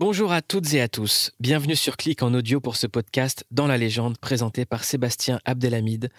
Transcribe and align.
Bonjour 0.00 0.30
à 0.30 0.42
toutes 0.42 0.74
et 0.74 0.80
à 0.80 0.86
tous. 0.86 1.32
Bienvenue 1.40 1.74
sur 1.74 1.96
Clic 1.96 2.22
en 2.22 2.32
audio 2.32 2.60
pour 2.60 2.76
ce 2.76 2.86
podcast 2.86 3.44
Dans 3.50 3.66
la 3.66 3.76
légende 3.76 4.16
présenté 4.16 4.64
par 4.64 4.84
Sébastien 4.84 5.40
Abdelhamid 5.44 6.10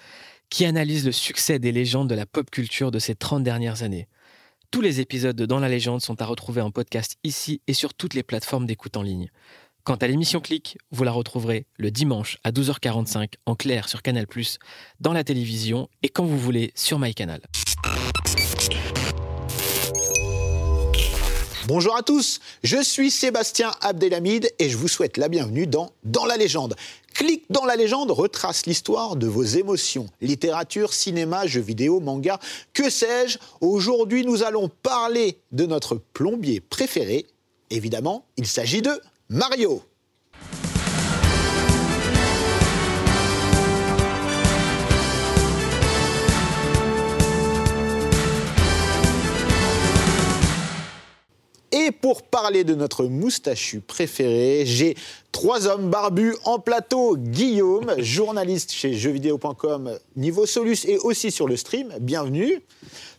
qui 0.49 0.65
analyse 0.65 1.05
le 1.05 1.13
succès 1.13 1.59
des 1.59 1.71
légendes 1.71 2.09
de 2.09 2.13
la 2.15 2.25
pop 2.25 2.51
culture 2.51 2.91
de 2.91 2.99
ces 2.99 3.15
30 3.15 3.41
dernières 3.41 3.81
années. 3.81 4.09
Tous 4.69 4.81
les 4.81 4.99
épisodes 4.99 5.37
de 5.37 5.45
Dans 5.45 5.61
la 5.61 5.69
légende 5.69 6.01
sont 6.01 6.21
à 6.21 6.25
retrouver 6.25 6.59
en 6.59 6.71
podcast 6.71 7.15
ici 7.23 7.61
et 7.67 7.73
sur 7.73 7.93
toutes 7.93 8.15
les 8.15 8.23
plateformes 8.23 8.65
d'écoute 8.65 8.97
en 8.97 9.01
ligne. 9.01 9.29
Quant 9.85 9.95
à 9.95 10.07
l'émission 10.07 10.41
Clic, 10.41 10.77
vous 10.91 11.05
la 11.05 11.13
retrouverez 11.13 11.65
le 11.77 11.89
dimanche 11.89 12.37
à 12.43 12.51
12h45 12.51 13.35
en 13.45 13.55
clair 13.55 13.87
sur 13.87 14.01
Canal+, 14.01 14.25
dans 14.99 15.13
la 15.13 15.23
télévision 15.23 15.87
et 16.03 16.09
quand 16.09 16.25
vous 16.25 16.37
voulez 16.37 16.73
sur 16.75 16.99
MyCanal. 16.99 17.39
Bonjour 21.69 21.95
à 21.95 22.01
tous, 22.01 22.39
je 22.63 22.81
suis 22.81 23.11
Sébastien 23.11 23.71
Abdelhamid 23.81 24.51
et 24.57 24.69
je 24.69 24.75
vous 24.75 24.87
souhaite 24.87 25.17
la 25.17 25.27
bienvenue 25.27 25.67
dans 25.67 25.91
Dans 26.03 26.25
la 26.25 26.35
légende. 26.35 26.75
Clic 27.13 27.43
dans 27.51 27.63
la 27.63 27.75
légende 27.75 28.09
retrace 28.09 28.65
l'histoire 28.65 29.15
de 29.15 29.27
vos 29.27 29.43
émotions. 29.43 30.07
Littérature, 30.19 30.95
cinéma, 30.95 31.45
jeux 31.45 31.61
vidéo, 31.61 31.99
manga, 31.99 32.39
que 32.73 32.89
sais-je 32.89 33.37
Aujourd'hui, 33.61 34.25
nous 34.25 34.41
allons 34.41 34.67
parler 34.81 35.37
de 35.51 35.67
notre 35.67 35.93
plombier 35.93 36.59
préféré. 36.59 37.27
Évidemment, 37.69 38.25
il 38.35 38.47
s'agit 38.47 38.81
de 38.81 38.99
Mario. 39.29 39.83
Pour 52.01 52.23
parler 52.23 52.63
de 52.63 52.75
notre 52.75 53.05
moustachu 53.05 53.81
préféré, 53.81 54.63
j'ai 54.65 54.95
trois 55.31 55.67
hommes 55.67 55.89
barbus 55.89 56.35
en 56.45 56.59
plateau. 56.59 57.15
Guillaume, 57.17 57.93
journaliste 57.97 58.71
chez 58.71 58.93
jeuxvideo.com, 58.93 59.97
niveau 60.15 60.45
Solus 60.45 60.85
et 60.85 60.97
aussi 60.97 61.31
sur 61.31 61.47
le 61.47 61.57
stream. 61.57 61.93
Bienvenue. 61.99 62.61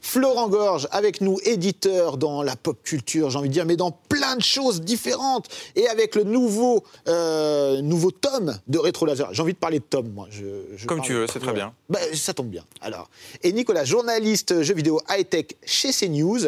Florent 0.00 0.48
Gorge 0.48 0.88
avec 0.92 1.20
nous, 1.20 1.38
éditeur 1.44 2.16
dans 2.16 2.42
la 2.42 2.56
pop 2.56 2.82
culture, 2.82 3.30
j'ai 3.30 3.38
envie 3.38 3.48
de 3.48 3.54
dire, 3.54 3.66
mais 3.66 3.76
dans 3.76 3.90
plein 3.90 4.36
de 4.36 4.42
choses 4.42 4.80
différentes. 4.80 5.48
Et 5.76 5.88
avec 5.88 6.14
le 6.14 6.24
nouveau, 6.24 6.84
euh, 7.08 7.82
nouveau 7.82 8.10
tome 8.10 8.58
de 8.66 8.78
Rétro 8.78 9.06
Laser. 9.06 9.32
J'ai 9.32 9.42
envie 9.42 9.52
de 9.52 9.58
parler 9.58 9.78
de 9.78 9.84
tome, 9.84 10.10
moi. 10.10 10.26
Je, 10.30 10.86
Comme 10.86 11.02
tu 11.02 11.12
veux, 11.12 11.26
c'est 11.26 11.38
très 11.38 11.52
bien. 11.52 11.74
Bah, 11.88 11.98
ça 12.14 12.32
tombe 12.32 12.48
bien. 12.48 12.64
Alors. 12.80 13.10
Et 13.42 13.52
Nicolas, 13.52 13.84
journaliste 13.84 14.62
jeux 14.62 14.74
vidéo 14.74 15.00
high-tech 15.08 15.46
chez 15.64 15.92
CNews. 15.92 16.40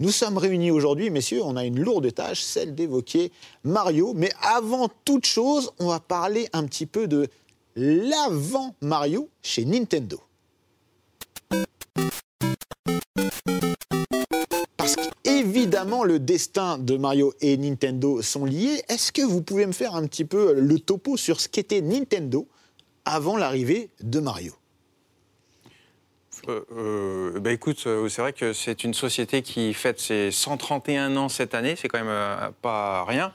Nous 0.00 0.10
sommes 0.10 0.38
réunis 0.38 0.70
aujourd'hui, 0.70 1.10
messieurs, 1.10 1.40
on 1.42 1.56
a 1.56 1.64
une 1.64 1.80
lourde 1.80 2.12
tâche, 2.12 2.42
celle 2.42 2.74
d'évoquer 2.74 3.32
Mario. 3.64 4.12
Mais 4.14 4.30
avant 4.42 4.88
chose, 5.24 5.70
on 5.78 5.88
va 5.88 6.00
parler 6.00 6.48
un 6.52 6.64
petit 6.64 6.86
peu 6.86 7.08
de 7.08 7.28
l'avant 7.74 8.74
Mario 8.82 9.28
chez 9.42 9.64
Nintendo. 9.64 10.20
Parce 14.76 14.96
qu'évidemment, 14.96 16.04
le 16.04 16.18
destin 16.18 16.76
de 16.78 16.96
Mario 16.96 17.32
et 17.40 17.56
Nintendo 17.56 18.20
sont 18.20 18.44
liés. 18.44 18.82
Est-ce 18.88 19.10
que 19.12 19.22
vous 19.22 19.42
pouvez 19.42 19.66
me 19.66 19.72
faire 19.72 19.94
un 19.94 20.06
petit 20.06 20.24
peu 20.24 20.52
le 20.52 20.78
topo 20.78 21.16
sur 21.16 21.40
ce 21.40 21.48
qu'était 21.48 21.80
Nintendo 21.80 22.46
avant 23.04 23.36
l'arrivée 23.36 23.90
de 24.02 24.20
Mario? 24.20 24.57
Euh, 26.48 26.64
euh, 26.76 27.40
bah 27.40 27.52
écoute, 27.52 27.84
euh, 27.86 28.08
c'est 28.08 28.22
vrai 28.22 28.32
que 28.32 28.52
c'est 28.52 28.84
une 28.84 28.94
société 28.94 29.42
qui 29.42 29.74
fête 29.74 30.00
ses 30.00 30.30
131 30.30 31.16
ans 31.16 31.28
cette 31.28 31.54
année, 31.54 31.74
c'est 31.76 31.88
quand 31.88 31.98
même 31.98 32.08
euh, 32.08 32.48
pas 32.62 33.04
rien. 33.04 33.32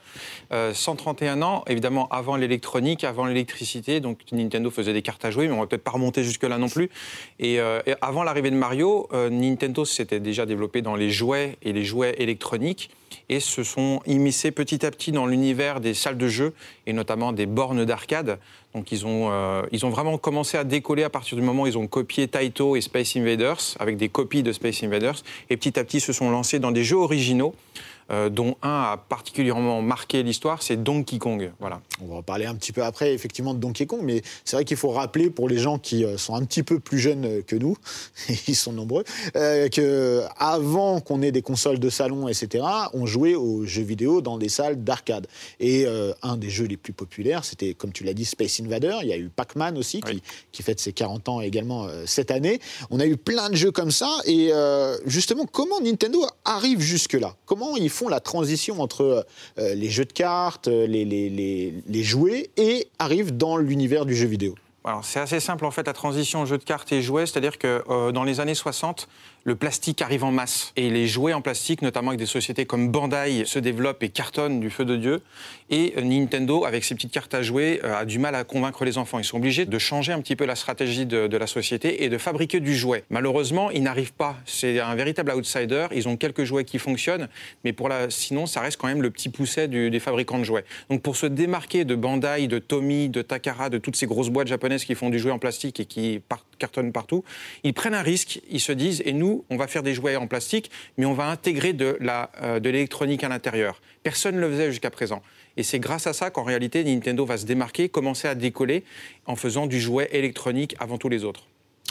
131 0.52 1.41
ans, 1.41 1.64
évidemment, 1.67 2.08
avant 2.09 2.36
l'électronique, 2.36 3.03
avant 3.03 3.25
l'électricité, 3.25 4.00
donc 4.02 4.19
Nintendo 4.31 4.69
faisait 4.69 4.94
des 4.94 5.02
cartes 5.02 5.25
à 5.25 5.31
jouer, 5.31 5.47
mais 5.47 5.53
on 5.53 5.59
va 5.59 5.66
peut-être 5.66 5.84
pas 5.84 5.89
remonter 5.89 6.23
jusque-là 6.23 6.59
non 6.59 6.69
plus. 6.69 6.91
Et, 7.39 7.56
et 7.56 7.95
avant 8.02 8.22
l'arrivée 8.22 8.52
de 8.52 8.56
Mario, 8.56 9.09
Nintendo 9.31 9.84
s'était 9.84 10.19
déjà 10.19 10.46
développé 10.46 10.84
dans 10.84 10.96
les 10.96 11.09
jouets 11.09 11.57
et 11.63 11.73
les 11.73 11.84
jouets 11.84 12.13
électroniques 12.19 12.91
et 13.29 13.40
se 13.40 13.63
sont 13.63 14.01
immiscés 14.06 14.51
petit 14.51 14.85
à 14.85 14.91
petit 14.91 15.12
dans 15.12 15.25
l'univers 15.25 15.79
des 15.79 15.94
salles 15.94 16.18
de 16.18 16.28
jeu 16.28 16.53
et 16.88 16.94
notamment 16.94 17.31
des 17.34 17.46
bornes 17.46 17.85
d'arcade. 17.85 18.40
Donc 18.74 18.91
ils 18.91 19.06
ont, 19.06 19.29
euh, 19.31 19.62
ils 19.72 19.85
ont 19.85 19.90
vraiment 19.90 20.18
commencé 20.18 20.57
à 20.57 20.63
décoller 20.63 21.03
à 21.03 21.09
partir 21.09 21.38
du 21.38 21.44
moment 21.44 21.63
où 21.63 21.68
ils 21.68 21.78
ont 21.78 21.88
copié 21.88 22.28
Taito 22.28 22.75
et 22.75 22.81
Space 22.81 23.16
Invaders 23.16 23.59
avec 23.79 23.97
des 23.97 24.09
copies 24.09 24.44
de 24.44 24.52
Space 24.52 24.84
Invaders 24.84 25.22
et 25.50 25.57
petit 25.57 25.79
à 25.79 25.84
petit 25.84 26.00
se 26.00 26.13
sont 26.13 26.29
lancés 26.29 26.59
dans 26.59 26.72
des 26.72 26.84
jeux 26.84 26.97
originaux. 26.97 27.53
Euh, 28.12 28.30
dont 28.30 28.56
un 28.62 28.69
a 28.69 28.97
particulièrement 28.97 29.81
marqué 29.81 30.24
l'histoire, 30.24 30.62
c'est 30.62 30.81
Donkey 30.81 31.18
Kong. 31.18 31.52
Voilà. 31.59 31.81
On 32.02 32.08
va 32.08 32.16
en 32.16 32.24
parler 32.24 32.46
un 32.46 32.56
petit 32.56 32.72
peu 32.72 32.84
après, 32.84 33.14
effectivement, 33.14 33.53
de 33.53 33.59
Donkey 33.59 33.86
Kong, 33.86 34.02
mais 34.03 34.22
c'est 34.46 34.56
vrai 34.56 34.66
qu'il 34.66 34.78
faut 34.78 34.90
rappeler 34.91 35.30
pour 35.30 35.47
les 35.47 35.58
gens 35.58 35.78
qui 35.80 36.03
euh, 36.03 36.18
sont 36.18 36.36
un 36.36 36.44
petit 36.44 36.64
peu 36.64 36.80
plus 36.80 37.00
jeunes 37.00 37.44
que 37.44 37.56
nous, 37.56 37.78
et 38.30 38.36
ils 38.47 38.56
sont 38.56 38.74
nombreux, 38.74 39.03
euh, 39.36 39.69
qu'avant 39.69 41.00
qu'on 41.00 41.22
ait 41.22 41.31
des 41.31 41.41
consoles 41.41 41.80
de 41.80 41.90
salon, 41.90 42.28
etc., 42.28 42.64
on 42.94 43.06
jouait 43.06 43.36
aux 43.36 43.66
jeux 43.66 43.84
vidéo 43.84 44.22
dans 44.22 44.38
des 44.38 44.50
salles 44.50 44.84
d'arcade. 44.84 45.28
Et 45.59 45.85
euh, 45.85 46.14
un 46.22 46.38
des 46.38 46.50
jeux 46.50 46.66
les 46.66 46.78
plus 46.78 46.94
populaires, 46.94 47.46
c'était, 47.46 47.74
comme 47.74 47.91
tu 47.91 48.03
l'as 48.03 48.14
dit, 48.14 48.25
Space 48.25 48.59
Invader. 48.59 48.97
Il 49.02 49.08
y 49.08 49.14
a 49.14 49.18
eu 49.18 49.30
Pac-Man 49.30 49.78
aussi, 49.78 50.02
Oui. 50.06 50.16
qui, 50.16 50.24
qui 50.52 50.64
fête 50.64 50.80
ses 50.80 50.94
40 50.94 51.30
ans 51.30 51.41
également 51.41 51.85
euh, 51.85 52.03
cette 52.06 52.31
année. 52.31 52.59
On 52.90 53.00
a 53.00 53.06
eu 53.06 53.18
plein 53.18 53.50
de 53.50 53.56
jeux 53.56 53.72
comme 53.72 53.91
ça. 53.91 54.09
Et 54.25 54.50
euh, 54.52 54.97
justement, 55.06 55.46
comment 55.46 55.80
Nintendo 55.81 56.25
arrive 56.46 56.80
jusque-là? 56.80 57.35
Comment 57.46 57.75
ils 57.78 57.90
font 57.93 58.09
la 58.09 58.19
transition 58.19 58.81
entre 58.81 59.25
euh, 59.57 59.75
les 59.75 59.89
jeux 59.89 60.05
de 60.05 60.11
cartes, 60.11 60.67
euh, 60.67 60.85
les, 60.87 61.05
les, 61.05 61.73
les, 61.87 62.03
jouets, 62.03 62.49
et 62.57 62.87
arrivent 62.99 63.37
dans 63.37 63.55
l'univers 63.57 64.05
du 64.05 64.15
jeu 64.15 64.27
vidéo. 64.27 64.55
C'est 65.01 65.21
assez 65.21 65.39
simple 65.39 65.65
en 65.65 65.71
fait 65.71 65.87
la 65.87 65.93
transition 65.93 66.45
jeux 66.45 66.57
de 66.57 66.63
cartes 66.63 66.91
et 66.91 67.01
jouets, 67.01 67.25
c'est-à-dire 67.25 67.57
que 67.57 67.83
euh, 67.89 68.11
dans 68.11 68.25
les 68.25 68.41
années 68.41 68.55
60, 68.55 69.07
le 69.45 69.55
plastique 69.55 70.01
arrive 70.01 70.23
en 70.23 70.31
masse 70.31 70.71
et 70.77 70.89
les 70.89 71.07
jouets 71.07 71.33
en 71.33 71.41
plastique, 71.41 71.81
notamment 71.81 72.09
avec 72.09 72.19
des 72.19 72.25
sociétés 72.25 72.65
comme 72.65 72.89
Bandai, 72.89 73.43
se 73.45 73.59
développent 73.59 74.01
et 74.03 74.09
cartonnent 74.09 74.59
du 74.59 74.69
feu 74.69 74.85
de 74.85 74.95
Dieu. 74.95 75.21
Et 75.69 75.93
Nintendo, 76.01 76.65
avec 76.65 76.83
ses 76.83 76.95
petites 76.95 77.11
cartes 77.11 77.33
à 77.33 77.41
jouer, 77.41 77.81
euh, 77.83 77.97
a 77.97 78.05
du 78.05 78.19
mal 78.19 78.35
à 78.35 78.43
convaincre 78.43 78.85
les 78.85 78.97
enfants. 78.97 79.19
Ils 79.19 79.25
sont 79.25 79.37
obligés 79.37 79.65
de 79.65 79.79
changer 79.79 80.13
un 80.13 80.21
petit 80.21 80.35
peu 80.35 80.45
la 80.45 80.55
stratégie 80.55 81.05
de, 81.05 81.35
la 81.35 81.47
société 81.47 82.03
et 82.03 82.09
de 82.09 82.17
fabriquer 82.17 82.59
du 82.59 82.75
jouet. 82.75 83.03
Malheureusement, 83.09 83.71
ils 83.71 83.83
n'arrivent 83.83 84.13
pas. 84.13 84.37
C'est 84.45 84.79
un 84.79 84.95
véritable 84.95 85.31
outsider. 85.31 85.87
Ils 85.93 86.07
ont 86.07 86.15
quelques 86.15 86.43
jouets 86.43 86.63
qui 86.63 86.79
fonctionnent, 86.79 87.27
mais 87.63 87.73
pour 87.73 87.89
la, 87.89 88.09
sinon, 88.09 88.45
ça 88.45 88.61
reste 88.61 88.77
quand 88.77 88.87
même 88.87 89.01
le 89.01 89.09
petit 89.09 89.29
pousset 89.29 89.67
des 89.67 89.99
fabricants 89.99 90.39
de 90.39 90.43
jouets. 90.43 90.63
Donc 90.89 91.01
pour 91.01 91.15
se 91.15 91.25
démarquer 91.25 91.85
de 91.85 91.95
Bandai, 91.95 92.47
de 92.47 92.59
Tommy, 92.59 93.09
de 93.09 93.21
Takara, 93.21 93.69
de 93.69 93.77
toutes 93.77 93.95
ces 93.95 94.05
grosses 94.05 94.29
boîtes 94.29 94.47
japonaises 94.47 94.85
qui 94.85 94.95
font 94.95 95.09
du 95.09 95.19
jouet 95.19 95.31
en 95.31 95.39
plastique 95.39 95.79
et 95.79 95.85
qui 95.85 96.21
cartonnent 96.59 96.91
partout, 96.91 97.23
ils 97.63 97.73
prennent 97.73 97.95
un 97.95 98.03
risque. 98.03 98.41
Ils 98.49 98.59
se 98.59 98.71
disent, 98.71 99.01
et 99.05 99.13
nous, 99.13 99.32
on 99.49 99.57
va 99.57 99.67
faire 99.67 99.83
des 99.83 99.94
jouets 99.94 100.16
en 100.16 100.27
plastique, 100.27 100.69
mais 100.97 101.05
on 101.05 101.13
va 101.13 101.27
intégrer 101.29 101.73
de 101.73 101.97
la- 101.99 102.31
euh, 102.41 102.59
de 102.59 102.69
l'électronique 102.69 103.23
à 103.23 103.29
l'intérieur. 103.29 103.81
Personne 104.03 104.35
ne 104.35 104.41
le 104.41 104.49
faisait 104.49 104.69
jusqu'à 104.71 104.89
présent. 104.91 105.21
Et 105.57 105.63
c'est 105.63 105.79
grâce 105.79 106.07
à 106.07 106.13
ça 106.13 106.29
qu'en 106.31 106.44
réalité, 106.44 106.83
Nintendo 106.83 107.25
va 107.25 107.38
se 107.38 107.45
démarquer, 107.45 107.89
commencer 107.89 108.27
à 108.27 108.35
décoller 108.35 108.83
en 109.25 109.35
faisant 109.35 109.67
du 109.67 109.79
jouet 109.79 110.09
électronique 110.11 110.75
avant 110.79 110.97
tous 110.97 111.09
les 111.09 111.23
autres. 111.23 111.47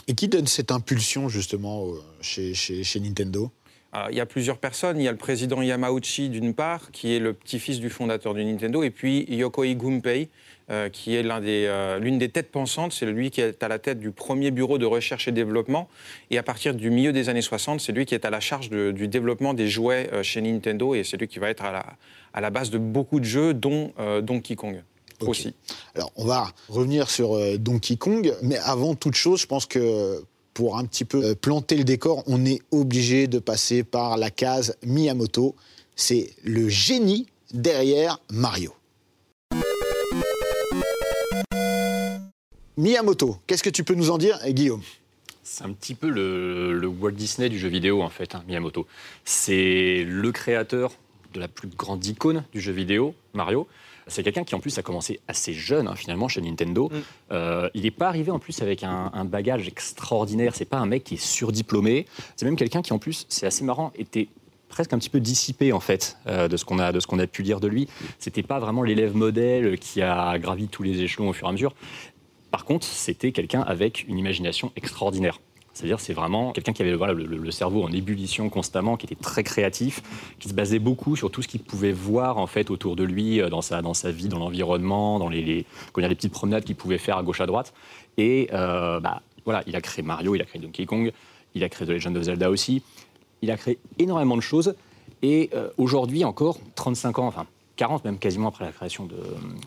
Et 0.07 0.15
qui 0.15 0.27
donne 0.27 0.47
cette 0.47 0.71
impulsion, 0.71 1.29
justement, 1.29 1.87
euh, 1.87 1.93
chez, 2.21 2.53
chez, 2.53 2.83
chez 2.83 2.99
Nintendo? 2.99 3.51
Euh, 3.95 4.07
Il 4.09 4.17
y 4.17 4.19
a 4.19 4.25
plusieurs 4.25 4.57
personnes. 4.57 4.99
Il 4.99 5.03
y 5.03 5.07
a 5.07 5.11
le 5.11 5.17
président 5.17 5.61
Yamauchi, 5.61 6.27
d'une 6.29 6.53
part, 6.53 6.91
qui 6.91 7.13
est 7.15 7.19
le 7.19 7.31
petit-fils 7.33 7.79
du 7.79 7.89
fondateur 7.89 8.33
du 8.33 8.43
Nintendo, 8.43 8.83
et 8.83 8.89
puis 8.89 9.25
Yokoi 9.29 9.75
Gunpei, 9.75 10.29
euh, 10.69 10.89
qui 10.89 11.15
est 11.15 11.23
des, 11.23 11.65
euh, 11.67 11.99
l'une 11.99 12.17
des 12.17 12.29
têtes 12.29 12.51
pensantes. 12.51 12.93
C'est 12.93 13.05
lui 13.05 13.31
qui 13.31 13.41
est 13.41 13.61
à 13.63 13.67
la 13.67 13.79
tête 13.79 13.99
du 13.99 14.11
premier 14.11 14.51
bureau 14.51 14.77
de 14.77 14.85
recherche 14.85 15.27
et 15.27 15.31
développement. 15.31 15.89
Et 16.31 16.37
à 16.37 16.43
partir 16.43 16.73
du 16.73 16.89
milieu 16.89 17.11
des 17.13 17.29
années 17.29 17.41
60, 17.41 17.81
c'est 17.81 17.91
lui 17.91 18.05
qui 18.05 18.15
est 18.15 18.25
à 18.25 18.29
la 18.29 18.39
charge 18.39 18.69
de- 18.69 18.91
du 18.91 19.07
développement 19.07 19.53
des 19.53 19.67
jouets 19.67 20.09
euh, 20.13 20.23
chez 20.23 20.41
Nintendo, 20.41 20.95
et 20.95 21.03
c'est 21.03 21.17
lui 21.17 21.27
qui 21.27 21.39
va 21.39 21.49
être 21.49 21.63
à 21.65 21.71
la, 21.71 21.85
à 22.33 22.41
la 22.41 22.49
base 22.49 22.69
de 22.69 22.77
beaucoup 22.77 23.19
de 23.19 23.25
jeux, 23.25 23.53
dont 23.53 23.91
Donkey 24.23 24.55
Kong 24.55 24.81
aussi. 25.21 25.53
Alors, 25.95 26.11
on 26.15 26.25
va 26.25 26.51
revenir 26.69 27.09
sur 27.09 27.37
Donkey 27.59 27.95
Kong, 27.95 28.33
mais 28.41 28.57
avant 28.57 28.95
toute 28.95 29.15
chose, 29.15 29.39
je 29.41 29.45
pense 29.47 29.65
que 29.65 30.23
pour 30.53 30.77
un 30.77 30.85
petit 30.85 31.05
peu 31.05 31.33
planter 31.35 31.75
le 31.77 31.83
décor, 31.83 32.23
on 32.27 32.45
est 32.45 32.61
obligé 32.71 33.27
de 33.27 33.39
passer 33.39 33.83
par 33.83 34.17
la 34.17 34.29
case 34.31 34.75
Miyamoto. 34.85 35.55
C'est 35.95 36.31
le 36.43 36.69
génie 36.69 37.27
derrière 37.53 38.19
Mario. 38.31 38.73
Miyamoto, 42.75 43.37
qu'est-ce 43.45 43.61
que 43.61 43.69
tu 43.69 43.83
peux 43.83 43.93
nous 43.93 44.09
en 44.09 44.17
dire, 44.17 44.39
Guillaume? 44.47 44.81
C'est 45.43 45.63
un 45.63 45.71
petit 45.73 45.93
peu 45.93 46.09
le, 46.09 46.73
le 46.73 46.87
Walt 46.87 47.11
Disney 47.11 47.47
du 47.47 47.59
jeu 47.59 47.67
vidéo, 47.67 48.01
en 48.01 48.09
fait, 48.09 48.33
hein, 48.33 48.43
Miyamoto. 48.47 48.87
C'est 49.25 50.03
le 50.07 50.31
créateur 50.31 50.91
de 51.35 51.39
la 51.39 51.47
plus 51.47 51.67
grande 51.67 52.03
icône 52.03 52.45
du 52.51 52.59
jeu 52.59 52.71
vidéo, 52.71 53.13
Mario. 53.33 53.67
C'est 54.07 54.23
quelqu'un 54.23 54.43
qui, 54.43 54.55
en 54.55 54.59
plus, 54.59 54.75
a 54.79 54.81
commencé 54.81 55.19
assez 55.27 55.53
jeune, 55.53 55.87
hein, 55.87 55.95
finalement, 55.95 56.27
chez 56.27 56.41
Nintendo. 56.41 56.89
Mm. 56.91 56.97
Euh, 57.31 57.69
il 57.75 57.83
n'est 57.83 57.91
pas 57.91 58.07
arrivé, 58.07 58.31
en 58.31 58.39
plus, 58.39 58.63
avec 58.63 58.83
un, 58.83 59.11
un 59.13 59.25
bagage 59.25 59.67
extraordinaire. 59.67 60.55
C'est 60.55 60.65
pas 60.65 60.77
un 60.77 60.87
mec 60.87 61.03
qui 61.03 61.13
est 61.13 61.23
surdiplômé. 61.23 62.07
C'est 62.35 62.45
même 62.45 62.55
quelqu'un 62.55 62.81
qui, 62.81 62.91
en 62.91 62.99
plus, 62.99 63.27
c'est 63.29 63.45
assez 63.45 63.63
marrant, 63.63 63.93
était 63.97 64.29
presque 64.73 64.91
un 64.91 64.97
petit 64.97 65.09
peu 65.09 65.19
dissipé 65.19 65.71
en 65.71 65.79
fait 65.79 66.17
euh, 66.25 66.47
de 66.47 66.57
ce 66.57 66.65
qu'on 66.65 66.79
a 66.79 66.91
de 66.91 66.99
ce 66.99 67.05
qu'on 67.05 67.19
a 67.19 67.27
pu 67.27 67.43
lire 67.43 67.59
de 67.59 67.67
lui. 67.67 67.87
C'était 68.17 68.41
pas 68.41 68.59
vraiment 68.59 68.81
l'élève 68.81 69.15
modèle 69.15 69.77
qui 69.77 70.01
a 70.01 70.37
gravi 70.39 70.67
tous 70.67 70.81
les 70.81 71.01
échelons 71.01 71.29
au 71.29 71.33
fur 71.33 71.45
et 71.45 71.49
à 71.49 71.51
mesure. 71.51 71.75
Par 72.53 72.65
contre, 72.65 72.85
c'était 72.85 73.31
quelqu'un 73.31 73.61
avec 73.61 74.07
une 74.07 74.19
imagination 74.19 74.71
extraordinaire. 74.75 75.39
C'est-à-dire, 75.73 75.99
c'est 75.99 76.13
vraiment 76.13 76.51
quelqu'un 76.51 76.71
qui 76.71 76.83
avait 76.83 76.91
le, 76.91 77.51
cerveau 77.51 77.81
en 77.81 77.91
ébullition 77.91 78.47
constamment, 78.49 78.95
qui 78.95 79.07
était 79.07 79.15
très 79.15 79.43
créatif, 79.43 80.03
qui 80.37 80.49
se 80.49 80.53
basait 80.53 80.77
beaucoup 80.77 81.15
sur 81.15 81.31
tout 81.31 81.41
ce 81.41 81.47
qu'il 81.47 81.61
pouvait 81.61 81.91
voir 81.91 82.37
en 82.37 82.45
fait 82.45 82.69
autour 82.69 82.95
de 82.95 83.03
lui, 83.03 83.41
euh, 83.41 83.49
dans 83.49 83.63
sa, 83.63 83.81
dans 83.81 83.95
sa 83.95 84.11
vie, 84.11 84.27
dans 84.27 84.37
l'environnement, 84.37 85.17
dans 85.17 85.29
les 85.29 85.65
petites 85.95 86.31
promenades 86.31 86.63
qu'il 86.63 86.75
pouvait 86.75 86.99
faire 86.99 87.17
à 87.17 87.23
gauche 87.23 87.41
à 87.41 87.47
droite. 87.47 87.73
Et 88.17 88.49
euh, 88.53 88.99
bah, 88.99 89.23
voilà, 89.45 89.63
il 89.65 89.75
a 89.75 89.81
créé 89.81 90.05
Mario, 90.05 90.35
il 90.35 90.41
a 90.43 90.45
créé 90.45 90.61
Donkey 90.61 90.85
Kong, 90.85 91.11
il 91.55 91.63
a 91.63 91.69
créé 91.69 91.87
The 91.87 91.91
Legend 91.91 92.15
of 92.17 92.21
Zelda 92.21 92.51
aussi. 92.51 92.83
Il 93.41 93.49
a 93.49 93.57
créé 93.57 93.79
énormément 93.97 94.35
de 94.35 94.41
choses. 94.41 94.75
Et 95.23 95.49
euh, 95.55 95.69
aujourd'hui 95.79 96.23
encore, 96.23 96.59
35 96.75 97.17
ans, 97.17 97.25
enfin 97.25 97.47
40 97.75 98.05
même 98.05 98.19
quasiment 98.19 98.49
après 98.49 98.65
la 98.65 98.71
création 98.71 99.05
de, 99.05 99.15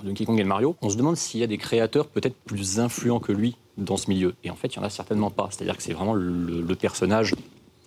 Donkey 0.05 0.25
Kong 0.25 0.39
et 0.39 0.43
de 0.43 0.49
Mario, 0.49 0.77
on 0.83 0.91
se 0.91 0.97
demande 0.97 1.17
s'il 1.17 1.41
y 1.41 1.45
a 1.45 1.47
des 1.47 1.59
créateurs 1.59 2.07
peut-être 2.07 2.37
plus 2.37 2.79
influents 2.79 3.21
que 3.21 3.33
lui 3.33 3.57
dans 3.77 3.97
ce 3.97 4.09
milieu. 4.09 4.35
Et 4.45 4.51
en 4.51 4.57
fait, 4.57 4.75
il 4.75 4.79
n'y 4.79 4.85
en 4.85 4.87
a 4.87 4.91
certainement 4.91 5.31
pas. 5.31 5.49
C'est-à-dire 5.51 5.77
que 5.77 5.83
c'est 5.83 5.93
vraiment 5.93 6.15
le, 6.15 6.75
personnage 6.75 7.35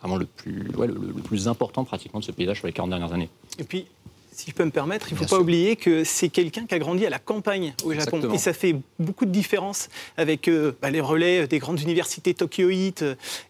vraiment 0.01 0.17
le 0.17 0.25
plus, 0.25 0.63
le, 0.63 1.21
plus 1.23 1.47
important 1.47 1.83
pratiquement 1.83 2.19
de 2.19 2.25
ce 2.25 2.31
paysage 2.31 2.57
sur 2.57 2.67
les 2.67 2.73
40 2.73 2.89
dernières 2.89 3.13
années. 3.13 3.29
Et 3.57 3.63
puis, 3.63 3.85
si 4.31 4.51
je 4.51 4.55
peux 4.55 4.63
me 4.63 4.71
permettre, 4.71 5.11
il 5.11 5.15
ne 5.15 5.19
faut 5.19 5.35
pas 5.35 5.41
oublier 5.41 5.75
que 5.75 6.03
c'est 6.03 6.29
quelqu'un 6.29 6.65
qui 6.65 6.73
a 6.73 6.79
grandi 6.79 7.05
à 7.05 7.09
la 7.09 7.19
campagne 7.19 7.73
au 7.83 7.93
Japon. 7.93 8.21
Et 8.33 8.37
ça 8.37 8.53
fait 8.53 8.75
beaucoup 8.97 9.25
de 9.25 9.31
différence 9.31 9.89
avec 10.15 10.47
euh, 10.47 10.71
bah, 10.81 10.89
les 10.89 11.01
relais 11.01 11.47
des 11.47 11.59
grandes 11.59 11.81
universités 11.81 12.33
tokyoïtes. 12.33 13.03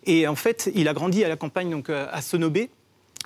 Et 0.05 0.27
en 0.27 0.35
fait, 0.35 0.71
il 0.73 0.87
a 0.87 0.93
grandi 0.93 1.23
à 1.23 1.27
la 1.27 1.35
campagne, 1.35 1.69
donc 1.69 1.89
euh, 1.89 2.07
à 2.11 2.21
Sonobe 2.21 2.67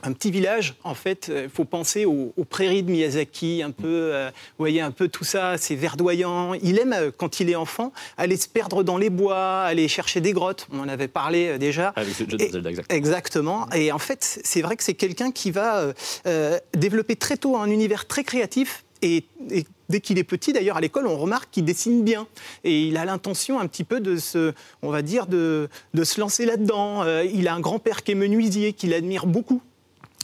un 0.04 0.12
petit 0.12 0.32
village, 0.32 0.76
en 0.84 0.94
fait, 0.94 1.32
il 1.34 1.50
faut 1.50 1.66
penser 1.66 2.06
aux, 2.06 2.34
prairies 2.50 2.84
de 2.84 2.92
Miyazaki, 2.92 3.64
un 3.64 3.72
peu, 3.72 3.88
euh, 3.88 4.30
vous 4.30 4.64
voyez, 4.64 4.82
un 4.82 4.92
peu 4.92 5.08
tout 5.08 5.24
ça, 5.24 5.58
c'est 5.58 5.76
verdoyant. 5.76 6.54
Il 6.56 6.78
aime, 6.78 6.94
euh, 6.94 7.12
quand 7.16 7.40
il 7.40 7.50
est 7.50 7.56
enfant, 7.56 7.94
aller 8.18 8.38
se 8.38 8.48
perdre 8.48 8.84
dans 8.84 8.98
les 8.98 9.10
bois, 9.10 9.62
aller 9.62 9.88
chercher 9.88 10.22
des 10.22 10.34
grottes. 10.34 10.68
On 10.72 10.80
en 10.80 10.90
avait 10.90 11.08
parlé 11.08 11.48
euh, 11.48 11.58
déjà. 11.58 11.94
Avec 11.96 12.14
ce 12.14 12.30
jeu 12.30 12.38
de 12.38 12.52
Zelda, 12.52 12.70
exactement. 12.70 12.98
Exactement. 12.98 13.70
Et 13.72 13.92
en 13.92 14.00
fait, 14.00 14.42
c'est 14.44 14.62
vrai 14.62 14.76
que 14.76 14.84
c'est 14.84 14.94
quelqu'un 14.94 15.32
qui 15.32 15.52
va 15.52 15.94
développer 16.74 17.16
très 17.16 17.38
tôt 17.38 17.58
un 17.58 17.68
univers 17.68 18.08
très 18.08 18.24
créatif 18.24 18.84
et, 19.02 19.26
dès 19.90 20.00
qu'il 20.00 20.18
est 20.18 20.24
petit, 20.24 20.54
d'ailleurs, 20.54 20.78
à 20.78 20.82
l'école, 20.82 21.08
on 21.08 21.18
remarque 21.18 21.50
qu'il 21.52 21.66
dessine 21.66 22.04
bien. 22.04 22.28
Et 22.64 22.84
il 22.88 22.98
a 22.98 23.06
l'intention 23.06 23.60
un 23.60 23.68
petit 23.68 23.84
peu 23.84 24.00
de 24.00 24.18
se, 24.18 24.54
on 24.82 24.90
va 24.90 25.02
dire, 25.02 25.28
de, 25.28 25.70
de 25.94 26.04
se 26.04 26.20
lancer 26.20 26.46
là-dedans. 26.46 27.06
il 27.24 27.48
a 27.48 27.54
un 27.54 27.60
grand-père 27.60 28.04
qui 28.04 28.12
est 28.12 28.16
menuisier, 28.16 28.74
qu'il 28.74 28.94
admire 28.94 29.26
beaucoup. 29.26 29.62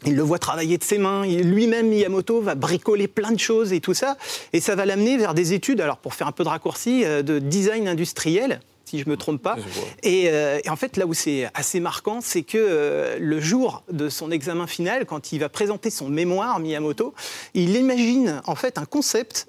Il 0.06 0.16
le 0.16 0.24
voit 0.24 0.40
travailler 0.40 0.78
de 0.78 0.84
ses 0.84 0.98
mains. 0.98 1.26
Lui-même, 1.26 1.90
Miyamoto, 1.90 2.42
va 2.42 2.56
bricoler 2.56 3.08
plein 3.08 3.32
de 3.32 3.40
choses 3.40 3.74
et 3.74 3.82
tout 3.82 3.94
ça. 3.94 4.18
Et 4.54 4.62
ça 4.62 4.76
va 4.76 4.86
l'amener 4.86 5.18
vers 5.18 5.34
des 5.34 5.54
études, 5.54 5.82
alors 5.82 5.98
pour 5.98 6.14
faire 6.14 6.28
un 6.28 6.32
peu 6.32 6.44
de 6.44 6.50
raccourci, 6.50 7.04
euh, 7.04 7.22
de 7.22 7.40
design 7.40 7.88
industriel 7.88 8.62
si 8.86 8.98
je 8.98 9.06
ne 9.06 9.12
me 9.12 9.18
trompe 9.18 9.40
pas. 9.40 9.56
Euh, 10.04 10.60
et, 10.64 10.68
en 10.68 10.76
fait, 10.76 10.98
là 10.98 11.06
où 11.06 11.14
c'est 11.14 11.48
assez 11.54 11.80
marquant, 11.80 12.22
c'est 12.22 12.42
que 12.42 12.58
euh, 12.58 13.20
le 13.20 13.40
jour 13.40 13.84
de 13.92 14.10
son 14.10 14.32
examen 14.32 14.66
final, 14.66 15.06
quand 15.06 15.32
il 15.32 15.38
va 15.38 15.48
présenter 15.48 15.92
son 15.92 16.10
mémoire, 16.10 16.60
Miyamoto, 16.60 17.14
il 17.54 17.76
imagine 17.76 18.42
en 18.48 18.56
fait 18.56 18.80
un 18.80 18.86
concept 18.86 19.48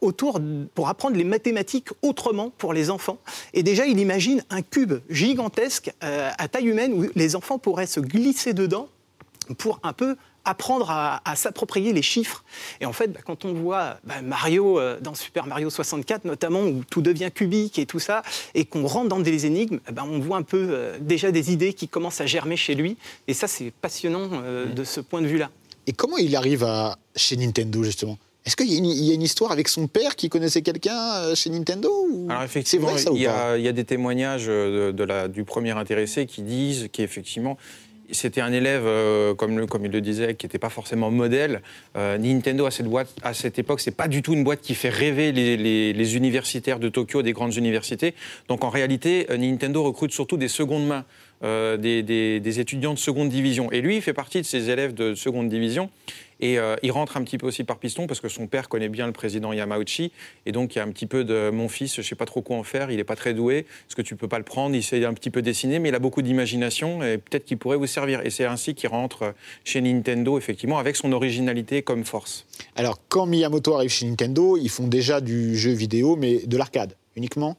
autour 0.00 0.40
pour 0.74 0.88
apprendre 0.88 1.16
les 1.16 1.22
mathématiques 1.22 1.90
autrement 2.02 2.50
pour 2.58 2.72
les 2.72 2.90
enfants. 2.90 3.18
Et 3.54 3.62
déjà, 3.62 3.86
il 3.86 4.00
imagine 4.00 4.42
un 4.50 4.62
cube 4.62 4.94
gigantesque 5.08 5.92
à 6.00 6.48
taille 6.48 6.66
humaine 6.66 6.92
où 6.92 7.06
les 7.14 7.36
enfants 7.36 7.60
pourraient 7.60 7.86
se 7.86 8.00
glisser 8.00 8.52
dedans 8.52 8.88
pour 9.58 9.80
un 9.82 9.92
peu 9.92 10.16
apprendre 10.44 10.90
à, 10.90 11.36
s'approprier 11.36 11.92
les 11.92 12.02
chiffres. 12.02 12.44
Et 12.80 12.86
en 12.86 12.92
fait, 12.92 13.08
bah, 13.08 13.20
quand 13.24 13.44
on 13.44 13.52
voit 13.52 13.98
bah, 14.04 14.22
Mario 14.22 14.78
euh, 14.78 14.98
dans 15.00 15.14
Super 15.14 15.46
Mario 15.46 15.70
64 15.70 16.24
notamment, 16.24 16.62
où 16.62 16.82
tout 16.88 17.02
devient 17.02 17.30
cubique 17.32 17.78
et 17.78 17.86
tout 17.86 18.00
ça, 18.00 18.22
et 18.54 18.64
qu'on 18.64 18.86
rentre 18.86 19.08
dans 19.08 19.20
des 19.20 19.46
énigmes, 19.46 19.78
bah, 19.92 20.04
on 20.08 20.18
voit 20.18 20.36
un 20.36 20.42
peu 20.42 20.68
euh, 20.70 20.98
déjà 21.00 21.30
des 21.30 21.52
idées 21.52 21.72
qui 21.72 21.88
commencent 21.88 22.20
à 22.20 22.26
germer 22.26 22.56
chez 22.56 22.74
lui. 22.74 22.96
Et 23.28 23.34
ça, 23.34 23.46
c'est 23.46 23.70
passionnant 23.70 24.28
euh, 24.32 24.66
de 24.66 24.84
ce 24.84 25.00
point 25.00 25.22
de 25.22 25.26
vue-là. 25.26 25.50
Et 25.86 25.92
comment 25.92 26.16
il 26.16 26.34
arrive 26.36 26.64
à, 26.64 26.96
chez 27.16 27.36
Nintendo, 27.36 27.82
justement? 27.82 28.18
Est-ce 28.44 28.56
qu'il 28.56 28.72
y, 28.72 29.10
a 29.10 29.14
une 29.14 29.22
histoire 29.22 29.52
avec 29.52 29.68
son 29.68 29.86
père 29.86 30.16
qui 30.16 30.28
connaissait 30.28 30.62
quelqu'un 30.62 31.32
chez 31.36 31.48
Nintendo 31.48 31.92
Alors 32.28 32.42
effectivement, 32.42 32.90
il, 33.12 33.20
y 33.20 33.28
a, 33.28 33.72
des 33.72 33.84
témoignages 33.84 34.46
de, 34.46 35.04
la, 35.04 35.28
du 35.28 35.44
premier 35.44 35.70
intéressé 35.70 36.26
qui 36.26 36.42
disent 36.42 36.88
qu'effectivement, 36.92 37.56
c'était 38.12 38.40
un 38.40 38.52
élève, 38.52 38.84
euh, 38.86 39.34
comme, 39.34 39.66
comme, 39.66 39.84
il 39.84 39.90
le 39.90 40.00
disait, 40.00 40.34
qui 40.34 40.46
n'était 40.46 40.58
pas 40.58 40.68
forcément 40.68 41.10
modèle. 41.10 41.62
Euh, 41.96 42.18
Nintendo, 42.18 42.66
à 42.66 42.70
cette, 42.70 42.86
boîte, 42.86 43.14
à 43.22 43.34
cette 43.34 43.58
époque, 43.58 43.80
c'est 43.80 43.96
pas 43.96 44.08
du 44.08 44.22
tout 44.22 44.34
une 44.34 44.44
boîte 44.44 44.60
qui 44.60 44.74
fait 44.74 44.88
rêver 44.88 45.32
les, 45.32 46.16
universitaires 46.16 46.78
de 46.78 46.88
Tokyo, 46.88 47.22
des 47.22 47.32
grandes 47.32 47.56
universités. 47.56 48.14
Donc 48.48 48.64
en 48.64 48.70
réalité, 48.70 49.26
euh, 49.30 49.36
Nintendo 49.36 49.82
recrute 49.82 50.12
surtout 50.12 50.36
des 50.36 50.48
secondes 50.48 50.86
mains. 50.86 51.04
des, 51.42 52.60
étudiants 52.60 52.94
de 52.94 52.98
seconde 52.98 53.28
division. 53.28 53.72
Et 53.72 53.80
lui, 53.80 53.96
il 53.96 54.02
fait 54.02 54.12
partie 54.12 54.40
de 54.40 54.46
ces 54.46 54.70
élèves 54.70 54.94
de 54.94 55.14
seconde 55.14 55.48
division. 55.48 55.90
Et 56.42 56.58
euh, 56.58 56.76
il 56.82 56.90
rentre 56.90 57.16
un 57.16 57.22
petit 57.22 57.38
peu 57.38 57.46
aussi 57.46 57.62
par 57.62 57.78
piston 57.78 58.06
parce 58.06 58.20
que 58.20 58.28
son 58.28 58.48
père 58.48 58.68
connaît 58.68 58.88
bien 58.88 59.06
le 59.06 59.12
président 59.12 59.52
Yamauchi. 59.52 60.12
Et 60.44 60.52
donc, 60.52 60.74
il 60.74 60.78
y 60.78 60.80
a 60.80 60.84
un 60.84 60.90
petit 60.90 61.06
peu 61.06 61.24
de 61.24 61.50
mon 61.50 61.68
fils, 61.68 61.94
je 61.94 62.00
ne 62.00 62.04
sais 62.04 62.16
pas 62.16 62.26
trop 62.26 62.42
quoi 62.42 62.56
en 62.56 62.64
faire, 62.64 62.90
il 62.90 62.96
n'est 62.96 63.04
pas 63.04 63.16
très 63.16 63.32
doué. 63.32 63.58
Est-ce 63.58 63.94
que 63.94 64.02
tu 64.02 64.16
peux 64.16 64.28
pas 64.28 64.38
le 64.38 64.44
prendre? 64.44 64.74
Il 64.74 64.82
sait 64.82 65.04
un 65.04 65.14
petit 65.14 65.30
peu 65.30 65.40
dessiner, 65.40 65.78
mais 65.78 65.88
il 65.90 65.94
a 65.94 66.00
beaucoup 66.00 66.20
d'imagination 66.20 67.02
et 67.02 67.16
peut-être 67.16 67.44
qu'il 67.44 67.58
pourrait 67.58 67.76
vous 67.76 67.86
servir. 67.86 68.20
Et 68.26 68.30
c'est 68.30 68.44
ainsi 68.44 68.74
qu'il 68.74 68.88
rentre 68.88 69.34
chez 69.64 69.80
Nintendo, 69.80 70.36
effectivement, 70.36 70.78
avec 70.78 70.96
son 70.96 71.12
originalité 71.12 71.82
comme 71.82 72.04
force. 72.04 72.44
Alors, 72.74 72.98
quand 73.08 73.26
Miyamoto 73.26 73.74
arrive 73.74 73.90
chez 73.90 74.06
Nintendo, 74.06 74.56
ils 74.56 74.68
font 74.68 74.88
déjà 74.88 75.20
du 75.20 75.56
jeu 75.56 75.70
vidéo, 75.70 76.16
mais 76.16 76.40
de 76.44 76.56
l'arcade 76.56 76.96
uniquement 77.14 77.56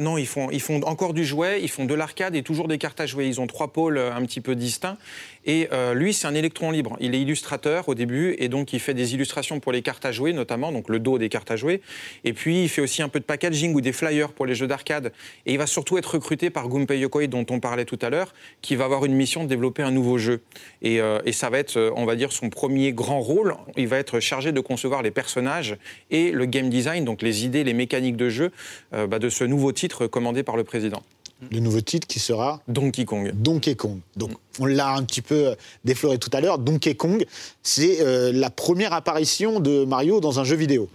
non, 0.00 0.18
ils 0.18 0.26
font, 0.26 0.50
ils 0.50 0.60
font 0.60 0.82
encore 0.82 1.14
du 1.14 1.24
jouet, 1.24 1.60
ils 1.62 1.70
font 1.70 1.84
de 1.84 1.94
l'arcade 1.94 2.34
et 2.34 2.42
toujours 2.42 2.68
des 2.68 2.78
cartes 2.78 3.00
à 3.00 3.06
jouer. 3.06 3.26
Ils 3.26 3.40
ont 3.40 3.46
trois 3.46 3.72
pôles 3.72 3.98
euh, 3.98 4.14
un 4.14 4.22
petit 4.24 4.40
peu 4.40 4.54
distincts. 4.54 4.98
Et 5.46 5.68
euh, 5.72 5.94
lui, 5.94 6.12
c'est 6.12 6.26
un 6.26 6.34
électron 6.34 6.70
libre. 6.70 6.96
Il 7.00 7.14
est 7.14 7.20
illustrateur 7.20 7.88
au 7.88 7.94
début 7.94 8.36
et 8.38 8.48
donc 8.48 8.74
il 8.74 8.80
fait 8.80 8.92
des 8.92 9.14
illustrations 9.14 9.58
pour 9.58 9.72
les 9.72 9.80
cartes 9.80 10.04
à 10.04 10.12
jouer, 10.12 10.32
notamment, 10.32 10.70
donc 10.70 10.88
le 10.88 10.98
dos 10.98 11.18
des 11.18 11.28
cartes 11.30 11.50
à 11.50 11.56
jouer. 11.56 11.80
Et 12.24 12.32
puis, 12.34 12.64
il 12.64 12.68
fait 12.68 12.82
aussi 12.82 13.02
un 13.02 13.08
peu 13.08 13.20
de 13.20 13.24
packaging 13.24 13.74
ou 13.74 13.80
des 13.80 13.92
flyers 13.92 14.32
pour 14.32 14.44
les 14.44 14.54
jeux 14.54 14.66
d'arcade. 14.66 15.12
Et 15.46 15.52
il 15.52 15.58
va 15.58 15.66
surtout 15.66 15.96
être 15.96 16.14
recruté 16.14 16.50
par 16.50 16.68
Gunpei 16.68 16.98
Yokoi, 16.98 17.26
dont 17.28 17.46
on 17.48 17.58
parlait 17.58 17.86
tout 17.86 17.98
à 18.02 18.10
l'heure, 18.10 18.34
qui 18.60 18.76
va 18.76 18.84
avoir 18.84 19.06
une 19.06 19.14
mission 19.14 19.44
de 19.44 19.48
développer 19.48 19.82
un 19.82 19.90
nouveau 19.90 20.18
jeu. 20.18 20.42
Et, 20.82 21.00
euh, 21.00 21.20
ça 21.32 21.48
va 21.48 21.58
être, 21.58 21.92
on 21.96 22.04
va 22.04 22.16
dire, 22.16 22.32
son 22.32 22.50
premier 22.50 22.92
grand 22.92 23.20
rôle. 23.20 23.54
Il 23.78 23.88
va 23.88 23.96
être 23.96 24.20
chargé 24.20 24.52
de 24.52 24.60
concevoir 24.60 25.00
les 25.00 25.10
personnages 25.10 25.76
et 26.10 26.32
le 26.32 26.44
game 26.44 26.68
design, 26.68 27.06
donc 27.06 27.22
les 27.22 27.46
idées, 27.46 27.64
les 27.64 27.72
mécaniques 27.72 28.16
de 28.16 28.28
jeu 28.28 28.50
bah, 28.92 29.18
de 29.18 29.28
ce 29.30 29.44
nouveau 29.44 29.69
titre 29.72 30.06
commandé 30.06 30.42
par 30.42 30.56
le 30.56 30.64
président. 30.64 31.02
Le 31.50 31.60
nouveau 31.60 31.80
titre 31.80 32.06
qui 32.06 32.18
sera 32.18 32.60
Donkey 32.68 33.06
Kong. 33.06 33.32
Donkey 33.34 33.74
Kong. 33.74 34.00
Donc, 34.16 34.32
on 34.58 34.66
l'a 34.66 34.92
un 34.92 35.02
petit 35.04 35.22
peu 35.22 35.54
défloré 35.84 36.18
tout 36.18 36.28
à 36.34 36.40
l'heure. 36.40 36.58
Donkey 36.58 36.94
Kong, 36.94 37.24
c'est 37.62 38.02
euh, 38.02 38.30
la 38.32 38.50
première 38.50 38.92
apparition 38.92 39.58
de 39.58 39.84
Mario 39.84 40.20
dans 40.20 40.38
un 40.38 40.44
jeu 40.44 40.56
vidéo. 40.56 40.88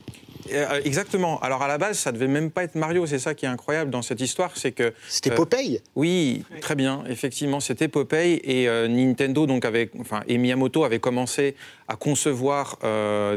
Euh, 0.53 0.81
exactement. 0.83 1.39
Alors 1.39 1.61
à 1.61 1.67
la 1.67 1.77
base, 1.77 1.97
ça 1.97 2.11
devait 2.11 2.27
même 2.27 2.51
pas 2.51 2.63
être 2.63 2.75
Mario. 2.75 3.05
C'est 3.05 3.19
ça 3.19 3.33
qui 3.33 3.45
est 3.45 3.49
incroyable 3.49 3.91
dans 3.91 4.01
cette 4.01 4.21
histoire, 4.21 4.51
c'est 4.55 4.71
que 4.71 4.93
c'était 5.07 5.31
euh, 5.31 5.35
Popeye? 5.35 5.81
Oui, 5.95 6.43
très 6.61 6.75
bien. 6.75 7.03
Effectivement, 7.09 7.59
c'était 7.59 7.87
Popeye 7.87 8.41
et 8.43 8.67
Nintendo 8.87 9.45
donc 9.45 9.65
avait, 9.65 9.89
enfin, 9.99 10.21
et 10.27 10.37
Miyamoto 10.37 10.83
avait 10.83 10.99
commencé 10.99 11.55
à 11.87 11.95
concevoir 11.95 12.77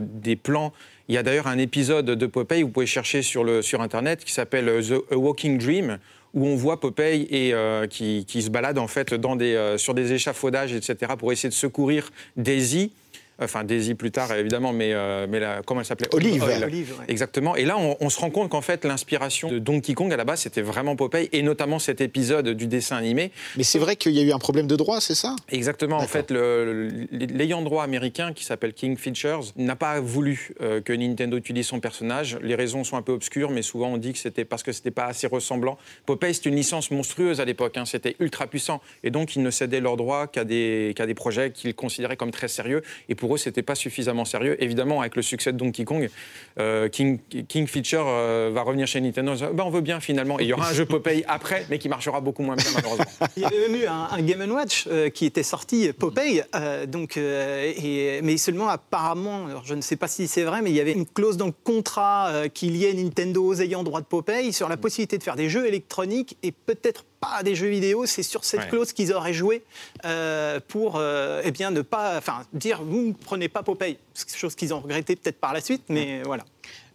des 0.00 0.36
plans 0.36 0.72
il 1.08 1.14
y 1.14 1.18
a 1.18 1.22
d'ailleurs 1.22 1.46
un 1.46 1.58
épisode 1.58 2.04
de 2.06 2.26
Popeye, 2.26 2.62
vous 2.62 2.68
pouvez 2.68 2.86
chercher 2.86 3.22
sur, 3.22 3.42
le, 3.42 3.62
sur 3.62 3.80
Internet, 3.80 4.24
qui 4.24 4.32
s'appelle 4.32 4.68
euh, 4.68 4.82
The 4.82 5.14
Walking 5.14 5.58
Dream, 5.58 5.98
où 6.34 6.46
on 6.46 6.54
voit 6.54 6.80
Popeye 6.80 7.26
et, 7.30 7.54
euh, 7.54 7.86
qui, 7.86 8.24
se 8.28 8.50
balade 8.50 8.78
en 8.78 8.88
fait 8.88 9.14
dans 9.14 9.34
des, 9.34 9.54
euh, 9.54 9.78
sur 9.78 9.94
des 9.94 10.12
échafaudages, 10.12 10.74
etc., 10.74 11.12
pour 11.18 11.32
essayer 11.32 11.48
de 11.48 11.54
secourir 11.54 12.10
Daisy 12.36 12.92
enfin 13.40 13.64
Daisy 13.64 13.94
plus 13.94 14.10
tard 14.10 14.32
évidemment, 14.32 14.72
mais, 14.72 14.92
euh, 14.92 15.26
mais 15.28 15.40
comment 15.64 15.80
elle 15.80 15.86
s'appelait? 15.86 16.08
Olive. 16.12 16.44
Exactement. 17.08 17.56
Et 17.56 17.64
là, 17.64 17.76
on, 17.78 18.10
se 18.10 18.18
rend 18.18 18.30
compte 18.30 18.50
qu'en 18.50 18.60
fait, 18.60 18.84
l'inspiration 18.84 19.50
de 19.50 19.58
Donkey 19.58 19.94
Kong 19.94 20.12
à 20.12 20.16
la 20.16 20.24
base, 20.24 20.40
c'était 20.40 20.62
vraiment 20.62 20.96
Popeye, 20.96 21.28
et 21.32 21.42
notamment 21.42 21.78
cet 21.78 22.00
épisode 22.00 22.48
du 22.48 22.66
dessin 22.66 22.96
animé. 22.96 23.32
Mais 23.56 23.64
c'est 23.64 23.78
vrai 23.78 23.96
qu'il 23.96 24.12
y 24.12 24.20
a 24.20 24.22
eu 24.22 24.32
un 24.32 24.38
problème 24.38 24.66
de 24.66 24.76
droit, 24.76 25.00
c'est 25.00 25.14
ça? 25.14 25.36
Exactement. 25.50 25.98
En 25.98 26.06
fait, 26.06 26.30
l'ayant 26.30 27.62
droit 27.62 27.84
américain 27.84 28.32
qui 28.32 28.44
s'appelle 28.44 28.72
King 28.72 28.96
Features 28.96 29.52
n'a 29.56 29.76
pas 29.76 30.00
voulu 30.00 30.54
euh, 30.60 30.80
que 30.80 30.92
Nintendo 30.92 31.36
utilise 31.36 31.66
son 31.66 31.80
personnage. 31.80 32.38
Les 32.42 32.54
raisons 32.54 32.84
sont 32.84 32.96
un 32.96 33.02
peu 33.02 33.12
obscures, 33.12 33.50
mais 33.50 33.62
souvent 33.62 33.88
on 33.88 33.96
dit 33.96 34.12
que 34.12 34.18
c'était 34.18 34.44
parce 34.44 34.62
que 34.62 34.72
c'était 34.72 34.90
pas 34.90 35.06
assez 35.06 35.26
ressemblant. 35.26 35.78
Popeye, 36.06 36.34
c'est 36.34 36.46
une 36.46 36.56
licence 36.56 36.90
monstrueuse 36.90 37.40
à 37.40 37.44
l'époque. 37.44 37.76
Hein. 37.76 37.84
C'était 37.84 38.16
ultra 38.20 38.46
puissant, 38.46 38.80
et 39.02 39.10
donc 39.10 39.36
ils 39.36 39.42
ne 39.42 39.50
cédaient 39.50 39.80
leurs 39.80 39.96
droits 39.96 40.26
qu'à 40.26 40.44
des, 40.44 40.94
des 40.94 41.14
projets 41.14 41.50
qu'ils 41.50 41.74
considéraient 41.74 42.16
comme 42.16 42.30
très 42.30 42.48
sérieux. 42.48 42.82
Et 43.08 43.14
pour 43.14 43.27
c'était 43.36 43.62
pas 43.62 43.74
suffisamment 43.74 44.24
sérieux. 44.24 44.62
Évidemment, 44.62 45.00
avec 45.00 45.16
le 45.16 45.22
succès 45.22 45.52
de 45.52 45.58
Donkey 45.58 45.84
Kong, 45.84 46.08
euh, 46.58 46.88
King, 46.88 47.18
King 47.48 47.66
Feature 47.66 48.06
euh, 48.06 48.50
va 48.52 48.62
revenir 48.62 48.86
chez 48.86 49.00
Nintendo. 49.00 49.34
Ben, 49.52 49.64
on 49.64 49.70
veut 49.70 49.80
bien 49.80 50.00
finalement. 50.00 50.38
Il 50.38 50.46
y 50.46 50.52
aura 50.52 50.70
un 50.70 50.72
jeu 50.72 50.84
Popeye 50.84 51.24
après, 51.28 51.66
mais 51.70 51.78
qui 51.78 51.88
marchera 51.88 52.20
beaucoup 52.20 52.42
moins 52.42 52.56
bien 52.56 52.70
malheureusement. 52.74 53.04
Il 53.36 53.42
y 53.42 53.46
avait 53.46 53.68
même 53.68 53.76
eu 53.76 53.86
un, 53.86 54.08
un 54.10 54.22
Game 54.22 54.50
Watch 54.50 54.86
euh, 54.90 55.10
qui 55.10 55.26
était 55.26 55.42
sorti, 55.42 55.92
Popeye, 55.92 56.42
donc, 56.86 57.16
et, 57.16 58.20
mais 58.22 58.36
seulement 58.36 58.68
apparemment, 58.68 59.46
je 59.64 59.74
ne 59.74 59.80
sais 59.80 59.96
pas 59.96 60.08
si 60.08 60.26
c'est 60.28 60.42
vrai, 60.42 60.62
mais 60.62 60.70
il 60.70 60.76
y 60.76 60.80
avait 60.80 60.92
une 60.92 61.06
clause 61.06 61.36
dans 61.36 61.46
le 61.46 61.52
contrat 61.64 62.32
qui 62.52 62.70
liait 62.70 62.94
Nintendo 62.94 63.44
aux 63.44 63.60
ayants 63.60 63.82
droit 63.82 64.00
de 64.00 64.06
Popeye 64.06 64.52
sur 64.52 64.68
la 64.68 64.76
possibilité 64.76 65.18
de 65.18 65.22
faire 65.22 65.36
des 65.36 65.48
jeux 65.48 65.66
électroniques 65.66 66.36
et 66.42 66.52
peut-être 66.52 67.04
pas 67.20 67.42
des 67.42 67.54
jeux 67.54 67.68
vidéo. 67.68 68.06
C'est 68.06 68.22
sur 68.22 68.44
cette 68.44 68.60
Ouais. 68.60 68.68
clause 68.68 68.92
qu'ils 68.92 69.12
auraient 69.12 69.32
joué 69.34 69.62
euh, 70.04 70.60
pour 70.68 70.94
euh, 70.96 71.42
eh 71.44 71.50
bien, 71.50 71.70
ne 71.70 71.82
pas 71.82 72.16
enfin, 72.18 72.42
dire 72.52 72.82
vous 72.82 73.08
ne 73.08 73.12
prenez 73.12 73.48
pas 73.48 73.62
Popeye. 73.62 73.98
Chose 74.34 74.54
qu'ils 74.54 74.72
ont 74.74 74.80
regretté 74.80 75.16
peut-être 75.16 75.38
par 75.40 75.52
la 75.52 75.60
suite, 75.60 75.82
mais 75.88 76.22
voilà. 76.24 76.44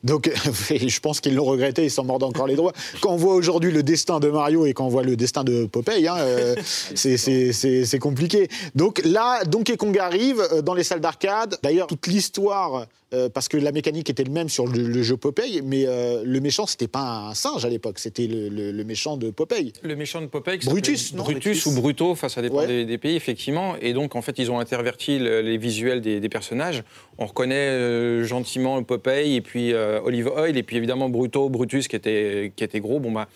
Donc, 0.03 0.30
je 0.70 1.00
pense 1.00 1.22
qu'ils 1.22 1.34
l'ont 1.36 1.46
regretté, 1.46 1.86
ils 1.86 1.89
s'en 1.92 2.03
mordent 2.03 2.24
encore 2.24 2.46
les 2.48 2.56
doigts. 2.58 2.74
Quand 3.01 3.12
on 3.13 3.15
voit 3.15 3.36
aujourd'hui 3.36 3.72
le 3.72 3.84
destin 3.84 4.20
de 4.20 4.30
Mario 4.30 4.65
et 4.65 4.74
quand 4.74 4.86
on 4.86 4.89
voit 4.89 5.03
le 5.03 5.15
destin 5.15 5.46
de 5.46 5.65
Popeye, 5.65 6.08
hein, 6.10 6.18
euh, 6.18 6.56
c'est- 6.96 7.15
c'est 7.18 7.53
c'est- 7.53 7.86
c'est 7.86 8.00
compliqué. 8.00 8.50
Donc 8.75 9.01
là, 9.06 9.46
Donkey 9.46 9.77
Kong 9.77 9.98
arrive 9.98 10.42
dans 10.63 10.74
les 10.74 10.84
salles 10.84 11.00
d'arcade. 11.00 11.58
D'ailleurs, 11.63 11.88
toute 11.88 12.08
l'histoire, 12.08 12.86
euh, 13.13 13.29
parce 13.29 13.48
que 13.48 13.58
la 13.58 13.72
mécanique 13.72 14.10
était 14.10 14.24
le 14.24 14.32
même 14.32 14.50
sur 14.50 14.67
le, 14.67 14.82
le 14.88 15.03
jeu 15.03 15.17
Popeye, 15.17 15.62
mais 15.63 15.86
euh, 15.88 16.24
le 16.25 16.39
méchant, 16.39 16.65
c'était 16.65 16.88
pas 16.88 17.27
un 17.29 17.34
singe 17.34 17.63
à 17.65 17.70
l'époque, 17.70 18.00
c'était 18.00 18.27
le, 18.27 18.50
le- 18.50 18.72
le 18.72 18.84
méchant 18.84 19.17
de 19.17 19.29
Popeye. 19.29 19.74
Le 19.84 19.96
méchant 19.96 20.22
de 20.22 20.27
Popeye. 20.27 20.60
Brutus, 20.65 21.13
non 21.13 21.24
Brutus 21.24 21.63
Brutus. 21.63 21.65
ou 21.67 21.72
Bruto, 21.82 22.15
dépend 22.41 22.55
Ouais. 22.58 22.67
des, 22.67 22.86
des 22.86 22.98
pays, 22.98 23.15
effectivement. 23.15 23.75
Et 23.82 23.93
donc, 23.93 24.15
en 24.15 24.22
fait, 24.22 24.38
ils 24.39 24.50
ont 24.51 24.60
interverti 24.60 25.20
le- 25.20 25.41
les 25.41 25.58
visuels 25.58 26.01
des, 26.01 26.20
des 26.20 26.29
personnages. 26.29 26.84
On 27.17 27.25
reconnaît 27.25 27.55
euh, 27.70 28.24
gentiment 28.25 28.82
Popeye 28.84 29.36
et 29.36 29.41
puis 29.41 29.74
Olive 29.74 30.27
Oil, 30.36 30.58
et 30.58 30.63
puis 30.63 30.77
évidemment 30.77 31.10
Bruto, 31.10 31.50
Brutus 31.50 31.88
qui 31.88 31.96
était, 31.96 32.51
qui 32.55 32.63
était 32.63 32.79
gros. 32.79 33.00
Bon, 33.00 33.12
bah, 33.12 33.27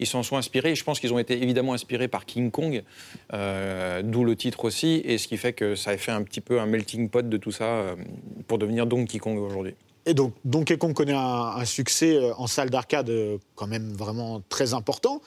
ils 0.00 0.06
s'en 0.06 0.22
sont 0.22 0.36
inspirés. 0.36 0.74
Je 0.74 0.84
pense 0.84 1.00
qu'ils 1.00 1.12
ont 1.12 1.18
été 1.18 1.42
évidemment 1.42 1.72
inspirés 1.74 2.08
par 2.08 2.26
King 2.26 2.50
Kong, 2.50 2.82
euh, 3.32 4.02
d'où 4.02 4.24
le 4.24 4.36
titre 4.36 4.64
aussi, 4.64 5.02
et 5.04 5.18
ce 5.18 5.28
qui 5.28 5.36
fait 5.36 5.52
que 5.52 5.74
ça 5.74 5.90
a 5.90 5.96
fait 5.96 6.12
un 6.12 6.22
petit 6.22 6.40
peu 6.40 6.60
un 6.60 6.66
melting 6.66 7.08
pot 7.08 7.28
de 7.28 7.36
tout 7.36 7.50
ça 7.52 7.64
euh, 7.64 7.94
pour 8.46 8.58
devenir 8.58 8.86
Donkey 8.86 9.18
Et 10.06 10.14
donc, 10.14 10.34
Donkey 10.44 10.76
Kong 10.76 10.92
connaît 10.92 11.14
un, 11.14 11.54
un 11.56 11.64
succès 11.64 12.16
euh, 12.16 12.34
en 12.36 12.46
salle 12.46 12.70
d'arcade 12.70 13.08
euh, 13.08 13.38
quand 13.54 13.66
même 13.66 13.92
vraiment 13.92 14.42
très 14.48 14.74
important. 14.74 15.20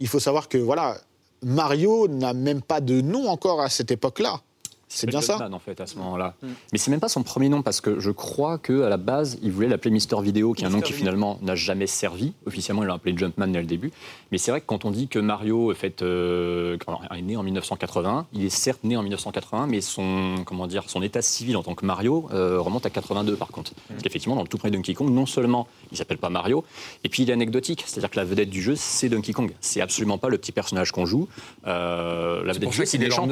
Il 0.00 0.08
faut 0.08 0.20
savoir 0.20 0.48
que 0.48 0.58
voilà, 0.58 0.96
Mario 1.42 2.08
n'a 2.08 2.32
même 2.32 2.62
pas 2.62 2.80
de 2.80 3.00
nom 3.00 3.28
encore 3.28 3.60
à 3.60 3.68
cette 3.68 3.90
époque-là. 3.90 4.40
C'est 4.88 5.06
bien 5.06 5.20
ça 5.20 5.38
Jumpman, 5.38 5.54
en 5.54 5.58
fait 5.58 5.80
à 5.80 5.86
ce 5.86 5.96
moment-là. 5.96 6.34
Mais 6.72 6.78
c'est 6.78 6.90
même 6.90 7.00
pas 7.00 7.08
son 7.08 7.22
premier 7.22 7.48
nom 7.48 7.62
parce 7.62 7.80
que 7.80 7.98
je 8.00 8.10
crois 8.10 8.58
que 8.58 8.82
à 8.82 8.88
la 8.88 8.96
base 8.96 9.38
il 9.42 9.50
voulait 9.52 9.68
l'appeler 9.68 9.90
Mister 9.90 10.16
Vidéo, 10.22 10.52
qui 10.52 10.64
est 10.64 10.66
un 10.66 10.70
nom 10.70 10.80
qui 10.80 10.92
Video. 10.92 10.98
finalement 10.98 11.38
n'a 11.42 11.54
jamais 11.54 11.86
servi. 11.86 12.32
Officiellement 12.46 12.82
il 12.82 12.86
l'a 12.86 12.94
appelé 12.94 13.16
Jumpman 13.16 13.48
dès 13.48 13.60
le 13.60 13.66
début. 13.66 13.92
Mais 14.30 14.38
c'est 14.38 14.50
vrai 14.50 14.60
que 14.60 14.66
quand 14.66 14.84
on 14.84 14.90
dit 14.90 15.08
que 15.08 15.18
Mario 15.18 15.72
est, 15.72 15.74
fait, 15.74 16.02
euh, 16.02 16.76
est 17.14 17.22
né 17.22 17.36
en 17.36 17.42
1980, 17.42 18.26
il 18.32 18.44
est 18.44 18.50
certes 18.50 18.84
né 18.84 18.96
en 18.96 19.02
1980, 19.02 19.66
mais 19.66 19.80
son 19.80 20.36
comment 20.44 20.66
dire 20.66 20.84
son 20.88 21.02
état 21.02 21.22
civil 21.22 21.56
en 21.56 21.62
tant 21.62 21.74
que 21.74 21.86
Mario 21.86 22.28
euh, 22.32 22.60
remonte 22.60 22.86
à 22.86 22.90
82 22.90 23.36
par 23.36 23.48
contre. 23.48 23.72
Parce 23.88 24.02
qu'effectivement 24.02 24.36
dans 24.36 24.42
le 24.42 24.48
tout 24.48 24.58
premier 24.58 24.72
Donkey 24.76 24.94
Kong, 24.94 25.10
non 25.10 25.26
seulement 25.26 25.66
il 25.92 25.96
s'appelle 25.98 26.18
pas 26.18 26.30
Mario, 26.30 26.64
et 27.04 27.08
puis 27.08 27.22
il 27.22 27.30
est 27.30 27.32
anecdotique, 27.32 27.84
c'est-à-dire 27.86 28.10
que 28.10 28.16
la 28.16 28.24
vedette 28.24 28.50
du 28.50 28.62
jeu 28.62 28.74
c'est 28.76 29.08
Donkey 29.08 29.32
Kong. 29.32 29.52
C'est 29.60 29.80
absolument 29.80 30.18
pas 30.18 30.28
le 30.28 30.38
petit 30.38 30.52
personnage 30.52 30.92
qu'on 30.92 31.06
joue. 31.06 31.28
Euh, 31.66 32.42
la 32.44 32.52
C'est 32.52 32.58
vedette 32.58 32.62
pour 32.64 32.70
du 32.72 32.76
jeu 32.76 32.82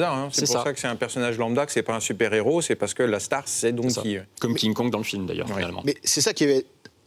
hein. 0.03 0.29
C'est 0.31 0.47
C'est 0.47 0.47
pour 0.47 0.61
ça. 0.61 0.65
ça 0.65 0.73
que 0.73 0.81
c'est 0.81 0.89
un 0.89 0.97
personnage 0.97 1.37
lambda, 1.43 1.67
que 1.67 1.73
c'est 1.73 1.83
pas 1.83 1.95
un 1.95 2.01
super-héros, 2.01 2.63
c'est 2.63 2.75
parce 2.77 2.95
que 2.95 3.03
la 3.03 3.21
star, 3.21 3.43
c'est. 3.47 3.73
Donkey. 3.73 4.23
Comme 4.41 4.55
King 4.55 4.73
Kong 4.75 4.91
dans 4.91 4.99
le 4.99 5.05
film 5.05 5.27
d'ailleurs 5.27 5.49
Ouais. 5.51 5.57
finalement. 5.57 5.83
Mais 5.85 5.95
c'est 6.05 6.21
ça 6.23 6.33
qui 6.33 6.47
va, 6.47 6.55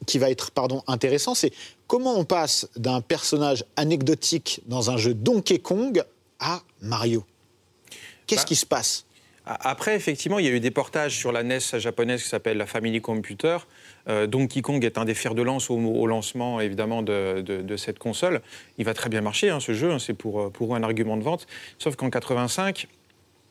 qui 0.05 0.19
va 0.19 0.29
être 0.29 0.51
pardon, 0.51 0.83
intéressant, 0.87 1.33
c'est 1.35 1.51
comment 1.87 2.17
on 2.19 2.25
passe 2.25 2.67
d'un 2.75 3.01
personnage 3.01 3.63
anecdotique 3.75 4.61
dans 4.67 4.91
un 4.91 4.97
jeu 4.97 5.13
Donkey 5.13 5.59
Kong 5.59 6.03
à 6.39 6.61
Mario. 6.81 7.23
Qu'est-ce 8.27 8.41
Bah, 8.41 8.47
qui 8.47 8.55
se 8.55 8.65
passe? 8.65 9.05
A- 9.45 9.69
Après, 9.69 9.95
effectivement, 9.95 10.39
il 10.39 10.45
y 10.45 10.47
a 10.47 10.51
eu 10.51 10.59
des 10.59 10.71
portages 10.71 11.15
sur 11.17 11.31
la 11.31 11.43
NES 11.43 11.59
japonaise 11.77 12.23
qui 12.23 12.29
s'appelle 12.29 12.57
la 12.57 12.65
Family 12.65 12.99
Computer. 13.01 13.57
Euh, 14.09 14.25
Donkey 14.27 14.61
Kong 14.61 14.83
est 14.83 14.97
un 14.97 15.05
des 15.05 15.13
fers 15.13 15.35
de 15.35 15.43
lance 15.43 15.69
au, 15.69 15.75
au 15.77 16.07
lancement, 16.07 16.59
évidemment, 16.59 17.03
de, 17.03 17.41
de- 17.41 17.61
de 17.61 17.77
cette 17.77 17.99
console. 17.99 18.41
Il 18.79 18.85
va 18.85 18.93
très 18.95 19.09
bien 19.09 19.21
marcher, 19.21 19.49
hein, 19.51 19.59
ce 19.59 19.73
jeu. 19.73 19.91
hein, 19.91 19.99
c'est 19.99 20.13
pour, 20.15 20.41
euh, 20.41 20.49
pour 20.49 20.73
eux 20.73 20.77
un 20.77 20.83
argument 20.83 21.15
de 21.17 21.23
vente. 21.23 21.45
Sauf 21.79 21.95
qu'en 21.95 22.09
85, 22.09 22.87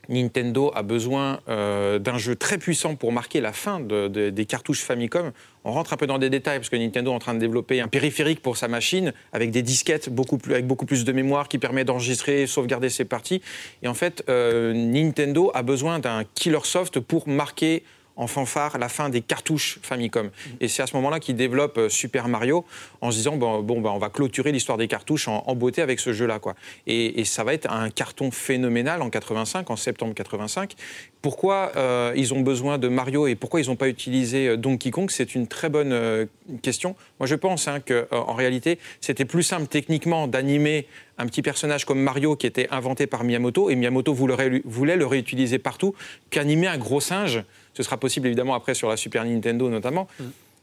Nintendo 0.09 0.71
a 0.75 0.83
besoin 0.83 1.41
euh, 1.49 1.99
d'un 1.99 2.19
jeu 2.19 2.37
très 2.37 2.59
puissant 2.59 2.95
pour 2.95 3.13
marquer 3.13 3.41
la 3.41 3.53
fin 3.53 3.81
de- 3.81 4.09
de- 4.09 4.31
des 4.31 4.45
cartouches 4.47 4.83
Famicom. 4.83 5.33
On 5.65 5.73
rentre 5.73 5.93
un 5.93 5.97
peu 5.97 6.07
dans 6.07 6.19
des 6.19 6.31
détails 6.31 6.59
parce 6.59 6.69
que 6.69 6.77
Nintendo 6.77 7.11
est 7.11 7.15
en 7.15 7.19
train 7.19 7.35
de 7.35 7.39
développer 7.39 7.81
un 7.81 7.89
périphérique 7.89 8.41
pour 8.43 8.57
sa 8.57 8.69
machine 8.69 9.13
avec 9.33 9.51
des 9.51 9.63
disquettes 9.63 10.09
avec 10.51 10.67
beaucoup 10.67 10.87
plus 10.87 11.05
de 11.05 11.13
mémoire 11.13 11.49
qui 11.49 11.59
permet 11.59 11.85
d'enregistrer, 11.85 12.47
sauvegarder 12.47 12.91
ses 12.91 13.05
parties. 13.05 13.41
Et 13.83 13.89
en 13.89 13.95
fait, 13.95 14.23
euh, 14.29 14.73
Nintendo 14.75 15.51
a 15.55 15.63
besoin 15.63 15.99
d'un 15.99 16.25
killer 16.35 16.59
soft 16.65 17.01
pour 17.01 17.29
marquer 17.29 17.83
en 18.17 18.27
fanfare 18.27 18.79
la 18.79 18.89
fin 18.89 19.09
des 19.09 19.21
cartouches 19.21 19.79
Famicom. 19.83 20.31
Et 20.61 20.69
c'est 20.69 20.83
à 20.83 20.87
ce 20.87 20.95
moment-là 20.97 21.21
qu'ils 21.21 21.37
développent 21.37 21.79
euh, 21.79 21.89
Super 21.89 22.29
Mario 22.29 22.65
en 23.01 23.11
se 23.11 23.17
disant 23.17 23.37
bon, 23.37 23.63
bon 23.63 23.81
bah, 23.81 23.91
on 23.93 23.99
va 23.99 24.11
clôturer 24.11 24.53
l'histoire 24.53 24.79
des 24.79 24.89
cartouches 24.89 25.29
en, 25.29 25.55
beauté 25.55 25.83
avec 25.83 26.01
ce 26.01 26.13
jeu-là. 26.13 26.41
Et, 26.87 27.25
ça 27.25 27.45
va 27.45 27.55
être 27.55 27.71
un 27.71 27.91
carton 27.91 28.31
phénoménal 28.31 29.03
en 29.03 29.11
85, 29.11 29.71
en 29.71 29.77
septembre 29.77 30.15
85. 30.15 30.75
Pourquoi 31.23 31.73
euh, 31.77 32.13
ils 32.17 32.35
ont 32.35 32.41
besoin 32.41 32.77
de 32.77 32.89
Mario 32.89 33.27
et 33.27 33.35
pourquoi 33.35 33.61
ils 33.61 33.69
n'ont 33.69 33.77
pas 33.77 33.89
utilisé 33.89 34.49
euh, 34.49 34.57
Donkey 34.57 34.91
Kong? 34.91 35.11
C'est 35.11 35.35
une 35.35 35.47
très 35.47 35.69
bonne 35.69 36.29
question. 36.63 36.97
Moi, 37.21 37.27
je 37.27 37.35
pense 37.35 37.69
hein, 37.69 37.81
que, 37.81 37.95
euh, 37.95 38.07
en 38.13 38.35
réalité, 38.35 38.79
c'était 39.01 39.25
plus 39.25 39.43
simple 39.43 39.67
techniquement 39.67 40.29
d'animer 40.29 40.87
un 41.19 41.27
petit 41.27 41.43
personnage 41.43 41.85
comme 41.85 42.01
Mario 42.01 42.37
qui 42.37 42.47
était 42.47 42.69
inventé 42.71 43.07
par 43.07 43.25
Miyamoto 43.25 43.71
et 43.71 43.77
Miyamoto 43.77 44.13
voulait 44.13 44.97
le 44.97 45.07
réutiliser 45.07 45.59
partout 45.59 45.95
qu'animer 46.31 46.67
un 46.67 46.79
gros 46.79 47.01
singe. 47.01 47.45
Ce 47.75 47.83
sera 47.83 47.97
possible 47.97 48.27
évidemment 48.27 48.55
après 48.55 48.75
sur 48.75 48.89
la 48.89 48.97
Super 48.97 49.25
Nintendo 49.25 49.69
notamment. 49.69 50.09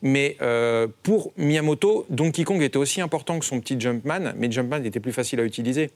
Mais 0.01 0.35
euh, 0.41 0.87
pour 1.03 1.31
Miyamoto, 1.37 2.05
Donkey 2.09 2.43
Kong 2.43 2.61
était 2.63 2.77
aussi 2.77 3.01
important 3.01 3.37
que 3.37 3.45
son 3.45 3.59
petit 3.59 3.79
Jumpman, 3.79 4.33
mais 4.35 4.51
Jumpman 4.51 4.83
était 4.83 4.99
plus 4.99 5.13
facile 5.13 5.39
à 5.39 5.43
utiliser 5.43 5.91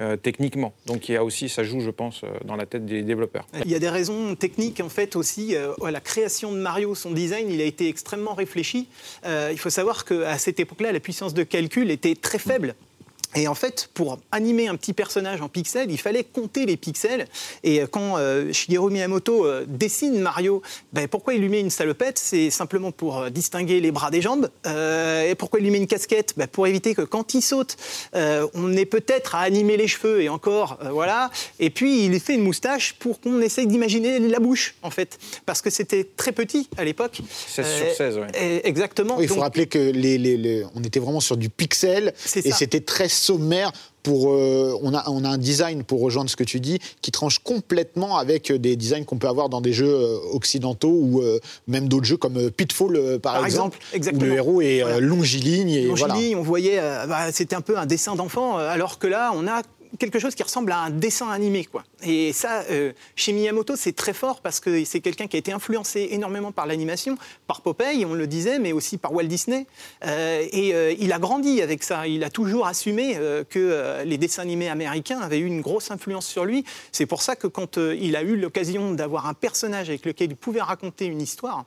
euh, 0.00 0.16
techniquement. 0.16 0.74
Donc 0.86 1.08
il 1.08 1.12
y 1.12 1.16
a 1.16 1.24
aussi, 1.24 1.48
ça 1.48 1.64
joue, 1.64 1.80
je 1.80 1.90
pense, 1.90 2.22
euh, 2.22 2.28
dans 2.44 2.56
la 2.56 2.66
tête 2.66 2.84
des 2.86 3.02
développeurs. 3.02 3.46
Il 3.64 3.70
y 3.70 3.74
a 3.74 3.78
des 3.78 3.88
raisons 3.88 4.34
techniques 4.36 4.80
en 4.80 4.88
fait 4.88 5.16
aussi. 5.16 5.56
Euh, 5.56 5.72
ouais, 5.78 5.90
la 5.90 6.00
création 6.00 6.52
de 6.52 6.58
Mario, 6.58 6.94
son 6.94 7.10
design, 7.10 7.50
il 7.50 7.60
a 7.60 7.64
été 7.64 7.88
extrêmement 7.88 8.34
réfléchi. 8.34 8.88
Euh, 9.24 9.48
il 9.50 9.58
faut 9.58 9.70
savoir 9.70 10.04
qu'à 10.04 10.38
cette 10.38 10.60
époque-là, 10.60 10.92
la 10.92 11.00
puissance 11.00 11.34
de 11.34 11.42
calcul 11.42 11.90
était 11.90 12.14
très 12.14 12.38
faible. 12.38 12.74
Et 13.34 13.46
en 13.46 13.54
fait, 13.54 13.90
pour 13.92 14.18
animer 14.32 14.68
un 14.68 14.76
petit 14.76 14.92
personnage 14.94 15.42
en 15.42 15.48
pixels, 15.48 15.90
il 15.90 15.98
fallait 15.98 16.24
compter 16.24 16.64
les 16.64 16.76
pixels. 16.78 17.26
Et 17.62 17.80
quand 17.90 18.16
euh, 18.16 18.52
Shigeru 18.52 18.90
Miyamoto 18.90 19.44
euh, 19.44 19.64
dessine 19.68 20.18
Mario, 20.20 20.62
ben, 20.94 21.08
pourquoi 21.08 21.34
il 21.34 21.40
lui 21.42 21.48
met 21.50 21.60
une 21.60 21.68
salopette? 21.70 22.18
C'est 22.18 22.50
simplement 22.50 22.90
pour 22.90 23.18
euh, 23.18 23.30
distinguer 23.30 23.80
les 23.80 23.90
bras 23.92 24.10
des 24.10 24.22
jambes. 24.22 24.48
Euh, 24.66 25.28
et 25.30 25.34
pourquoi 25.34 25.60
il 25.60 25.64
lui 25.64 25.70
met 25.70 25.78
une 25.78 25.86
casquette? 25.86 26.32
Ben, 26.38 26.46
Pour 26.46 26.66
éviter 26.66 26.94
que 26.94 27.02
quand 27.02 27.34
il 27.34 27.42
saute, 27.42 27.76
euh, 28.14 28.46
on 28.54 28.74
ait 28.74 28.86
peut-être 28.86 29.34
à 29.34 29.40
animer 29.40 29.76
les 29.76 29.88
cheveux 29.88 30.22
et 30.22 30.28
encore, 30.30 30.78
euh, 30.82 30.88
voilà. 30.90 31.30
Et 31.60 31.68
puis 31.70 32.04
il 32.06 32.18
fait 32.20 32.34
une 32.34 32.42
moustache 32.44 32.94
pour 32.94 33.20
qu'on 33.20 33.40
essaye 33.42 33.66
d'imaginer 33.66 34.18
la 34.20 34.38
bouche, 34.40 34.74
en 34.82 34.90
fait. 34.90 35.18
Parce 35.44 35.60
que 35.60 35.68
c'était 35.70 36.04
très 36.16 36.32
petit 36.32 36.68
à 36.78 36.84
l'époque. 36.84 37.20
16 37.48 37.66
sur 37.76 37.94
16, 37.94 38.16
ouais. 38.18 38.26
et- 38.34 38.66
Exactement. 38.68 39.16
Oui, 39.18 39.24
Il 39.24 39.28
faut 39.28 39.34
Donc, 39.34 39.44
rappeler 39.44 39.66
que 39.66 39.78
les, 39.78 40.16
les- 40.18 40.36
les- 40.38 40.64
on 40.74 40.82
était 40.82 41.00
vraiment 41.00 41.20
sur 41.20 41.36
du 41.36 41.50
pixel 41.50 42.14
C'est 42.16 42.46
et 42.46 42.50
ça. 42.50 42.56
c'était 42.56 42.80
très 42.80 43.08
sommaire. 43.18 43.72
Pour, 44.04 44.32
euh, 44.32 44.78
on, 44.80 44.94
a, 44.94 45.04
on 45.10 45.22
a 45.24 45.28
un 45.28 45.36
design, 45.36 45.84
pour 45.84 46.00
rejoindre 46.00 46.30
ce 46.30 46.36
que 46.36 46.44
tu 46.44 46.60
dis, 46.60 46.78
qui 47.02 47.10
tranche 47.10 47.40
complètement 47.40 48.16
avec 48.16 48.50
des 48.50 48.74
designs 48.74 49.04
qu'on 49.04 49.18
peut 49.18 49.28
avoir 49.28 49.50
dans 49.50 49.60
des 49.60 49.74
jeux 49.74 49.92
euh, 49.92 50.16
occidentaux 50.32 50.88
ou 51.02 51.20
euh, 51.20 51.40
même 51.66 51.88
d'autres 51.88 52.06
jeux 52.06 52.16
comme 52.16 52.50
Pitfall, 52.50 53.18
par, 53.20 53.34
Par 53.34 53.44
exemple, 53.44 53.78
exemple, 53.92 54.16
où 54.16 54.20
le 54.20 54.32
héros 54.32 54.62
est 54.62 54.80
Voilà. 54.80 55.00
longiligne. 55.00 55.70
Et 55.70 55.86
voilà. 55.88 56.14
Longiligne, 56.14 56.36
on 56.36 56.42
voyait, 56.42 56.80
bah, 57.06 57.30
c'était 57.32 57.56
un 57.56 57.60
peu 57.60 57.76
un 57.76 57.84
dessin 57.84 58.14
d'enfant, 58.14 58.56
alors 58.56 58.98
que 58.98 59.08
là, 59.08 59.32
on 59.34 59.46
a 59.46 59.62
quelque 59.98 60.18
chose 60.18 60.34
qui 60.34 60.42
ressemble 60.42 60.72
à 60.72 60.80
un 60.80 60.90
dessin 60.90 61.28
animé. 61.30 61.64
Quoi. 61.64 61.84
Et 62.02 62.32
ça, 62.32 62.62
euh, 62.70 62.92
chez 63.16 63.32
Miyamoto, 63.32 63.76
c'est 63.76 63.94
très 63.94 64.12
fort 64.12 64.40
parce 64.40 64.60
que 64.60 64.84
c'est 64.84 65.00
quelqu'un 65.00 65.26
qui 65.26 65.36
a 65.36 65.38
été 65.38 65.52
influencé 65.52 66.08
énormément 66.10 66.52
par 66.52 66.66
l'animation, 66.66 67.16
par 67.46 67.62
Popeye, 67.62 68.04
on 68.04 68.14
le 68.14 68.26
disait, 68.26 68.58
mais 68.58 68.72
aussi 68.72 68.98
par 68.98 69.12
Walt 69.12 69.24
Disney. 69.24 69.66
Euh, 70.04 70.46
et 70.52 70.74
euh, 70.74 70.94
il 70.98 71.12
a 71.12 71.18
grandi 71.18 71.62
avec 71.62 71.82
ça. 71.82 72.06
Il 72.06 72.24
a 72.24 72.30
toujours 72.30 72.66
assumé 72.66 73.16
que 73.50 74.02
les 74.04 74.18
dessins 74.18 74.42
animés 74.42 74.68
américains 74.68 75.20
avaient 75.20 75.38
eu 75.38 75.46
une 75.46 75.60
grosse 75.60 75.90
influence 75.90 76.26
sur 76.26 76.44
lui. 76.44 76.64
C'est 76.92 77.06
pour 77.06 77.22
ça 77.22 77.36
que 77.36 77.46
quand 77.46 77.76
il 77.76 78.16
a 78.16 78.22
eu 78.22 78.36
l'occasion 78.36 78.92
d'avoir 78.92 79.26
un 79.26 79.34
personnage 79.34 79.88
avec 79.88 80.04
lequel 80.04 80.30
il 80.30 80.36
pouvait 80.36 80.60
raconter 80.60 81.06
une 81.06 81.20
histoire, 81.20 81.64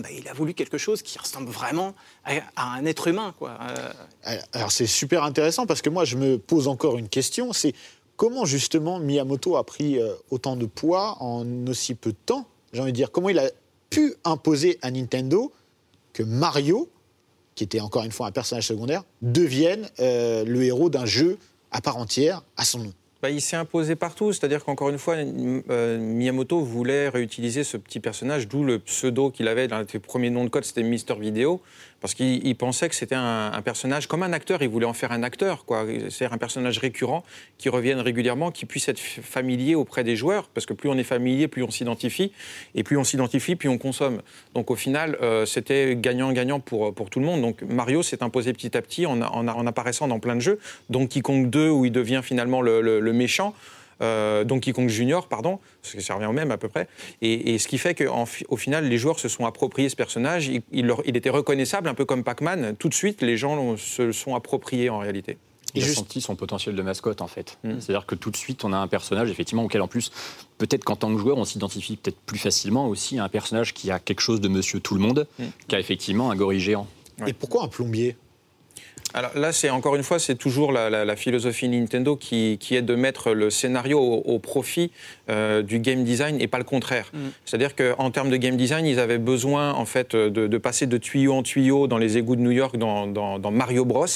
ben, 0.00 0.10
il 0.16 0.28
a 0.28 0.32
voulu 0.32 0.54
quelque 0.54 0.78
chose 0.78 1.02
qui 1.02 1.18
ressemble 1.18 1.48
vraiment 1.48 1.94
à, 2.24 2.40
un 2.56 2.84
être 2.84 3.08
humain. 3.08 3.34
Euh, 3.42 4.38
Alors 4.52 4.72
c'est 4.72 4.86
super 4.86 5.22
intéressant 5.22 5.66
parce 5.66 5.82
que 5.82 5.90
moi 5.90 6.04
je 6.04 6.16
me 6.16 6.38
pose 6.38 6.68
encore 6.68 6.98
une 6.98 7.08
question, 7.08 7.52
c'est 7.52 7.74
comment 8.16 8.44
justement 8.44 8.98
Miyamoto 8.98 9.56
a 9.56 9.64
pris 9.64 9.98
euh, 9.98 10.14
autant 10.30 10.56
de 10.56 10.66
poids 10.66 11.16
en 11.20 11.66
aussi 11.66 11.94
peu 11.94 12.10
de 12.10 12.18
temps 12.26 12.46
j'ai 12.72 12.80
envie 12.80 12.92
de 12.92 12.96
dire, 12.96 13.10
comment 13.10 13.28
il 13.28 13.38
a 13.38 13.50
pu 13.90 14.14
imposer 14.24 14.78
à 14.82 14.90
Nintendo 14.90 15.52
que 16.12 16.22
Mario, 16.22 16.90
qui 17.54 17.64
était 17.64 17.80
encore 17.80 18.04
une 18.04 18.12
fois 18.12 18.26
un 18.26 18.32
personnage 18.32 18.66
secondaire, 18.66 19.04
devienne 19.22 19.88
euh, 20.00 20.44
le 20.44 20.62
héros 20.64 20.90
d'un 20.90 21.06
jeu 21.06 21.38
à 21.70 21.80
part 21.80 21.96
entière, 21.96 22.42
à 22.56 22.64
son 22.64 22.80
nom? 22.80 22.92
Bah, 23.20 23.30
il 23.30 23.40
s'est 23.40 23.56
imposé 23.56 23.96
partout, 23.96 24.32
c'est-à-dire 24.32 24.64
qu'encore 24.64 24.90
une 24.90 24.98
fois, 24.98 25.16
euh, 25.16 25.98
Miyamoto 25.98 26.60
voulait 26.60 27.08
réutiliser 27.08 27.64
ce 27.64 27.76
petit 27.76 27.98
personnage, 27.98 28.46
d'où 28.46 28.62
le 28.62 28.78
pseudo 28.78 29.30
qu'il 29.30 29.48
avait 29.48 29.66
dans 29.66 29.80
les 29.80 29.98
premiers 29.98 30.30
noms 30.30 30.44
de 30.44 30.50
code, 30.50 30.64
c'était 30.64 30.84
Mister 30.84 31.14
Video, 31.18 31.60
parce 32.00 32.14
qu'il 32.14 32.56
pensait 32.56 32.88
que 32.88 32.94
c'était 32.94 33.16
un, 33.16 33.60
personnage 33.64 34.06
comme 34.06 34.22
un 34.22 34.32
acteur, 34.32 34.62
il 34.62 34.68
voulait 34.68 34.86
en 34.86 34.92
faire 34.92 35.10
un 35.10 35.24
acteur. 35.24 35.64
C'est-à-dire 35.68 36.32
un 36.32 36.38
personnage 36.38 36.78
récurrent 36.78 37.24
qui 37.58 37.68
revienne 37.68 37.98
régulièrement, 37.98 38.52
qui 38.52 38.66
puisse 38.66 38.88
être 38.88 39.00
familier 39.00 39.74
auprès 39.74 40.04
des 40.04 40.14
joueurs, 40.14 40.48
parce 40.54 40.64
que 40.64 40.74
plus 40.74 40.88
on 40.88 40.96
est 40.96 41.04
familier, 41.04 41.48
plus 41.48 41.64
on 41.64 41.70
s'identifie, 41.70 42.32
et 42.76 42.84
plus 42.84 42.96
on 42.96 43.04
s'identifie, 43.04 43.56
plus 43.56 43.68
on 43.68 43.78
consomme. 43.78 44.22
Donc 44.54 44.70
au 44.70 44.76
final, 44.76 45.18
euh, 45.22 45.44
c'était 45.44 45.96
gagnant-gagnant 45.96 46.60
pour, 46.60 46.94
pour 46.94 47.10
tout 47.10 47.18
le 47.18 47.26
monde. 47.26 47.42
Donc 47.42 47.62
Mario 47.62 48.04
s'est 48.04 48.22
imposé 48.22 48.52
petit 48.52 48.76
à 48.76 48.82
petit 48.82 49.04
en, 49.04 49.20
en, 49.20 49.66
apparaissant 49.66 50.06
dans 50.06 50.20
plein 50.20 50.36
de 50.36 50.40
jeux, 50.40 50.60
Donkey 50.90 51.20
Kong 51.20 51.50
2 51.50 51.68
où 51.68 51.84
il 51.84 51.92
devient 51.92 52.20
finalement 52.22 52.62
le, 52.62 53.07
méchant. 53.12 53.54
Euh, 54.00 54.44
Donkey 54.44 54.72
Kong 54.72 54.88
Junior, 54.88 55.26
pardon, 55.26 55.58
parce 55.82 55.94
que 55.94 56.00
ça 56.00 56.14
revient 56.14 56.26
au 56.26 56.32
même 56.32 56.50
à 56.50 56.56
peu 56.56 56.68
près. 56.68 56.88
Et, 57.20 57.58
ce 57.58 57.66
qui 57.66 57.78
fait 57.78 57.94
qu'au 57.94 58.56
final, 58.56 58.88
les 58.88 58.98
joueurs 58.98 59.18
se 59.18 59.28
sont 59.28 59.44
appropriés 59.44 59.88
ce 59.88 59.96
personnage. 59.96 60.46
Il, 60.48 60.62
il, 60.72 61.16
était 61.16 61.30
reconnaissable, 61.30 61.88
un 61.88 61.94
peu 61.94 62.04
comme 62.04 62.22
Pac-Man. 62.22 62.76
Tout 62.78 62.88
de 62.88 62.94
suite, 62.94 63.22
les 63.22 63.36
gens 63.36 63.76
se 63.76 64.02
le 64.02 64.12
sont 64.12 64.34
appropriés 64.34 64.88
en 64.88 64.98
réalité. 64.98 65.36
Il 65.74 65.84
a 65.84 65.86
senti 65.86 66.20
son 66.20 66.34
potentiel 66.34 66.74
de 66.74 66.82
mascotte 66.82 67.20
en 67.20 67.26
fait. 67.26 67.58
Mm. 67.62 67.80
C'est-à-dire 67.80 68.06
que 68.06 68.14
tout 68.14 68.30
de 68.30 68.36
suite 68.36 68.64
on 68.64 68.72
a 68.72 68.78
un 68.78 68.88
personnage 68.88 69.30
effectivement 69.30 69.64
auquel 69.64 69.82
en 69.82 69.88
plus 69.88 70.10
peut-être 70.56 70.82
qu'en 70.82 70.96
tant 70.96 71.12
que 71.14 71.20
joueur 71.20 71.36
on 71.36 71.44
s'identifie 71.44 71.96
peut-être 71.96 72.18
plus 72.20 72.38
facilement 72.38 72.88
aussi 72.88 73.18
à 73.18 73.24
un 73.24 73.28
personnage 73.28 73.74
qui 73.74 73.90
a 73.90 73.98
quelque 73.98 74.20
chose 74.20 74.40
de 74.40 74.48
Monsieur 74.48 74.80
Tout 74.80 74.94
le 74.94 75.00
Monde, 75.00 75.26
mm. 75.38 75.44
qui 75.68 75.76
a 75.76 75.80
effectivement 75.80 76.30
un 76.30 76.36
gorille 76.36 76.60
géant. 76.60 76.86
Et 77.26 77.32
pourquoi 77.32 77.64
un 77.64 77.68
plombier? 77.68 78.16
Alors 79.14 79.30
là, 79.34 79.52
c'est 79.52 79.70
encore 79.70 79.96
une 79.96 80.02
fois, 80.02 80.18
c'est 80.18 80.34
toujours 80.34 80.70
la, 80.72 81.16
philosophie 81.16 81.68
Nintendo 81.68 82.16
qui, 82.16 82.58
est 82.70 82.82
de 82.82 82.94
mettre 82.94 83.32
le 83.32 83.50
scénario 83.50 83.98
au, 84.00 84.38
profit 84.38 84.90
euh, 85.28 85.62
du 85.62 85.78
game 85.78 86.04
design 86.04 86.40
et 86.40 86.46
pas 86.46 86.58
le 86.58 86.64
contraire. 86.64 87.10
Mm. 87.12 87.18
C'est-à-dire 87.44 87.74
qu'en 87.74 88.10
termes 88.10 88.30
de 88.30 88.36
game 88.36 88.56
design, 88.56 88.86
ils 88.86 88.98
avaient 88.98 89.18
besoin 89.18 89.72
en 89.72 89.84
fait 89.84 90.14
de, 90.14 90.58
passer 90.58 90.86
de 90.86 90.98
tuyau 90.98 91.32
en 91.32 91.42
tuyau 91.42 91.86
dans 91.86 91.98
les 91.98 92.18
égouts 92.18 92.36
de 92.36 92.42
New 92.42 92.50
York 92.50 92.76
dans, 92.76 93.06
dans 93.06 93.50
Mario 93.50 93.84
Bros. 93.84 94.06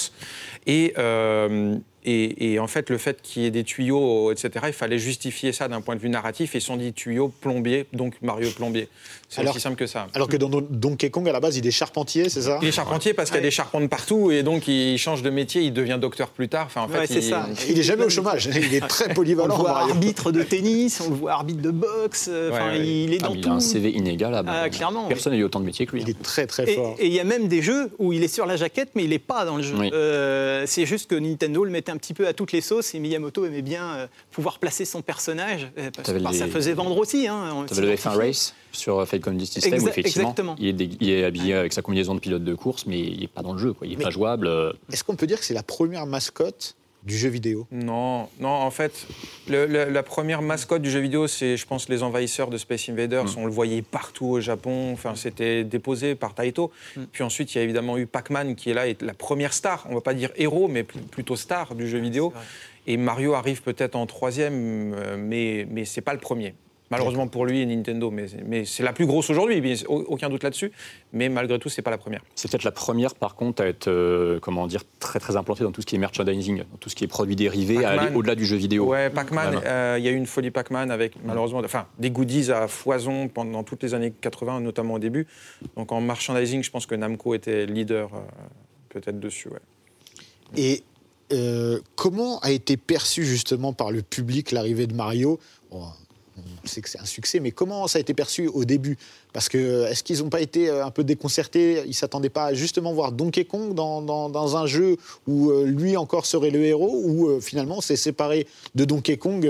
Et 0.67 0.93
euh, 0.99 1.77
et, 2.05 2.59
en 2.59 2.67
fait, 2.67 2.91
le 2.91 2.99
fait 2.99 3.23
qu'il 3.23 3.43
y 3.43 3.47
ait 3.47 3.51
des 3.51 3.65
tuyaux, 3.65 4.33
etc., 4.33 4.51
il 4.69 4.73
fallait 4.73 4.99
justifier 4.99 5.53
ça 5.53 5.69
d'un 5.69 5.81
point 5.81 5.95
de 5.95 6.01
vue 6.01 6.09
narratif. 6.09 6.55
Et 6.55 6.59
ils 6.59 6.63
sont 6.63 6.77
dit 6.77 6.93
tuyaux 6.93 7.29
plombier, 7.29 7.87
donc 7.93 8.15
Mario 8.23 8.51
Plombier. 8.51 8.89
C'est 9.29 9.49
aussi 9.49 9.61
simple 9.61 9.77
que 9.77 9.87
ça. 9.87 10.09
Alors 10.15 10.29
que 10.29 10.37
dans 10.37 10.49
Donkey 10.49 11.11
Kong, 11.11 11.29
à 11.29 11.33
la 11.33 11.41
base, 11.41 11.57
il 11.57 11.67
est 11.67 11.71
charpentier, 11.71 12.29
c'est 12.29 12.43
ça? 12.43 12.59
Il 12.61 12.69
est 12.69 12.73
charpentier 12.73 13.15
parce 13.15 13.31
qu'il 13.31 13.37
y 13.37 13.41
a 13.41 13.43
des 13.43 13.51
charpentes 13.51 13.89
partout. 13.89 14.31
Et 14.31 14.43
donc, 14.43 14.69
il 14.69 14.99
change 14.99 15.23
de 15.23 15.31
métier, 15.31 15.63
il 15.63 15.73
devient 15.73 15.99
docteur 16.01 16.29
plus 16.31 16.49
tard. 16.49 16.67
Enfin, 16.67 16.83
en 16.83 16.89
fait, 16.89 17.09
il, 17.15 17.23
ça. 17.23 17.47
il 17.69 17.79
est 17.79 17.83
jamais 17.83 18.05
au 18.05 18.11
chômage. 18.11 18.51
Il 18.63 18.75
est 18.75 18.87
très 18.87 19.13
polyvalent. 19.13 19.55
On 19.55 19.59
le 19.59 19.63
voit 19.63 19.79
arbitre 19.79 20.33
de 20.33 20.43
tennis, 20.43 21.01
on 21.01 21.11
le 21.11 21.17
voit 21.17 21.33
arbitre 21.33 21.63
de 21.63 21.71
boxe. 21.71 22.31
Enfin, 22.51 22.75
il 22.75 23.13
est 23.13 23.19
dans 23.19 23.29
ah, 23.29 23.35
tout. 23.35 23.39
Il 23.39 23.49
a 23.49 23.53
un 23.53 23.61
CV 23.61 23.91
inégalable. 23.91 24.49
Ah, 24.53 24.69
clairement. 24.69 25.09
Personne 25.09 25.33
n'a 25.33 25.39
eu 25.39 25.45
autant 25.45 25.61
de 25.61 25.65
métiers 25.65 25.87
que 25.87 25.93
lui. 25.93 26.03
Il 26.03 26.11
est 26.11 26.23
très, 26.23 26.47
très 26.47 26.67
fort. 26.67 26.97
Et 26.99 27.07
il 27.07 27.13
y 27.13 27.21
a 27.21 27.25
même 27.25 27.49
des 27.49 27.63
jeux 27.63 27.91
où 27.99 28.13
il 28.13 28.23
est 28.23 28.29
sur 28.29 28.47
la 28.47 28.57
jaquette, 28.57 28.91
mais 28.95 29.05
il 29.05 29.11
n'est 29.11 29.19
pas 29.19 29.45
dans 29.45 29.57
le 29.57 29.63
jeu. 29.63 29.77
Euh, 29.93 30.65
c'est 30.67 30.87
juste 30.87 31.09
que 31.09 31.15
Nintendo 31.15 31.65
le 31.65 31.71
mettait 31.71 31.92
un 31.93 31.97
petit 31.97 32.15
peu 32.15 32.27
à 32.27 32.33
toutes 32.33 32.53
les 32.53 32.61
sauces 32.61 32.95
et 32.95 32.99
Miyamoto 32.99 33.45
aimait 33.45 33.63
bien 33.63 33.95
euh, 33.95 34.07
pouvoir 34.31 34.59
placer 34.59 34.85
son 34.85 35.03
personnage, 35.03 35.71
euh, 35.79 35.91
parce 35.95 36.13
que 36.13 36.33
ça 36.33 36.47
faisait 36.49 36.73
vendre 36.73 36.97
aussi. 36.97 37.29
Hein, 37.29 37.67
tu 37.69 37.79
avais 37.79 37.87
le 37.87 37.95
F1 37.95 38.17
Race 38.17 38.55
sur 38.73 39.07
Falcon 39.07 39.39
System, 39.39 39.83
où 39.83 39.89
effectivement, 39.89 40.35
il 40.59 40.83
est, 40.83 40.89
il 41.01 41.11
est, 41.11 41.25
habillé 41.25 41.55
avec 41.55 41.73
sa 41.73 41.83
combinaison 41.83 42.15
de 42.15 42.21
pilote 42.21 42.45
de 42.45 42.55
course, 42.55 42.87
mais 42.87 42.99
il 42.99 43.21
n'est 43.21 43.29
pas 43.29 43.43
dans 43.43 43.53
le 43.53 43.59
jeu, 43.59 43.73
quoi. 43.73 43.87
il 43.87 43.97
n'est 43.97 44.03
pas 44.03 44.11
jouable. 44.11 44.47
Euh. 44.47 44.73
Est-ce 44.91 45.05
qu'on 45.05 45.17
peut 45.17 45.27
dire 45.27 45.39
que 45.39 45.45
c'est 45.45 45.55
la 45.55 45.63
première 45.63 46.07
mascotte 46.07 46.77
du 47.05 47.17
jeu 47.17 47.29
vidéo 47.29 47.67
Non, 47.71 48.29
non, 48.39 48.49
en 48.49 48.71
fait, 48.71 49.07
la 49.49 50.03
première 50.03 50.43
mascotte 50.43 50.83
du 50.83 50.91
jeu 50.91 51.01
vidéo, 51.01 51.27
c'est, 51.27 51.57
je 51.57 51.67
pense, 51.67 51.89
les 51.89 52.03
envahisseurs 52.03 52.49
de 52.49 52.57
Space 52.59 52.89
Invaders. 52.89 53.25
Mm. 53.25 53.39
On 53.39 53.47
le 53.47 53.53
voyait 53.53 53.83
partout 53.83 54.27
au 54.27 54.41
Japon. 54.41 54.93
Enfin, 54.93 55.15
c'était 55.15 55.65
déposé 55.65 56.15
par 56.15 56.35
Taito. 56.35 56.71
Mm. 56.97 57.03
Puis 57.11 57.25
ensuite, 57.25 57.55
il 57.55 57.59
y 57.59 57.61
a 57.61 57.65
évidemment 57.65 57.99
eu 57.99 58.07
Pac-Man 58.07 58.55
qui 58.55 58.71
est 58.71 58.75
là, 58.75 58.87
est 58.87 59.03
la 59.03 59.15
première 59.15 59.53
star. 59.53 59.85
On 59.87 59.91
ne 59.91 59.95
va 59.95 60.01
pas 60.01 60.15
dire 60.15 60.31
héros, 60.37 60.69
mais 60.69 60.85
plutôt 60.85 61.37
star 61.37 61.75
du 61.75 61.89
jeu 61.89 61.99
vidéo. 61.99 62.33
Et 62.87 62.97
Mario 62.97 63.35
arrive 63.35 63.63
peut-être 63.63 63.95
en 63.95 64.07
troisième, 64.07 64.95
euh, 64.95 65.17
mais 65.17 65.67
mais 65.71 65.85
c'est 65.85 66.01
pas 66.01 66.15
le 66.15 66.21
premier. 66.21 66.55
Malheureusement 66.93 67.27
pour 67.27 67.47
lui 67.47 67.61
et 67.61 67.67
Nintendo, 67.67 68.11
mais, 68.11 68.27
mais 68.47 68.65
c'est 68.65 68.83
la 68.83 68.93
plus 68.93 69.07
grosse 69.07 69.31
aujourd'hui, 69.31 69.83
aucun 69.89 70.29
doute 70.29 70.43
là-dessus. 70.43 70.73
Mais 71.13 71.29
malgré 71.29 71.59
tout, 71.59 71.69
c'est 71.69 71.83
pas 71.83 71.91
la 71.91 71.99
première. 71.99 72.23
C'est 72.35 72.51
peut-être 72.51 72.65
la 72.65 72.71
première, 72.71 73.15
par 73.15 73.35
contre, 73.35 73.63
à 73.63 73.67
être 73.67 73.89
euh, 73.89 74.39
comment 74.41 74.67
dire 74.67 74.83
très 74.99 75.19
très 75.19 75.37
implantée 75.37 75.65
dans 75.65 75.73
tout 75.73 75.81
ce 75.81 75.87
qui 75.87 75.97
est 75.97 75.99
merchandising, 75.99 76.59
dans 76.59 76.77
tout 76.79 76.91
ce 76.91 76.95
qui 76.95 77.05
est 77.05 77.09
produits 77.09 77.35
dérivés, 77.35 77.85
à 77.85 77.91
aller 77.91 78.15
au-delà 78.15 78.35
du 78.35 78.45
jeu 78.45 78.57
vidéo. 78.57 78.87
Ouais, 78.87 79.09
Pac-Man. 79.09 79.61
Euh, 79.65 79.97
il 79.99 80.05
y 80.05 80.09
a 80.09 80.11
eu 80.11 80.17
une 80.17 80.27
folie 80.27 80.51
Pac-Man 80.51 80.91
avec 80.91 81.15
malheureusement, 81.25 81.61
enfin 81.65 81.87
des 81.99 82.11
goodies 82.11 82.53
à 82.53 82.69
foison 82.69 83.29
pendant 83.29 83.63
toutes 83.63 83.83
les 83.83 83.95
années 83.95 84.13
80, 84.21 84.61
notamment 84.61 84.95
au 84.95 84.99
début. 84.99 85.27
Donc 85.77 85.93
en 85.93 86.01
merchandising, 86.03 86.63
je 86.63 86.71
pense 86.71 86.85
que 86.85 86.95
Namco 86.95 87.35
était 87.35 87.67
leader 87.67 88.11
peut-être 88.91 89.19
dessus. 89.19 89.49
Ouais. 89.49 89.61
Et 90.57 90.85
euh, 91.33 91.81
comment 91.97 92.39
a 92.41 92.51
été 92.51 92.77
perçu 92.77 93.25
justement 93.25 93.73
par 93.73 93.91
le 93.91 94.03
public 94.03 94.53
l'arrivée 94.53 94.87
de 94.87 94.95
Mario? 94.95 95.41
Sait 96.65 96.81
que 96.81 96.89
c'est 96.89 96.99
un 96.99 97.05
succès, 97.05 97.41
mais 97.41 97.51
comment 97.51 97.87
ça 97.87 97.99
a 97.99 98.01
été 98.01 98.15
perçu 98.15 98.49
au 98.49 98.65
début? 98.65 98.97
Parce 99.33 99.49
que 99.49 99.87
est-ce 99.91 100.03
qu'ils 100.03 100.19
n'ont 100.19 100.29
pas 100.29 100.41
été 100.41 100.69
euh, 100.69 100.85
un 100.85 100.91
peu 100.91 101.05
déconcertés? 101.05 101.83
Ils 101.85 101.89
ne 101.89 101.93
s'attendaient 101.93 102.29
pas 102.29 102.47
à 102.47 102.55
justement 102.55 102.93
voir 102.93 103.13
Donkey 103.13 103.45
Kong 103.45 103.75
dans, 103.75 104.57
un 104.57 104.67
jeu 104.67 104.97
où 105.27 105.51
euh, 105.51 105.65
lui 105.65 105.97
encore 105.97 106.27
serait 106.27 106.51
le 106.51 106.63
héros, 106.65 107.03
ou 107.05 107.41
finalement 107.41 107.81
c'est 107.81 107.97
séparé 107.97 108.47
de 108.75 108.85
Donkey 108.85 109.17
Kong 109.17 109.47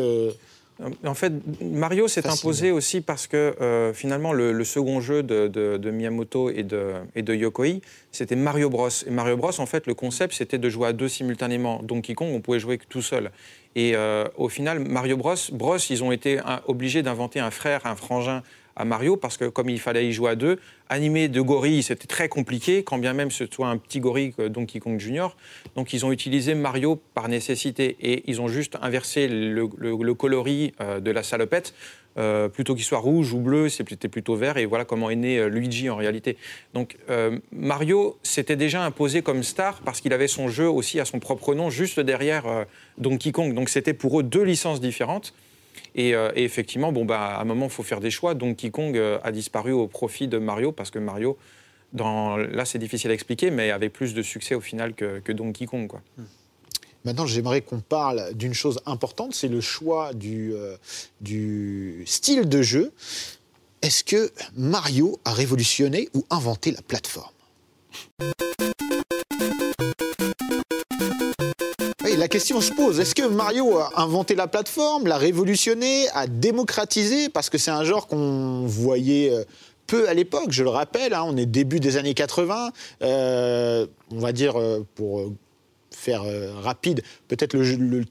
euh, 0.81 0.89
en 1.05 1.15
fait, 1.15 1.33
Mario 1.61 2.09
s'est 2.09 2.27
imposé 2.27 2.71
aussi 2.71 3.01
parce 3.01 3.27
que 3.27 3.55
euh, 3.61 3.93
finalement, 3.93 4.33
le, 4.33 4.65
second 4.65 5.01
jeu 5.01 5.23
de, 5.23 5.91
Miyamoto 5.91 6.51
et 6.51 6.63
de, 6.63 6.95
et 7.15 7.23
de 7.23 7.35
Yokoi, 7.35 7.81
c'était 8.11 8.37
Mario 8.37 8.71
Bros. 8.71 8.89
Et 9.07 9.11
Mario 9.11 9.37
Bros, 9.37 9.59
en 9.59 9.67
fait, 9.67 9.87
le 9.87 9.95
concept, 9.95 10.35
c'était 10.35 10.59
de 10.59 10.69
jouer 10.69 10.89
à 10.89 10.93
deux 10.93 11.09
simultanément. 11.09 11.81
Donkey 11.83 12.15
Kong, 12.15 12.31
on 12.33 12.41
pouvait 12.41 12.61
jouer 12.61 12.79
que 12.79 12.87
tout 12.89 13.03
seul. 13.03 13.31
Et 13.75 13.93
euh, 13.95 14.27
au 14.37 14.49
final, 14.49 14.81
Mario 14.81 15.17
Bros, 15.17 15.35
Bros, 15.53 15.79
ils 15.79 16.05
ont 16.05 16.13
été 16.13 16.41
obligés 16.67 17.03
d'inventer 17.03 17.41
un 17.41 17.51
frère, 17.51 17.87
un 17.87 17.97
frangin 17.97 18.43
à 18.77 18.85
Mario 18.85 19.17
parce 19.17 19.37
que 19.37 19.47
comme 19.47 19.69
il 19.69 19.81
fallait 19.81 20.07
y 20.09 20.13
jouer 20.13 20.31
à 20.31 20.35
deux, 20.35 20.59
animer 20.89 21.29
de 21.29 21.41
gorilles, 21.41 21.83
c'était 21.83 22.07
très 22.07 22.29
compliqué, 22.29 22.83
quand 22.83 22.99
bien 22.99 23.13
même 23.13 23.31
ce 23.31 23.45
soit 23.51 23.69
un 23.69 23.77
petit 23.77 24.01
gorille 24.01 24.35
Donkey 24.51 24.81
Kong 24.81 24.99
Junior. 24.99 25.37
Donc 25.77 25.93
ils 25.93 26.05
ont 26.07 26.13
utilisé 26.13 26.55
Mario 26.55 27.01
par 27.15 27.29
nécessité 27.29 27.97
et 28.01 28.23
ils 28.27 28.41
ont 28.41 28.49
juste 28.49 28.77
inversé 28.81 29.29
le, 29.29 30.15
coloris 30.15 30.73
euh, 30.81 31.01
de 31.01 31.11
la 31.11 31.23
salopette. 31.23 31.75
Euh, 32.19 32.49
plutôt 32.49 32.75
qu'il 32.75 32.85
soit 32.85 32.99
rouge 32.99 33.33
ou 33.33 33.39
bleu, 33.39 33.69
c'était 33.69 34.09
plutôt 34.09 34.37
vert, 34.37 34.59
et 34.59 34.67
voilà 34.67 34.85
comment 34.85 35.09
est 35.09 35.17
né 35.17 35.39
euh, 35.39 35.49
Luigi 35.49 35.89
en 35.89 35.97
réalité. 35.97 36.37
Donc 36.75 36.97
Mario 37.53 38.19
s'était 38.23 38.57
déjà 38.57 38.85
imposé 38.85 39.23
comme 39.23 39.43
star 39.43 39.81
parce 39.81 40.01
qu'il 40.01 40.13
avait 40.13 40.29
son 40.29 40.49
jeu 40.49 40.69
aussi 40.69 41.01
à 41.01 41.05
son 41.05 41.21
propre 41.21 41.55
nom, 41.55 41.71
juste 41.71 42.01
derrière 42.01 42.67
Donkey 42.99 43.33
Kong. 43.33 43.55
Donc 43.55 43.69
c'était 43.69 43.95
pour 43.95 44.21
eux 44.21 44.23
deux 44.23 44.43
licences 44.43 44.81
différentes. 44.81 45.33
Euh, 45.99 46.33
et, 46.35 46.45
effectivement, 46.45 46.93
bon, 46.93 47.05
bah, 47.05 47.37
à 47.37 47.43
un 47.43 47.45
moment, 47.45 47.67
il 47.67 47.73
faut 47.73 47.83
faire 47.83 48.01
des 48.01 48.11
choix. 48.11 48.35
Donkey 48.35 48.71
Kong 48.71 48.97
euh, 48.97 49.19
a 49.23 49.33
disparu 49.33 49.73
au 49.73 49.87
profit 49.87 50.29
de 50.29 50.39
Mario 50.39 50.73
parce 50.73 50.91
que 50.91 50.99
Mario, 50.99 51.37
dans, 51.93 52.37
là, 52.37 52.65
c'est 52.65 52.79
difficile 52.79 53.11
à 53.11 53.15
expliquer, 53.15 53.51
mais 53.51 53.71
avait 53.71 53.91
plus 53.91 54.15
de 54.15 54.23
succès 54.23 54.55
au 54.55 54.61
final 54.61 54.95
que, 54.95 55.33
Donkey 55.33 55.67
Kong. 55.67 55.87
Quoi. 55.87 56.01
Hmm. 56.17 56.25
Maintenant, 57.05 57.27
j'aimerais 57.27 57.63
qu'on 57.63 57.81
parle 57.81 58.33
d'une 58.35 58.55
chose 58.55 58.81
importante, 58.87 59.35
c'est 59.35 59.49
le 59.49 59.61
choix 59.61 60.15
du, 60.15 60.53
euh, 60.55 60.77
du 61.21 62.05
style 62.07 62.49
de 62.49 62.63
jeu. 62.63 62.93
Est-ce 63.83 64.05
que 64.05 64.31
Mario 64.57 65.19
a 65.25 65.33
révolutionné 65.33 66.09
ou 66.15 66.25
inventé 66.31 66.71
la 66.71 66.83
plateforme? 66.83 67.33
La 72.19 72.29
question 72.29 72.61
se 72.61 72.73
pose. 72.73 73.01
Est-ce 73.01 73.17
que 73.17 73.27
Mario 73.27 73.79
a 73.79 74.01
inventé 74.01 74.37
la 74.37 74.47
plateforme, 74.47 75.09
l'a 75.09 75.17
révolutionné, 75.17 76.09
a 76.11 76.29
démocratisé? 76.29 77.29
Parce 77.29 77.51
que 77.51 77.59
c'est 77.59 77.73
un 77.73 77.83
genre 77.83 78.07
qu'on 78.07 78.65
voyait 78.67 79.33
euh, 79.33 79.43
peu 79.89 80.09
à 80.09 80.15
l'époque, 80.15 80.53
je 80.53 80.63
le 80.63 80.69
rappelle. 80.69 81.15
Hein, 81.15 81.25
on 81.27 81.37
est 81.37 81.47
début 81.47 81.81
des 81.81 81.97
années 81.97 82.15
80. 82.15 82.71
Euh, 83.03 83.87
on 84.13 84.21
va 84.21 84.31
dire, 84.31 84.55
pour 84.95 85.33
faire 86.03 86.25
rapide, 86.63 87.03
peut-être 87.29 87.57
le, 87.57 88.05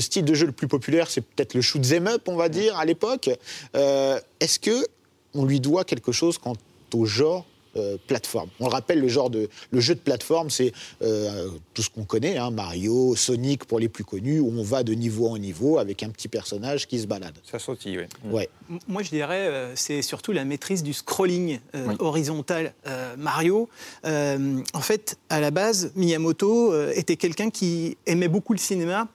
style 0.00 0.24
de 0.24 0.34
jeu 0.34 0.46
le 0.46 0.52
plus 0.52 0.68
populaire, 0.68 1.10
c'est 1.10 1.22
peut-être 1.22 1.54
le 1.54 1.62
shoot 1.62 1.82
'em 1.92 2.06
up, 2.06 2.22
on 2.28 2.36
va 2.36 2.48
dire, 2.48 2.76
à 2.76 2.84
l'époque. 2.84 3.30
Est-ce 3.74 4.58
que 4.58 4.86
on 5.34 5.44
lui 5.44 5.60
doit 5.60 5.84
quelque 5.84 6.12
chose 6.12 6.38
quant 6.38 6.56
au 6.92 7.06
genre 7.06 7.46
euh, 7.76 7.96
plateforme. 8.06 8.48
On 8.60 8.66
le 8.66 8.72
rappelle, 8.72 9.00
le 9.00 9.08
genre 9.08 9.30
de 9.30 9.48
le 9.70 9.80
jeu 9.80 9.94
de 9.94 10.00
plateforme, 10.00 10.50
c'est 10.50 10.72
euh, 11.02 11.48
tout 11.74 11.82
ce 11.82 11.90
qu'on 11.90 12.04
connaît, 12.04 12.36
hein, 12.36 12.50
Mario, 12.50 13.14
Sonic 13.16 13.64
pour 13.64 13.78
les 13.78 13.88
plus 13.88 14.04
connus, 14.04 14.40
où 14.40 14.52
on 14.56 14.62
va 14.62 14.82
de 14.82 14.92
niveau 14.92 15.28
en 15.28 15.38
niveau 15.38 15.78
avec 15.78 16.02
un 16.02 16.10
petit 16.10 16.28
personnage 16.28 16.86
qui 16.88 16.98
se 17.00 17.06
balade. 17.06 17.34
Ça 17.50 17.58
sautille, 17.58 17.98
oui. 17.98 18.04
Ouais. 18.30 18.48
M- 18.70 18.78
Moi, 18.88 19.02
je 19.02 19.10
dirais, 19.10 19.46
euh, 19.46 19.72
c'est 19.76 20.02
surtout 20.02 20.32
la 20.32 20.44
maîtrise 20.44 20.82
du 20.82 20.92
scrolling 20.92 21.60
euh, 21.74 21.94
horizontal. 21.98 22.72
Euh, 22.86 23.14
Mario, 23.16 23.68
euh, 24.04 24.60
en 24.74 24.80
fait, 24.80 25.16
à 25.28 25.40
la 25.40 25.50
base, 25.50 25.92
Miyamoto 25.96 26.72
euh, 26.72 26.92
était 26.94 27.16
quelqu'un 27.16 27.50
qui 27.50 27.96
aimait 28.06 28.28
beaucoup 28.28 28.52
le 28.52 28.58
cinéma. 28.58 29.08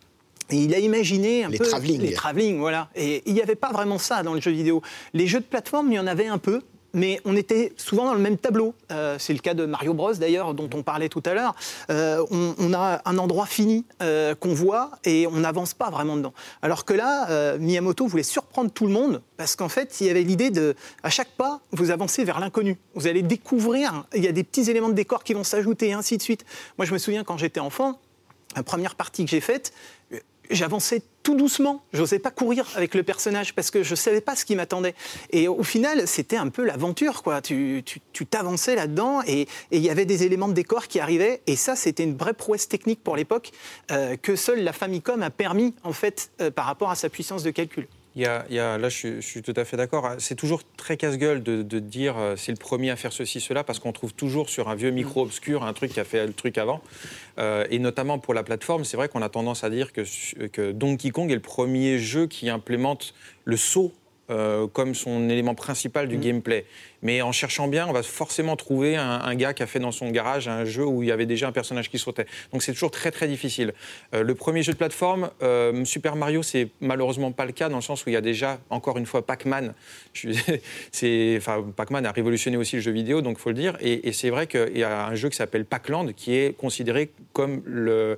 Et 0.52 0.58
il 0.58 0.76
a 0.76 0.80
imaginé 0.80 1.44
un 1.44 1.50
Les 1.50 1.58
peu 1.58 1.65
travelling. 1.65 2.02
les 2.02 2.13
travelling, 2.13 2.60
voilà. 2.60 2.89
Et 2.96 3.24
il 3.26 3.34
n'y 3.34 3.41
avait 3.41 3.56
pas 3.56 3.72
vraiment 3.72 3.98
ça 3.98 4.22
dans 4.22 4.36
le 4.36 4.41
jeu 4.41 4.52
vidéo. 4.52 4.84
Les 5.13 5.26
jeux 5.26 5.39
de 5.39 5.46
plateforme, 5.46 5.91
il 5.91 5.96
y 5.96 6.00
en 6.00 6.06
avait 6.06 6.28
un 6.28 6.38
peu, 6.38 6.62
mais 6.95 7.19
on 7.25 7.36
était 7.36 7.73
souvent 7.77 8.05
dans 8.05 8.13
le 8.13 8.21
même 8.21 8.38
tableau. 8.38 8.73
Euh, 8.91 9.17
c'est 9.19 9.34
le 9.34 9.39
cas 9.39 9.53
de 9.53 9.65
Mario 9.65 9.93
Bros 9.93 10.13
d'ailleurs, 10.13 10.53
dont 10.53 10.69
on 10.73 10.81
parlait 10.81 11.10
tout 11.10 11.21
à 11.25 11.34
l'heure. 11.34 11.53
Euh, 11.91 12.25
on, 12.31 12.73
a 12.73 13.01
un 13.05 13.17
endroit 13.17 13.45
fini 13.45 13.86
euh, 14.01 14.34
qu'on 14.34 14.53
voit 14.53 14.91
et 15.03 15.27
on 15.27 15.38
n'avance 15.41 15.73
pas 15.73 15.89
vraiment 15.89 16.15
dedans. 16.15 16.34
Alors 16.62 16.86
que 16.86 16.93
là, 16.93 17.58
Miyamoto 17.58 18.08
voulait 18.08 18.23
surprendre 18.23 18.71
tout 18.71 18.88
le 18.88 18.93
monde 18.93 19.21
parce 19.38 19.55
qu'en 19.55 19.69
fait, 19.69 19.99
il 19.99 20.08
y 20.08 20.10
avait 20.10 20.23
l'idée 20.23 20.49
de, 20.49 20.75
à 21.03 21.10
chaque 21.10 21.31
pas, 21.31 21.60
vous 21.71 21.91
avancez 21.91 22.23
vers 22.23 22.39
l'inconnu. 22.39 22.77
Vous 22.95 23.08
allez 23.08 23.21
découvrir, 23.21 24.05
il 24.15 24.23
y 24.23 24.27
a 24.27 24.31
des 24.31 24.43
petits 24.43 24.69
éléments 24.69 24.89
de 24.89 24.93
décor 24.93 25.23
qui 25.23 25.34
vont 25.34 25.43
s'ajouter 25.43 25.89
et 25.89 25.93
ainsi 25.93 26.17
de 26.17 26.21
suite. 26.21 26.45
Moi, 26.77 26.86
je 26.86 26.93
me 26.93 26.97
souviens 26.97 27.25
quand 27.25 27.38
j'étais 27.38 27.60
enfant, 27.60 27.99
la 28.55 28.63
première 28.63 28.95
partie 28.95 29.25
que 29.25 29.31
j'ai 29.31 29.41
faite, 29.41 29.73
j'avançais 30.49 31.01
tout 31.23 31.36
doucement. 31.36 31.84
Je 31.93 32.01
n'osais 32.01 32.19
pas 32.19 32.29
courir 32.31 32.67
avec 32.75 32.93
le 32.93 33.01
personnage 33.03 33.55
parce 33.55 33.71
que 33.71 33.81
je 33.84 33.91
ne 33.91 33.95
savais 33.95 34.21
pas 34.21 34.36
ce 34.36 34.45
qui 34.45 34.55
m'attendait. 34.55 34.93
Et 35.31 35.47
au 35.47 35.63
final, 35.63 36.08
c'était 36.08 36.38
un 36.38 36.49
peu 36.49 36.63
l'aventure. 36.63 37.23
quoi. 37.23 37.41
Tu 37.41 37.81
tu- 37.86 37.99
tu 38.13 38.25
t'avançais 38.25 38.75
là-dedans 38.75 39.21
et 39.25 39.41
et 39.71 39.77
il 39.77 39.81
y 39.81 39.89
avait 39.89 40.05
des 40.05 40.23
éléments 40.23 40.47
de 40.47 40.53
décor 40.53 40.88
qui 40.88 40.99
arrivaient. 40.99 41.41
Et 41.47 41.55
ça, 41.55 41.75
c'était 41.75 42.03
une 42.03 42.15
vraie 42.17 42.34
prouesse 42.34 42.67
technique 42.67 43.03
pour 43.03 43.15
l'époque 43.15 43.51
euh, 43.91 44.15
que 44.17 44.36
seule 44.36 44.63
la 44.63 44.73
Famicom 44.73 45.21
a 45.23 45.29
permis, 45.31 45.73
en 45.84 45.93
fait, 45.93 46.29
euh, 46.41 46.51
par 46.51 46.65
rapport 46.65 46.91
à 46.91 46.95
sa 46.95 47.10
puissance 47.10 47.43
de 47.43 47.51
calcul. 47.51 47.88
Il 48.15 48.21
y 48.21 48.25
a, 48.25 48.45
il 48.49 48.56
y 48.56 48.60
a- 48.60 48.78
là, 48.78 48.88
je 48.88 48.95
suis, 48.95 49.15
je 49.15 49.28
suis 49.28 49.41
tout 49.41 49.54
à 49.58 49.65
fait 49.65 49.75
d'accord. 49.75 50.10
C'est 50.19 50.36
toujours 50.36 50.62
très 50.78 50.95
casse-gueule 50.95 51.43
de, 51.43 51.63
de 51.63 51.80
dire 51.80 52.17
euh, 52.17 52.36
c'est 52.38 52.51
le 52.54 52.58
premier 52.58 52.89
à 52.89 52.95
faire 52.95 53.12
ceci, 53.12 53.41
cela, 53.41 53.63
parce 53.65 53.80
qu'on 53.80 53.91
trouve 53.91 54.13
toujours 54.13 54.49
sur 54.49 54.69
un 54.69 54.75
vieux 54.75 54.91
micro 54.91 55.21
obscur 55.21 55.63
un 55.63 55.73
truc 55.73 55.91
qui 55.91 55.99
a 55.99 56.06
fait 56.06 56.25
le 56.25 56.34
truc 56.34 56.58
avant. 56.58 56.82
Euh, 57.39 57.65
et 57.69 57.80
notamment 57.80 58.17
pour 58.17 58.34
la 58.34 58.43
plateforme, 58.43 58.86
c'est 58.86 58.95
vrai 58.95 59.10
qu'on 59.10 59.21
a 59.21 59.28
tendance 59.30 59.65
à 59.65 59.69
dire 59.69 59.91
que, 59.91 60.04
que 60.47 60.71
Donkey 60.71 61.10
Kong 61.10 61.30
est 61.30 61.36
le 61.36 61.41
premier 61.41 61.99
jeu 61.99 62.28
qui 62.28 62.49
implémente 62.49 63.13
le 63.43 63.58
saut. 63.58 63.91
Euh, 64.32 64.66
comme 64.66 64.96
son 64.96 65.30
élément 65.30 65.54
principal 65.54 66.08
du 66.08 66.18
gameplay. 66.18 66.66
Mais 67.04 67.22
en 67.22 67.32
cherchant 67.32 67.68
bien, 67.68 67.86
on 67.88 67.94
va 67.94 68.02
forcément 68.02 68.56
trouver 68.56 68.96
un, 68.96 69.22
un 69.22 69.36
gars 69.36 69.54
qui 69.54 69.62
a 69.62 69.68
fait 69.68 69.80
dans 69.80 69.92
son 69.92 70.10
garage 70.10 70.48
un 70.48 70.66
jeu 70.66 70.84
où 70.84 71.04
il 71.04 71.10
y 71.10 71.12
avait 71.12 71.28
déjà 71.28 71.48
un 71.48 71.52
personnage 71.52 71.92
qui 71.92 72.00
sautait. 72.00 72.26
Donc 72.52 72.64
c'est 72.64 72.74
toujours 72.74 72.90
très 72.90 73.12
très 73.12 73.28
difficile. 73.28 73.74
Euh, 74.16 74.24
le 74.24 74.34
premier 74.34 74.64
jeu 74.64 74.74
de 74.74 74.78
plateforme, 74.78 75.30
euh, 75.44 75.86
Super 75.86 76.16
Mario, 76.16 76.42
c'est 76.42 76.70
malheureusement 76.82 77.32
pas 77.32 77.46
le 77.46 77.52
cas 77.52 77.70
dans 77.70 77.76
le 77.76 77.84
sens 77.84 78.04
où 78.04 78.10
il 78.10 78.14
y 78.14 78.18
a 78.18 78.22
déjà, 78.22 78.60
encore 78.72 78.98
une 78.98 79.06
fois, 79.06 79.26
Pac-Man. 79.26 79.74
Enfin, 81.38 81.64
Pac-Man 81.76 82.06
a 82.06 82.12
révolutionné 82.12 82.58
aussi 82.58 82.78
le 82.78 82.82
jeu 82.82 82.92
vidéo, 82.92 83.22
donc 83.22 83.38
faut 83.38 83.50
le 83.50 83.56
dire. 83.56 83.78
Et, 83.80 84.08
et 84.08 84.12
c'est 84.12 84.32
vrai 84.32 84.48
qu'il 84.48 84.78
y 84.78 84.84
a 84.84 85.06
un 85.06 85.16
jeu 85.16 85.30
qui 85.30 85.36
s'appelle 85.36 85.66
Pac-Land 85.66 86.14
qui 86.16 86.36
est 86.36 86.58
considéré 86.58 87.12
comme 87.34 87.62
le 87.66 88.18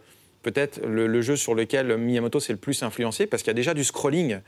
peut-être 0.52 0.80
le, 0.86 1.22
jeu 1.22 1.36
sur 1.36 1.56
lequel 1.56 1.98
Miyamoto 1.98 2.40
s'est 2.40 2.54
le 2.54 2.58
plus 2.58 2.82
influencé, 2.82 3.28
parce 3.28 3.44
qu'il 3.44 3.50
y 3.50 3.52
a 3.52 3.62
déjà 3.62 3.74
du 3.74 3.84
scrolling 3.84 4.40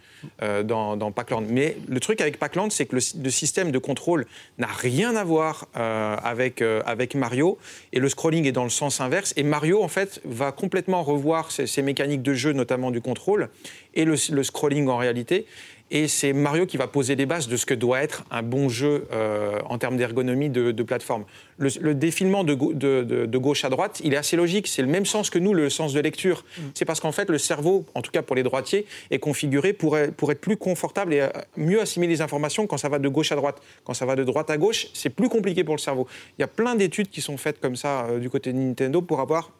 euh, 0.41 0.63
dans, 0.63 1.12
Pac-Land. 1.12 1.43
Mais 1.49 1.75
le 1.89 1.99
truc 1.99 2.21
avec 2.21 2.39
Pac-Land, 2.39 2.69
c'est 2.69 2.85
que 2.85 2.95
le, 2.95 3.29
système 3.29 3.71
de 3.71 3.79
contrôle 3.79 4.25
n'a 4.59 4.67
rien 4.67 5.17
à 5.17 5.25
voir 5.25 5.67
euh, 5.75 6.15
avec, 6.23 6.62
euh, 6.62 6.81
avec 6.85 7.15
Mario, 7.15 7.57
et 7.91 7.99
le 7.99 8.07
scrolling 8.07 8.45
est 8.45 8.53
dans 8.53 8.63
le 8.63 8.69
sens 8.69 9.01
inverse. 9.01 9.33
Et 9.35 9.43
Mario, 9.43 9.83
en 9.83 9.89
fait, 9.89 10.21
va 10.23 10.53
complètement 10.53 11.03
revoir 11.03 11.51
ses, 11.51 11.81
mécaniques 11.81 12.21
de 12.21 12.33
jeu, 12.33 12.53
notamment 12.53 12.91
du 12.91 13.01
contrôle, 13.01 13.49
et 13.93 14.05
le 14.05 14.15
scrolling 14.15 14.88
en 14.88 14.97
réalité. 14.97 15.47
Et 15.91 16.08
c'est 16.08 16.34
Mario 16.34 16.67
qui 16.67 16.78
va 16.78 16.86
poser 16.88 17.15
les 17.15 17.25
bases 17.25 17.47
de 17.47 17.58
ce 17.58 17.65
que 17.65 17.73
doit 17.73 18.02
être 18.04 18.23
un 18.30 18.43
bon 18.43 18.69
jeu 18.69 19.08
euh, 19.12 19.58
en 19.65 19.80
termes 19.80 19.97
d'ergonomie 19.97 20.49
de, 20.49 20.69
de 20.71 20.84
plateforme. 20.84 21.25
Le, 21.58 21.69
le 21.82 21.95
défilement 21.95 22.43
de, 22.43 22.54
gau- 22.54 22.73
de- 22.73 23.02
de- 23.04 23.25
de 23.25 23.38
gauche 23.39 23.65
à 23.65 23.69
droite, 23.69 23.99
il 24.04 24.13
est 24.13 24.17
assez 24.17 24.36
logique. 24.38 24.67
C'est 24.67 24.84
le 24.84 24.88
même 24.88 25.08
sens 25.08 25.32
que 25.32 25.39
nous, 25.39 25.52
le 25.54 25.69
sens 25.71 25.93
de 25.93 25.99
lecture. 25.99 26.45
C'est 26.75 26.86
parce 26.86 26.99
qu'en 26.99 27.12
fait, 27.12 27.28
le 27.30 27.39
cerveau, 27.39 27.86
en 27.95 28.04
tout 28.04 28.12
cas 28.12 28.21
pour 28.21 28.36
les 28.36 28.43
droitiers, 28.43 28.86
est 29.10 29.17
configuré 29.17 29.73
pour, 29.73 29.97
être- 29.97 30.13
pour 30.13 30.32
être 30.32 30.41
plus 30.41 30.58
confortable 30.58 31.13
et 31.13 31.21
euh, 31.21 31.30
mieux 31.58 31.82
assimiler 31.82 32.13
les 32.13 32.21
informations 32.21 32.67
quand 32.67 32.78
ça 32.78 32.88
va 32.89 32.99
de 32.99 33.10
gauche 33.10 33.32
à 33.32 33.36
droite. 33.36 33.60
Quand 33.84 33.95
ça 33.95 34.06
va 34.06 34.15
de 34.15 34.23
droite 34.23 34.52
à 34.52 34.58
gauche, 34.58 34.88
c'est 34.93 35.10
plus 35.10 35.28
compliqué 35.30 35.63
pour 35.63 35.73
le 35.75 35.80
cerveau. 35.80 36.08
Il 36.38 36.41
y 36.41 36.43
a 36.43 36.47
plein 36.47 36.75
d'études 36.75 37.10
qui 37.10 37.21
sont 37.21 37.38
faites 37.38 37.60
comme 37.60 37.75
ça 37.75 38.06
euh, 38.06 38.19
du 38.19 38.30
côté 38.30 38.54
de 38.54 38.58
Nintendo 38.60 39.02
pour 39.02 39.21
avoir 39.21 39.52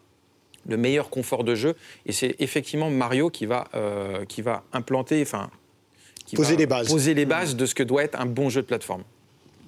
le 0.68 0.78
meilleur 0.78 1.10
confort 1.10 1.44
de 1.44 1.56
jeu. 1.56 1.74
Et 2.06 2.12
c'est 2.12 2.36
effectivement 2.38 2.92
Mario 2.92 3.32
qui 3.32 3.48
va, 3.48 3.64
euh, 3.74 4.26
qui 4.26 4.44
va 4.44 4.64
implanter, 4.74 5.22
enfin, 5.24 5.50
qui 6.30 6.36
Poser 6.36 6.54
va 6.54 6.60
les 6.60 6.66
bases. 6.68 6.88
Poser 6.88 7.14
les 7.14 7.26
bases 7.26 7.56
de 7.56 7.66
ce 7.66 7.76
que 7.76 7.84
doit 7.84 8.04
être 8.04 8.20
un 8.20 8.26
bon 8.26 8.50
jeu 8.50 8.62
de 8.62 8.68
plateforme. 8.68 9.02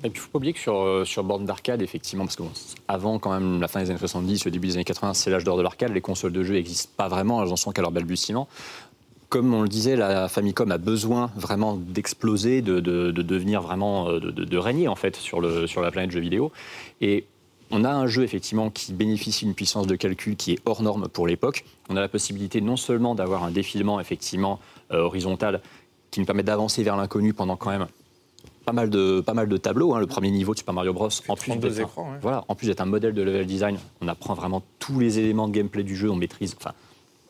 Et 0.04 0.10
puis, 0.10 0.18
il 0.18 0.22
ne 0.22 0.24
faut 0.26 0.30
pas 0.32 0.38
oublier 0.38 0.54
que 0.54 0.60
sur, 0.60 0.78
euh, 0.82 1.06
sur 1.06 1.24
borne 1.24 1.46
d'arcade, 1.46 1.82
effectivement, 1.84 2.26
parce 2.26 2.36
que 2.36 2.42
bon, 2.44 2.52
avant 2.88 3.20
quand 3.20 3.32
même 3.32 3.62
la 3.62 3.68
fin 3.68 3.84
des 3.84 3.90
années 3.92 4.00
70, 4.00 4.46
le 4.46 4.52
début 4.52 4.68
des 4.70 4.74
années 4.76 4.84
80, 4.84 5.14
c'est 5.14 5.30
l'âge 5.30 5.44
d'or 5.44 5.58
de 5.58 5.62
l'arcade, 5.62 5.94
les 5.94 6.02
consoles 6.02 6.32
de 6.34 6.44
jeux 6.44 6.56
n'existent 6.56 6.90
pas 6.98 7.08
vraiment, 7.08 7.44
elles 7.44 7.52
en 7.52 7.56
sont 7.56 7.72
qu'à 7.72 7.82
leur 7.84 7.92
balbutiement. 7.92 8.48
Comme 9.30 9.54
on 9.54 9.62
le 9.62 9.70
disait, 9.70 9.96
la 9.96 10.28
Famicom 10.28 10.72
a 10.72 10.78
besoin 10.80 11.32
vraiment 11.38 11.76
d'exploser, 11.76 12.62
de, 12.62 12.80
de- 12.80 13.12
de 13.12 13.22
devenir 13.22 13.62
vraiment, 13.62 14.10
euh, 14.10 14.20
de, 14.20 14.32
de- 14.32 14.44
de 14.44 14.58
régner 14.58 14.88
en 14.88 14.96
fait 14.96 15.16
sur, 15.16 15.40
le, 15.40 15.68
sur 15.68 15.82
la 15.82 15.92
planète 15.92 16.12
jeux 16.12 16.20
vidéo. 16.20 16.52
Et 17.00 17.26
on 17.70 17.86
a 17.86 17.90
un 17.92 18.08
jeu 18.08 18.24
effectivement 18.24 18.70
qui 18.70 18.92
bénéficie 18.92 19.46
d'une 19.46 19.54
puissance 19.54 19.88
de 19.88 19.96
calcul 19.96 20.36
qui 20.36 20.52
est 20.54 20.60
hors 20.66 20.82
norme 20.82 21.08
pour 21.08 21.28
l'époque. 21.28 21.64
On 21.90 21.96
a 21.96 22.02
la 22.02 22.10
possibilité 22.10 22.60
non 22.60 22.76
seulement 22.76 23.16
d'avoir 23.16 23.44
un 23.46 23.52
défilement 23.52 24.02
effectivement 24.02 24.60
euh, 24.92 24.98
horizontal 25.04 25.62
qui 26.12 26.20
nous 26.20 26.26
permet 26.26 26.44
d'avancer 26.44 26.84
vers 26.84 26.98
l'inconnu 26.98 27.34
pendant 27.34 27.56
quand 27.56 27.70
même 27.72 27.88
pas 28.66 28.74
mal 28.74 28.90
de, 28.90 29.22
pas 29.22 29.34
mal 29.34 29.48
de 29.50 29.58
tableaux. 29.58 29.96
hein. 29.96 30.00
Le 30.00 30.08
premier 30.08 30.30
niveau 30.30 30.54
de 30.54 30.60
Super 30.60 30.74
Mario 30.74 30.94
Bros. 30.94 31.10
En 31.28 31.36
plus 31.36 31.52
32 31.52 31.70
d'être 31.70 31.80
un- 31.80 31.84
écrans, 31.88 32.12
ouais. 32.12 32.18
voilà, 32.22 32.46
en 32.48 32.54
plus 32.56 32.68
d'être 32.68 32.82
un 32.82 32.86
modèle 32.86 33.14
de 33.14 33.22
level 33.24 33.46
design, 33.48 33.80
on 34.02 34.08
apprend 34.08 34.34
vraiment 34.36 34.62
tous 34.80 35.00
les 35.00 35.18
éléments 35.20 35.48
de 35.48 35.54
gameplay 35.54 35.84
du 35.84 35.96
jeu, 35.96 36.12
on 36.12 36.16
maîtrise. 36.16 36.56
Enfin, 36.58 36.74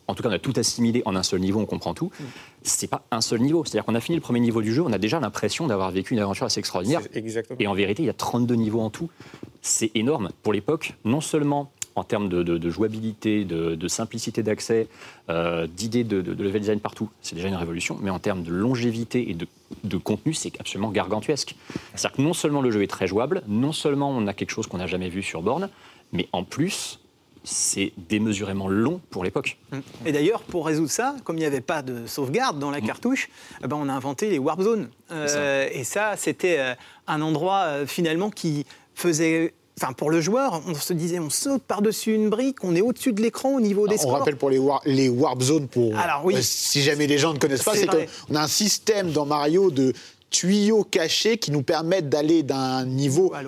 en 0.07 0.13
tout 0.15 0.23
cas, 0.23 0.29
on 0.29 0.33
a 0.33 0.39
tout 0.39 0.51
assimilé 0.57 1.03
en 1.05 1.15
un 1.15 1.23
seul 1.23 1.39
niveau, 1.39 1.59
on 1.61 1.65
comprend 1.65 1.93
tout. 1.93 2.11
C'est 2.63 2.87
pas 2.89 3.03
un 3.11 3.21
seul 3.21 3.39
niveau. 3.39 3.63
C'est-à-dire 3.63 3.85
qu'on 3.85 3.95
a 3.95 4.01
fini 4.01 4.15
le 4.17 4.21
premier 4.21 4.41
niveau 4.41 4.61
du 4.61 4.73
jeu, 4.73 4.81
on 4.81 4.91
a 4.91 4.97
déjà 4.97 5.19
l'impression 5.21 5.67
d'avoir 5.67 5.89
vécu 5.91 6.13
une 6.13 6.19
aventure 6.19 6.45
assez 6.47 6.59
extraordinaire. 6.59 7.01
Et 7.59 7.67
en 7.67 7.73
vérité, 7.73 8.03
il 8.03 8.07
y 8.07 8.09
a 8.09 8.13
32 8.13 8.55
niveaux 8.55 8.81
en 8.81 8.89
tout. 8.89 9.09
C'est 9.61 9.91
énorme 9.95 10.31
pour 10.43 10.51
l'époque, 10.51 10.95
non 11.05 11.21
seulement 11.21 11.71
en 11.95 12.03
termes 12.03 12.29
de, 12.29 12.43
de- 12.43 12.57
de 12.57 12.69
jouabilité, 12.69 13.43
de, 13.45 13.75
de 13.75 13.87
simplicité 13.87 14.43
d'accès, 14.43 14.87
euh, 15.29 15.67
d'idées 15.67 16.03
de, 16.03 16.17
level 16.43 16.61
design 16.61 16.79
partout, 16.79 17.09
c'est 17.21 17.35
déjà 17.35 17.47
une 17.47 17.55
révolution, 17.55 17.97
mais 18.01 18.09
en 18.09 18.19
termes 18.19 18.43
de 18.43 18.51
longévité 18.51 19.29
et 19.29 19.33
de, 19.35 19.97
contenu, 19.97 20.33
c'est 20.33 20.59
absolument 20.59 20.89
gargantuesque. 20.91 21.55
C'est-à-dire 21.95 22.17
que 22.17 22.21
non 22.21 22.33
seulement 22.33 22.61
le 22.61 22.71
jeu 22.71 22.81
est 22.83 22.87
très 22.87 23.07
jouable, 23.07 23.41
non 23.47 23.71
seulement 23.71 24.09
on 24.09 24.27
a 24.27 24.33
quelque 24.33 24.51
chose 24.51 24.67
qu'on 24.67 24.77
n'a 24.77 24.87
jamais 24.87 25.09
vu 25.09 25.21
sur 25.21 25.41
borne, 25.41 25.69
mais 26.13 26.27
en 26.33 26.43
plus, 26.43 26.99
c'est 27.43 27.91
démesurément 28.09 28.67
long 28.67 29.01
pour 29.09 29.23
l'époque. 29.23 29.57
Et 30.05 30.11
d'ailleurs, 30.11 30.43
pour 30.43 30.67
résoudre 30.67 30.91
ça, 30.91 31.15
comme 31.23 31.37
il 31.37 31.39
n'y 31.39 31.45
avait 31.45 31.61
pas 31.61 31.81
de 31.81 32.05
sauvegarde 32.05 32.59
dans 32.59 32.69
la 32.69 32.81
cartouche, 32.81 33.29
eh 33.63 33.67
ben, 33.67 33.77
on 33.79 33.89
a 33.89 33.93
inventé 33.93 34.29
les 34.29 34.37
warp 34.37 34.61
zones. 34.61 34.89
Euh, 35.11 35.67
et 35.71 35.83
ça, 35.83 36.15
c'était 36.17 36.59
euh, 36.59 36.73
un 37.07 37.21
endroit 37.21 37.61
euh, 37.63 37.85
finalement 37.87 38.29
qui 38.29 38.65
faisait. 38.93 39.53
Enfin, 39.83 39.93
pour 39.93 40.11
le 40.11 40.21
joueur, 40.21 40.61
on 40.67 40.75
se 40.75 40.93
disait, 40.93 41.17
on 41.17 41.31
saute 41.31 41.63
par-dessus 41.63 42.13
une 42.13 42.29
brique, 42.29 42.57
on 42.63 42.75
est 42.75 42.81
au-dessus 42.81 43.13
de 43.13 43.21
l'écran 43.21 43.55
au 43.55 43.59
niveau 43.59 43.87
des 43.87 43.95
On 43.95 43.97
scores. 44.01 44.19
rappelle 44.19 44.35
pour 44.37 44.51
les, 44.51 44.59
war- 44.59 44.81
les 44.85 45.09
warp 45.09 45.41
zones, 45.41 45.67
pour, 45.67 45.97
Alors, 45.97 46.23
oui. 46.23 46.35
euh, 46.35 46.39
si 46.43 46.83
jamais 46.83 47.07
les 47.07 47.17
gens 47.17 47.33
ne 47.33 47.39
connaissent 47.39 47.63
pas, 47.63 47.75
C'est 47.75 47.87
qu'on 47.87 48.35
a 48.35 48.41
un 48.43 48.47
système 48.47 49.11
dans 49.11 49.25
Mario 49.25 49.71
de 49.71 49.93
tuyaux 50.29 50.83
cachés 50.83 51.37
qui 51.39 51.49
nous 51.51 51.63
permettent 51.63 52.09
d'aller 52.09 52.43
d'un 52.43 52.85
niveau 52.85 53.33
À 53.33 53.41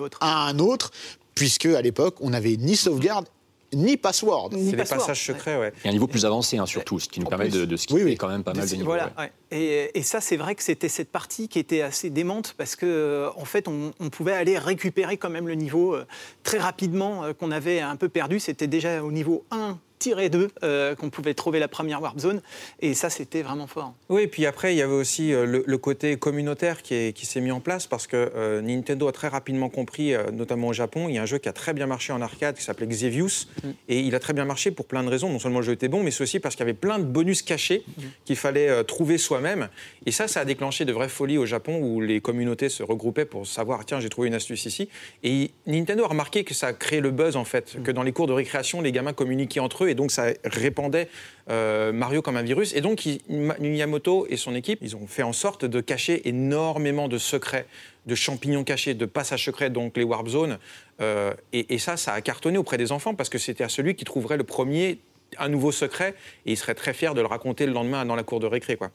à 0.44 0.48
un 0.48 0.58
autre, 0.58 0.90
puisque 1.36 1.66
à 1.66 1.80
l'époque, 1.82 2.16
on 2.20 2.30
n'avait 2.30 2.56
ni 2.56 2.74
sauvegarde 2.74 3.26
ni 3.74 3.96
password. 3.96 4.50
Ni 4.52 4.64
C'est 4.66 4.70
des 4.72 4.76
password. 4.78 4.98
passages 5.00 5.24
secrets, 5.26 5.58
ouais. 5.58 5.72
Et 5.84 5.88
un 5.88 5.92
niveau 5.92 6.06
plus 6.06 6.24
avancé, 6.24 6.58
hein, 6.58 6.66
surtout, 6.66 6.98
ce 6.98 7.08
qui 7.08 7.20
nous 7.20 7.26
En 7.26 7.30
permet 7.30 7.48
plus. 7.48 7.60
de, 7.60 7.64
de 7.64 7.76
skipper 7.76 7.94
Oui, 8.02 8.10
oui. 8.10 8.16
quand 8.16 8.28
même 8.28 8.42
pas 8.44 8.54
mal 8.54 8.68
de 8.68 8.72
niveaux. 8.74 8.86
Voilà, 8.86 9.12
ouais. 9.18 9.24
ouais. 9.24 9.32
et, 9.58 9.98
et 9.98 10.02
ça, 10.02 10.20
c'est 10.20 10.36
vrai 10.36 10.54
que 10.54 10.62
c'était 10.62 10.88
cette 10.88 11.10
partie 11.10 11.48
qui 11.48 11.58
était 11.58 11.82
assez 11.82 12.10
démente 12.10 12.54
parce 12.56 12.76
que, 12.76 12.86
euh, 12.86 13.30
en 13.36 13.44
fait, 13.44 13.68
on, 13.68 13.92
on 14.00 14.10
pouvait 14.10 14.32
aller 14.34 14.58
récupérer 14.58 15.16
quand 15.16 15.30
même 15.30 15.48
le 15.48 15.54
niveau 15.54 15.94
euh, 15.94 16.06
très 16.42 16.58
rapidement 16.58 17.24
euh, 17.24 17.32
qu'on 17.32 17.50
avait 17.50 17.80
un 17.80 17.96
peu 17.96 18.08
perdu. 18.08 18.40
C'était 18.40 18.66
déjà 18.66 19.02
au 19.02 19.12
niveau 19.12 19.44
1 19.50 19.78
tiré 19.98 20.28
d'eux 20.28 20.50
euh, 20.62 20.94
qu'on 20.94 21.10
pouvait 21.10 21.34
trouver 21.34 21.58
la 21.58 21.68
première 21.68 22.02
Warp 22.02 22.18
Zone. 22.18 22.42
Et 22.80 22.94
ça, 22.94 23.10
c'était 23.10 23.42
vraiment 23.42 23.66
fort. 23.66 23.94
Oui, 24.08 24.22
et 24.22 24.26
puis 24.28 24.44
après, 24.46 24.74
il 24.74 24.78
y 24.78 24.82
avait 24.82 24.92
aussi 24.92 25.32
euh, 25.32 25.46
le, 25.46 25.64
le 25.66 25.78
côté 25.78 26.16
communautaire 26.16 26.82
qui, 26.82 26.94
est- 26.94 27.12
qui 27.16 27.26
s'est 27.26 27.40
mis 27.40 27.50
en 27.50 27.60
place 27.60 27.86
parce 27.86 28.06
que 28.06 28.32
euh, 28.36 28.60
Nintendo 28.60 29.08
a 29.08 29.12
très 29.12 29.28
rapidement 29.28 29.68
compris, 29.68 30.12
notamment 30.32 30.68
au 30.68 30.72
Japon, 30.72 31.08
il 31.08 31.14
y 31.14 31.18
a 31.18 31.22
un 31.22 31.26
jeu 31.26 31.38
qui 31.38 31.48
a 31.48 31.52
très 31.52 31.72
bien 31.72 31.86
marché 31.86 32.12
en 32.12 32.20
arcade 32.20 32.56
qui 32.56 32.62
s'appelait 32.62 32.86
Xevious. 32.86 33.46
Et 33.88 34.00
il 34.00 34.14
a 34.14 34.20
très 34.20 34.32
bien 34.32 34.44
marché 34.44 34.70
pour 34.70 34.86
plein 34.86 35.02
de 35.02 35.08
raisons. 35.08 35.30
Non 35.30 35.38
seulement 35.38 35.60
le 35.60 35.64
jeu 35.66 35.72
était 35.72 35.88
bon, 35.88 36.02
mais 36.02 36.10
c'est 36.10 36.22
aussi 36.22 36.40
parce 36.40 36.54
qu'il 36.54 36.62
y 36.66 36.68
avait 36.68 36.74
plein 36.78 36.98
de 36.98 37.04
bonus 37.04 37.42
cachés 37.42 37.84
qu'il 38.24 38.36
fallait 38.36 38.84
trouver 38.84 39.18
soi-même. 39.18 39.68
Et 40.06 40.10
ça, 40.12 40.28
ça 40.28 40.40
a 40.40 40.44
déclenché 40.44 40.84
de 40.84 40.92
vraies 40.92 41.08
folies 41.08 41.38
au 41.38 41.46
Japon 41.46 41.78
où 41.80 42.00
les 42.00 42.20
communautés 42.20 42.68
se 42.68 42.82
regroupaient 42.82 43.24
pour 43.24 43.46
savoir, 43.46 43.84
tiens, 43.86 44.00
j'ai 44.00 44.08
trouvé 44.08 44.28
une 44.28 44.34
astuce 44.34 44.66
ici. 44.66 44.88
Et 45.22 45.50
Nintendo 45.66 46.04
a 46.04 46.08
remarqué 46.08 46.44
que 46.44 46.54
ça 46.54 46.68
a 46.68 46.72
créé 46.72 47.00
le 47.00 47.10
buzz, 47.10 47.36
en 47.36 47.44
fait, 47.44 47.76
que 47.82 47.90
dans 47.90 48.02
les 48.02 48.12
cours 48.12 48.26
de 48.26 48.32
récréation, 48.32 48.80
les 48.80 48.92
gamins 48.92 49.12
communiquaient 49.12 49.60
entre 49.60 49.84
eux 49.84 49.88
et 49.94 49.96
donc 49.96 50.10
ça 50.10 50.26
répandait 50.44 51.08
euh, 51.48 51.92
Mario 51.92 52.20
comme 52.20 52.36
un 52.36 52.42
virus. 52.42 52.74
Et 52.74 52.80
donc, 52.80 53.06
il- 53.06 53.20
Miyamoto 53.60 54.26
et 54.28 54.36
son 54.36 54.54
équipe, 54.54 54.80
ils 54.82 54.96
ont 54.96 55.06
fait 55.06 55.22
en 55.22 55.32
sorte 55.32 55.64
de 55.64 55.80
cacher 55.80 56.28
énormément 56.28 57.06
de 57.06 57.16
secrets, 57.16 57.66
de 58.06 58.14
champignons 58.14 58.64
cachés, 58.64 58.94
de 58.94 59.06
passages 59.06 59.44
secrets, 59.44 59.70
donc 59.70 59.96
les 59.96 60.02
Warp 60.04 60.28
Zones. 60.28 60.58
Euh, 61.00 61.32
et, 61.52 61.74
et 61.74 61.78
ça, 61.78 61.96
ça 61.96 62.12
a 62.12 62.20
cartonné 62.20 62.58
auprès 62.58 62.76
des 62.76 62.90
enfants 62.92 63.14
parce 63.14 63.28
que 63.28 63.38
c'était 63.38 63.64
à 63.64 63.68
celui 63.68 63.94
qui 63.94 64.04
trouverait 64.04 64.36
le 64.36 64.44
premier 64.44 64.98
un 65.38 65.48
nouveau 65.48 65.72
secret 65.72 66.14
et 66.46 66.52
il 66.52 66.56
serait 66.56 66.74
très 66.74 66.94
fier 66.94 67.14
de 67.14 67.20
le 67.20 67.26
raconter 67.26 67.66
le 67.66 67.72
lendemain 67.72 68.04
dans 68.04 68.16
la 68.16 68.22
cour 68.22 68.40
de 68.40 68.46
récré. 68.46 68.76
Quoi. 68.76 68.90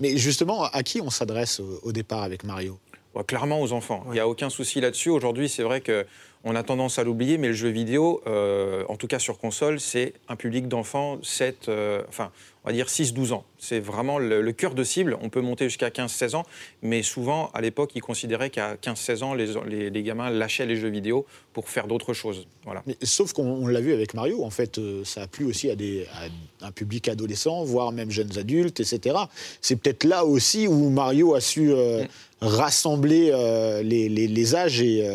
Mais 0.00 0.16
justement, 0.16 0.64
à 0.64 0.82
qui 0.82 1.00
on 1.00 1.10
s'adresse 1.10 1.60
au, 1.60 1.92
départ 1.92 2.22
avec 2.22 2.44
Mario? 2.44 2.78
Ouais, 3.14 3.24
clairement 3.24 3.60
aux 3.60 3.72
enfants. 3.72 4.04
Il 4.08 4.12
n'y 4.12 4.20
a 4.20 4.28
aucun 4.28 4.48
souci 4.48 4.80
là-dessus. 4.80 5.10
Aujourd'hui, 5.10 5.48
c'est 5.48 5.62
vrai 5.62 5.80
que 5.80 6.06
on 6.44 6.56
a 6.56 6.62
tendance 6.62 6.98
à 6.98 7.04
l'oublier, 7.04 7.38
mais 7.38 7.48
le 7.48 7.54
jeu 7.54 7.68
vidéo, 7.68 8.20
euh, 8.26 8.84
en 8.88 8.96
tout 8.96 9.06
cas 9.06 9.18
sur 9.20 9.38
console, 9.38 9.78
c'est 9.78 10.12
un 10.28 10.34
public 10.36 10.66
d'enfants 10.66 11.18
7, 11.22 11.68
euh, 11.68 12.02
enfin, 12.08 12.32
on 12.64 12.68
va 12.68 12.72
dire 12.74 12.86
6-12 12.88 13.32
ans. 13.32 13.44
C'est 13.58 13.78
vraiment 13.78 14.18
le, 14.18 14.40
le 14.42 14.52
cœur 14.52 14.74
de 14.74 14.82
cible. 14.82 15.16
On 15.22 15.28
peut 15.28 15.40
monter 15.40 15.64
jusqu'à 15.66 15.88
15-16 15.90 16.34
ans, 16.34 16.42
mais 16.82 17.02
souvent, 17.04 17.50
à 17.54 17.60
l'époque, 17.60 17.92
ils 17.94 18.00
considéraient 18.02 18.50
qu'à 18.50 18.74
15-16 18.74 19.22
ans, 19.22 19.34
les, 19.34 19.46
les- 19.68 19.90
les 19.90 20.02
gamins 20.02 20.30
lâchaient 20.30 20.66
les 20.66 20.76
jeux 20.76 20.88
vidéo 20.88 21.26
pour 21.52 21.68
faire 21.68 21.86
d'autres 21.86 22.12
choses. 22.12 22.46
Voilà. 22.64 22.82
Mais, 22.86 22.96
Sauf 23.02 23.32
qu'on 23.32 23.44
on 23.46 23.66
l'a 23.68 23.80
vu 23.80 23.92
avec 23.92 24.14
Mario, 24.14 24.42
en 24.42 24.50
fait, 24.50 24.78
euh, 24.78 25.04
ça 25.04 25.22
a 25.22 25.26
plu 25.28 25.44
aussi 25.44 25.70
à, 25.70 25.76
des, 25.76 26.06
à 26.60 26.66
un 26.66 26.72
public 26.72 27.06
adolescent, 27.08 27.62
voire 27.64 27.92
même 27.92 28.10
jeunes 28.10 28.36
adultes, 28.36 28.80
etc. 28.80 29.16
C'est 29.60 29.76
peut-être 29.76 30.02
là 30.04 30.24
aussi 30.24 30.66
où 30.66 30.88
Mario 30.90 31.34
a 31.34 31.40
su 31.40 31.70
euh, 31.72 32.04
rassembler 32.40 33.30
euh, 33.32 33.82
les, 33.82 34.08
les- 34.08 34.26
les 34.28 34.54
âges 34.56 34.80
et. 34.82 35.06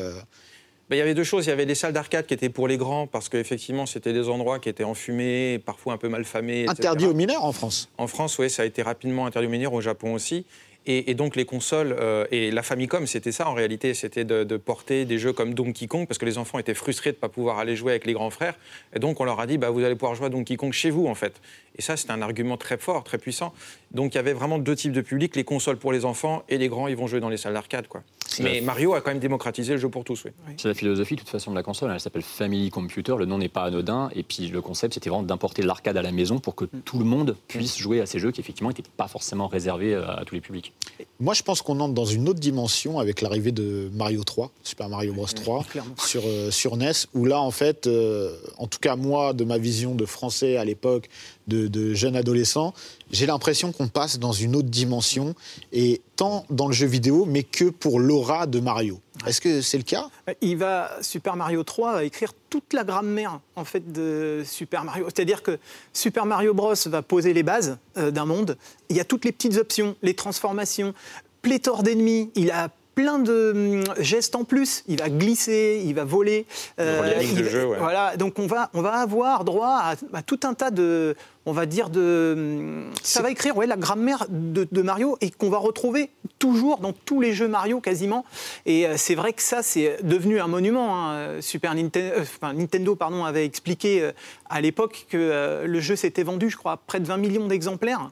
Ben, 0.89 0.95
il 0.95 0.99
y 0.99 1.01
avait 1.01 1.13
deux 1.13 1.23
choses. 1.23 1.45
Il 1.45 1.49
y 1.49 1.51
avait 1.51 1.65
des 1.65 1.75
salles 1.75 1.93
d'arcade 1.93 2.25
qui 2.25 2.33
étaient 2.33 2.49
pour 2.49 2.67
les 2.67 2.77
grands, 2.77 3.07
parce 3.07 3.27
qu'effectivement, 3.29 3.85
c'était 3.85 4.13
des 4.13 4.29
endroits 4.29 4.59
qui 4.59 4.69
étaient 4.69 4.85
enfumés, 4.85 5.59
parfois 5.65 5.93
un 5.93 5.97
peu 5.97 6.07
mal 6.07 6.23
famés. 6.23 6.61
etc. 6.61 6.71
interdits 6.79 7.05
aux 7.05 7.13
mineurs 7.13 7.43
en 7.43 7.51
France? 7.51 7.89
En 7.97 8.07
France, 8.07 8.39
oui, 8.39 8.49
ça 8.49 8.63
a 8.63 8.65
été 8.65 8.81
rapidement 8.81 9.25
interdit 9.25 9.47
aux 9.47 9.51
mineurs, 9.51 9.73
au 9.73 9.81
Japon 9.81 10.13
aussi. 10.13 10.45
Et, 10.89 11.11
et 11.11 11.15
donc 11.15 11.35
les 11.35 11.43
consoles 11.43 11.93
euh, 11.99 12.25
et 12.31 12.49
la 12.49 12.63
Famicom, 12.63 13.05
c'était 13.07 13.33
ça 13.33 13.49
en 13.49 13.53
réalité, 13.53 13.93
c'était 13.93 14.23
de, 14.23 14.45
de 14.45 14.55
porter 14.55 15.03
des 15.03 15.19
jeux 15.19 15.33
comme 15.33 15.53
Donkey 15.53 15.85
Kong 15.85 16.07
parce 16.07 16.17
que 16.17 16.23
les 16.23 16.37
enfants 16.37 16.59
étaient 16.59 16.73
frustrés 16.73 17.11
de 17.11 17.17
ne 17.17 17.19
pas 17.19 17.27
pouvoir 17.27 17.59
aller 17.59 17.75
jouer 17.75 17.91
avec 17.91 18.05
les 18.05 18.13
grands 18.13 18.29
frères. 18.29 18.55
Et 18.95 18.99
donc 18.99 19.19
on 19.19 19.25
leur 19.25 19.37
a 19.41 19.47
dit, 19.47 19.57
bah, 19.57 19.69
vous 19.69 19.83
allez 19.83 19.95
pouvoir 19.95 20.15
jouer 20.15 20.27
à 20.27 20.29
Donkey 20.29 20.55
Kong 20.55 20.71
chez 20.71 20.89
vous 20.89 21.07
en 21.07 21.13
fait. 21.15 21.33
Et 21.77 21.81
ça, 21.81 21.97
c'était 21.97 22.11
un 22.11 22.21
argument 22.21 22.57
très 22.57 22.77
fort, 22.77 23.03
très 23.03 23.17
puissant. 23.17 23.53
Donc 23.91 24.13
il 24.13 24.17
y 24.17 24.19
avait 24.19 24.33
vraiment 24.33 24.57
deux 24.57 24.75
types 24.75 24.91
de 24.91 25.01
publics, 25.01 25.35
les 25.35 25.43
consoles 25.43 25.77
pour 25.77 25.91
les 25.91 26.05
enfants 26.05 26.43
et 26.49 26.57
les 26.57 26.67
grands, 26.67 26.87
ils 26.87 26.97
vont 26.97 27.07
jouer 27.07 27.19
dans 27.19 27.29
les 27.29 27.37
salles 27.37 27.53
d'arcade. 27.53 27.87
quoi. 27.87 28.03
Mais 28.39 28.61
Mario 28.61 28.93
a 28.93 29.01
quand 29.01 29.11
même 29.11 29.19
démocratisé 29.19 29.73
le 29.73 29.79
jeu 29.79 29.89
pour 29.89 30.03
tous. 30.03 30.25
Oui. 30.25 30.31
C'est 30.57 30.67
la 30.67 30.73
philosophie 30.73 31.15
de 31.15 31.21
toute 31.21 31.29
façon 31.29 31.51
de 31.51 31.55
la 31.55 31.63
console. 31.63 31.91
Elle 31.91 31.99
s'appelle 31.99 32.21
Family 32.21 32.69
Computer. 32.69 33.15
Le 33.17 33.25
nom 33.25 33.37
n'est 33.37 33.49
pas 33.49 33.63
anodin. 33.63 34.09
Et 34.15 34.23
puis 34.23 34.47
le 34.47 34.61
concept, 34.61 34.95
c'était 34.95 35.09
vraiment 35.09 35.23
d'importer 35.23 35.63
l'arcade 35.63 35.97
à 35.97 36.01
la 36.01 36.11
maison 36.11 36.39
pour 36.39 36.55
que 36.55 36.65
tout 36.65 36.99
le 36.99 37.05
monde 37.05 37.35
puisse 37.47 37.77
jouer 37.77 38.01
à 38.01 38.05
ces 38.05 38.19
jeux 38.19 38.31
qui 38.31 38.41
effectivement 38.41 38.69
n'étaient 38.69 38.83
pas 38.97 39.07
forcément 39.07 39.47
réservés 39.47 39.95
à 39.95 40.23
tous 40.25 40.35
les 40.35 40.41
publics. 40.41 40.73
Moi, 41.19 41.33
je 41.33 41.43
pense 41.43 41.61
qu'on 41.61 41.79
entre 41.79 41.93
dans 41.93 42.05
une 42.05 42.29
autre 42.29 42.39
dimension 42.39 42.99
avec 42.99 43.21
l'arrivée 43.21 43.51
de 43.51 43.89
Mario 43.93 44.23
3, 44.23 44.51
Super 44.63 44.89
Mario 44.89 45.13
Bros 45.13 45.25
3, 45.25 45.63
clairement. 45.69 45.95
sur, 45.97 46.21
euh, 46.25 46.51
sur 46.51 46.77
NES, 46.77 46.91
où 47.13 47.25
là, 47.25 47.41
en 47.41 47.51
fait, 47.51 47.87
euh, 47.87 48.35
en 48.57 48.67
tout 48.67 48.79
cas 48.79 48.95
moi, 48.95 49.33
de 49.33 49.43
ma 49.43 49.57
vision 49.57 49.95
de 49.95 50.05
français 50.05 50.57
à 50.57 50.65
l'époque, 50.65 51.09
de, 51.47 51.66
de 51.69 51.93
jeune 51.93 52.15
adolescent, 52.15 52.73
j'ai 53.11 53.25
l'impression 53.25 53.71
qu'on 53.71 53.87
passe 53.87 54.19
dans 54.19 54.31
une 54.31 54.55
autre 54.55 54.69
dimension, 54.69 55.35
et 55.71 56.01
tant 56.15 56.45
dans 56.49 56.67
le 56.67 56.73
jeu 56.73 56.87
vidéo, 56.87 57.25
mais 57.25 57.43
que 57.43 57.65
pour 57.65 57.99
l'aura 57.99 58.47
de 58.47 58.59
Mario. 58.59 58.99
Est-ce 59.25 59.41
que 59.41 59.61
c'est 59.61 59.77
le 59.77 59.83
cas? 59.83 60.09
Il 60.41 60.57
va 60.57 60.91
Super 61.01 61.35
Mario 61.35 61.63
3 61.63 61.93
va 61.93 62.03
écrire 62.03 62.33
toute 62.49 62.73
la 62.73 62.83
grammaire 62.83 63.39
en 63.55 63.65
fait 63.65 63.91
de 63.91 64.43
Super 64.45 64.83
Mario. 64.83 65.05
C'est-à-dire 65.05 65.41
que 65.41 65.57
Super 65.93 66.25
Mario 66.25 66.53
Bros 66.53 66.75
va 66.85 67.01
poser 67.01 67.33
les 67.33 67.43
bases 67.43 67.77
euh, 67.97 68.11
d'un 68.11 68.25
monde. 68.25 68.57
Il 68.89 68.95
y 68.95 68.99
a 68.99 69.05
toutes 69.05 69.25
les 69.25 69.31
petites 69.31 69.57
options, 69.57 69.95
les 70.03 70.13
transformations, 70.13 70.93
pléthore 71.41 71.83
d'ennemis. 71.83 72.29
Il 72.35 72.51
a 72.51 72.69
plein 72.97 73.19
de 73.19 73.51
hum, 73.85 73.93
gestes 74.03 74.35
en 74.35 74.43
plus. 74.43 74.83
Il 74.87 74.97
va 74.99 75.07
glisser, 75.09 75.83
il 75.85 75.93
va 75.93 76.03
voler. 76.03 76.47
euh, 76.79 77.13
il 77.21 77.43
jeu, 77.45 77.65
ouais. 77.67 77.77
Voilà. 77.77 78.17
Donc 78.17 78.39
on 78.39 78.47
va 78.47 78.71
on 78.73 78.81
va 78.81 78.93
avoir 78.95 79.43
droit 79.45 79.77
à, 79.83 79.95
à 80.13 80.21
tout 80.23 80.39
un 80.43 80.55
tas 80.55 80.71
de 80.71 81.15
on 81.45 81.51
va 81.51 81.67
dire 81.67 81.89
de 81.91 82.33
hum, 82.35 82.91
ça 83.03 83.21
va 83.21 83.29
écrire 83.29 83.55
ouais, 83.55 83.67
la 83.67 83.77
grammaire 83.77 84.25
de, 84.29 84.67
de 84.69 84.81
Mario 84.81 85.15
et 85.21 85.29
qu'on 85.29 85.51
va 85.51 85.59
retrouver 85.59 86.09
toujours 86.39 86.79
dans 86.79 86.91
tous 86.91 87.21
les 87.21 87.33
jeux 87.33 87.47
Mario 87.47 87.79
quasiment. 87.81 88.25
Et 88.65 88.87
euh, 88.87 88.95
c'est 88.97 89.15
vrai 89.15 89.31
que 89.33 89.43
ça 89.43 89.61
c'est 89.61 89.99
devenu 90.03 90.39
un 90.39 90.47
monument. 90.47 90.89
hein. 91.11 91.39
Super 91.39 91.75
Nintendo, 91.75 92.15
enfin, 92.19 92.53
Nintendo 92.53 92.95
pardon 92.95 93.25
avait 93.25 93.45
expliqué 93.45 94.01
euh, 94.01 94.11
à 94.49 94.59
l'époque 94.59 95.05
que 95.07 95.17
euh, 95.17 95.67
le 95.67 95.79
jeu 95.79 95.95
s'était 95.95 96.23
vendu, 96.23 96.49
je 96.49 96.57
crois, 96.57 96.71
à 96.71 96.77
près 96.77 96.99
de 96.99 97.05
20 97.05 97.17
millions 97.17 97.47
d'exemplaires. 97.47 98.09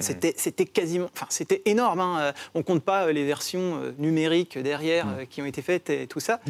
C'était, 0.00 0.34
c'était 0.36 0.64
quasiment, 0.64 1.10
enfin 1.12 1.26
c'était 1.28 1.62
énorme. 1.66 2.00
Hein. 2.00 2.18
Euh, 2.20 2.32
On 2.54 2.62
compte 2.62 2.82
pas 2.82 3.06
euh, 3.06 3.12
les 3.12 3.24
versions 3.24 3.76
euh, 3.76 3.92
numériques 3.98 4.58
derrière 4.58 5.06
qui 5.28 5.42
ont 5.42 5.46
été 5.46 5.62
faites 5.62 5.90
et 5.90 6.06
tout 6.06 6.20
ça. 6.20 6.40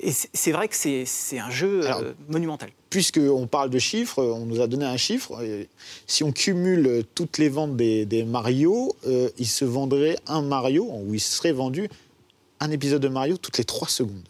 Et 0.00 0.12
c'est, 0.12 0.30
c'est 0.32 0.52
vrai 0.52 0.68
que 0.68 0.76
c'est, 0.76 1.04
c'est 1.04 1.38
un 1.38 1.50
jeu 1.50 1.84
Alors, 1.84 2.02
monumental. 2.28 2.70
Puisqu'on 2.92 3.46
parle 3.46 3.70
de 3.70 3.78
chiffres, 3.78 4.22
on 4.22 4.44
nous 4.44 4.60
a 4.60 4.66
donné 4.66 4.84
un 4.84 4.98
chiffre. 4.98 5.42
Si 6.06 6.22
on 6.24 6.30
cumule 6.30 7.04
toutes 7.14 7.38
les 7.38 7.48
ventes 7.48 7.74
des, 7.74 8.04
des 8.04 8.22
Mario, 8.22 8.94
euh, 9.06 9.30
il 9.38 9.46
se 9.46 9.64
vendrait 9.64 10.18
un 10.26 10.42
Mario, 10.42 10.86
ou 10.92 11.14
il 11.14 11.20
serait 11.20 11.52
vendu 11.52 11.88
un 12.60 12.70
épisode 12.70 13.00
de 13.00 13.08
Mario 13.08 13.38
toutes 13.38 13.56
les 13.56 13.64
3 13.64 13.88
secondes. 13.88 14.28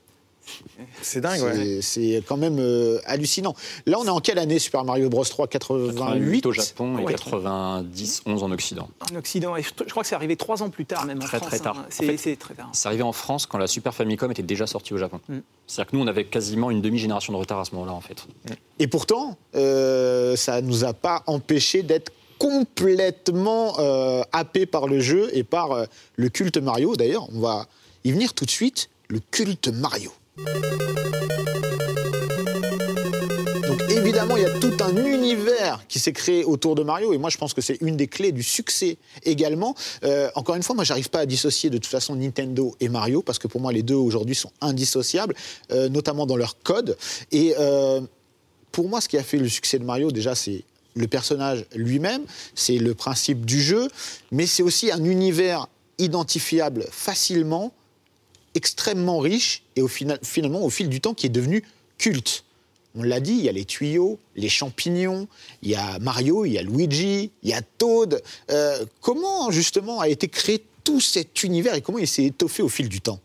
C'est 1.03 1.21
dingue, 1.21 1.41
ouais. 1.43 1.79
C'est- 1.83 2.23
quand 2.27 2.37
même 2.37 2.59
euh, 2.59 2.99
hallucinant. 3.05 3.55
Là, 3.87 3.99
on 4.01 4.05
est 4.05 4.09
en 4.11 4.21
quelle 4.21 4.39
année 4.39 4.59
Super 4.59 4.85
Mario 4.85 5.09
Bros 5.09 5.25
3 5.25 5.47
88 5.49 5.95
88 5.97 6.47
au 6.47 6.53
Japon 6.53 6.99
et 6.99 7.03
Ouais. 7.05 7.13
90, 7.13 8.23
11 8.27 8.43
en 8.43 8.51
Occident. 8.51 8.89
En 9.13 9.17
Occident, 9.17 9.57
et 9.57 9.63
je, 9.63 9.71
je 9.87 9.91
crois 9.91 10.03
que 10.03 10.09
c'est 10.09 10.15
arrivé 10.15 10.37
trois 10.37 10.63
ans 10.63 10.71
plus 10.71 10.85
tard 10.87 11.05
même 11.07 11.19
en 11.19 11.25
Très, 11.25 11.39
France. 11.39 11.49
très 11.49 11.59
tard. 11.59 11.77
hein. 11.79 11.85
En 11.87 11.91
C'est, 11.91 12.07
fait, 12.07 12.17
c'est 12.17 12.37
très 12.37 12.55
tard. 12.55 12.71
C'est 12.73 12.87
arrivé 12.89 13.03
en 13.03 13.13
France 13.13 13.47
quand 13.47 13.59
la 13.59 13.67
Super 13.67 13.95
Famicom 13.95 14.31
était 14.31 14.43
déjà 14.43 14.67
sortie 14.67 14.95
au 14.95 14.99
Japon. 14.99 15.21
Mm. 15.29 15.39
C'est-à-dire 15.67 15.91
que 15.91 15.97
nous, 15.97 16.03
on 16.03 16.07
avait 16.07 16.25
quasiment 16.25 16.71
une 16.71 16.83
demi-génération 16.83 17.33
de 17.33 17.39
retard 17.39 17.59
à 17.61 17.65
ce 17.65 17.73
moment-là, 17.75 17.93
en 17.93 18.01
fait. 18.01 18.25
Et 18.79 18.87
pourtant, 18.87 19.37
euh, 19.55 20.37
ça 20.37 20.61
ne 20.61 20.67
nous 20.67 20.85
a 20.85 20.93
pas 20.93 21.23
empêché 21.27 21.83
d'être 21.83 22.13
complètement 22.39 23.79
euh, 23.79 24.23
happé 24.33 24.67
par 24.67 24.87
le 24.89 25.01
jeu 25.01 25.31
et 25.33 25.45
par 25.45 25.73
euh, 25.73 25.85
le 26.17 26.29
culte 26.29 26.57
Mario. 26.59 26.97
D'ailleurs, 26.97 27.29
on 27.35 27.41
va 27.41 27.67
y 28.05 28.13
venir 28.13 28.35
tout 28.35 28.45
de 28.45 28.51
suite, 28.51 28.91
le 29.09 29.21
culte 29.31 29.69
Mario. 29.69 30.11
Donc 33.69 33.81
évidemment, 33.91 34.37
il 34.37 34.43
y 34.43 34.47
a 34.47 34.59
tout 34.59 34.73
un 34.81 34.97
univers 34.97 35.85
qui 35.89 35.99
s'est 35.99 36.13
créé 36.13 36.45
autour 36.45 36.75
de 36.75 36.83
Mario, 36.83 37.13
et 37.13 37.19
moi 37.19 37.31
je 37.31 37.39
pense 37.39 37.55
que 37.55 37.61
c'est 37.61 37.79
une 37.81 37.97
des 37.97 38.07
clés 38.07 38.33
du 38.33 38.43
succès 38.43 38.99
également. 39.25 39.75
Euh, 40.05 40.31
encore 40.35 40.57
une 40.57 40.63
fois, 40.63 40.75
moi 40.75 40.85
j'arrive 40.85 41.11
pas 41.11 41.21
à 41.21 41.27
dissocier 41.27 41.71
de 41.71 41.79
toute 41.79 41.87
façon 41.87 42.17
Nintendo 42.17 42.75
et 42.81 42.89
Mario, 42.89 43.23
parce 43.23 43.39
que 43.39 43.49
pour 43.49 43.61
moi 43.61 43.73
les 43.73 43.83
deux 43.83 43.95
aujourd'hui 43.95 44.35
sont 44.35 44.51
indissociables, 44.61 45.35
euh, 45.71 45.89
notamment 45.89 46.27
dans 46.27 46.37
leur 46.37 46.59
code. 46.63 46.97
Et 47.31 47.55
euh, 47.59 48.01
pour 48.73 48.89
moi, 48.89 49.01
ce 49.01 49.09
qui 49.09 49.19
a 49.19 49.23
fait 49.23 49.39
le 49.39 49.49
succès 49.49 49.79
de 49.79 49.85
Mario, 49.85 50.11
déjà, 50.11 50.35
c'est 50.35 50.65
le 50.95 51.07
personnage 51.07 51.67
lui-même, 51.75 52.23
c'est 52.55 52.79
le 52.79 52.95
principe 52.95 53.47
du 53.47 53.61
jeu, 53.61 53.89
mais 54.31 54.47
c'est 54.47 54.63
aussi 54.63 54.91
un 54.91 55.05
univers 55.05 55.69
identifiable 55.99 56.87
facilement, 56.91 57.73
extrêmement 58.55 59.19
riche, 59.19 59.63
et 59.77 59.83
au 59.83 59.89
final, 59.89 60.19
finalement, 60.23 60.63
au 60.63 60.71
fil 60.71 60.89
du 60.89 61.01
temps, 61.01 61.15
qui 61.15 61.27
est 61.27 61.31
devenu 61.31 61.65
culte. 61.99 62.45
On 62.95 63.03
l'a 63.03 63.21
dit, 63.21 63.33
il 63.33 63.43
y 63.43 63.49
a 63.49 63.53
les 63.53 63.65
tuyaux, 63.65 64.19
les 64.37 64.51
champignons, 64.51 65.27
il 65.63 65.71
y 65.71 65.75
a 65.75 65.99
Mario, 65.99 66.45
il 66.45 66.53
y 66.53 66.59
a 66.59 66.63
Luigi, 66.63 67.31
il 67.43 67.49
y 67.49 67.55
a 67.55 67.63
Toad. 67.63 68.23
Euh, 68.51 68.85
comment, 69.01 69.51
justement, 69.51 70.01
a 70.01 70.09
été 70.09 70.29
créé 70.29 70.63
tout 70.85 71.01
cet 71.01 71.43
univers 71.43 71.75
et 71.75 71.81
comment 71.81 71.99
il 71.99 72.09
s'est 72.09 72.25
étoffé 72.25 72.63
au 72.63 72.69
fil 72.69 72.89
du 72.89 73.01
temps? 73.01 73.21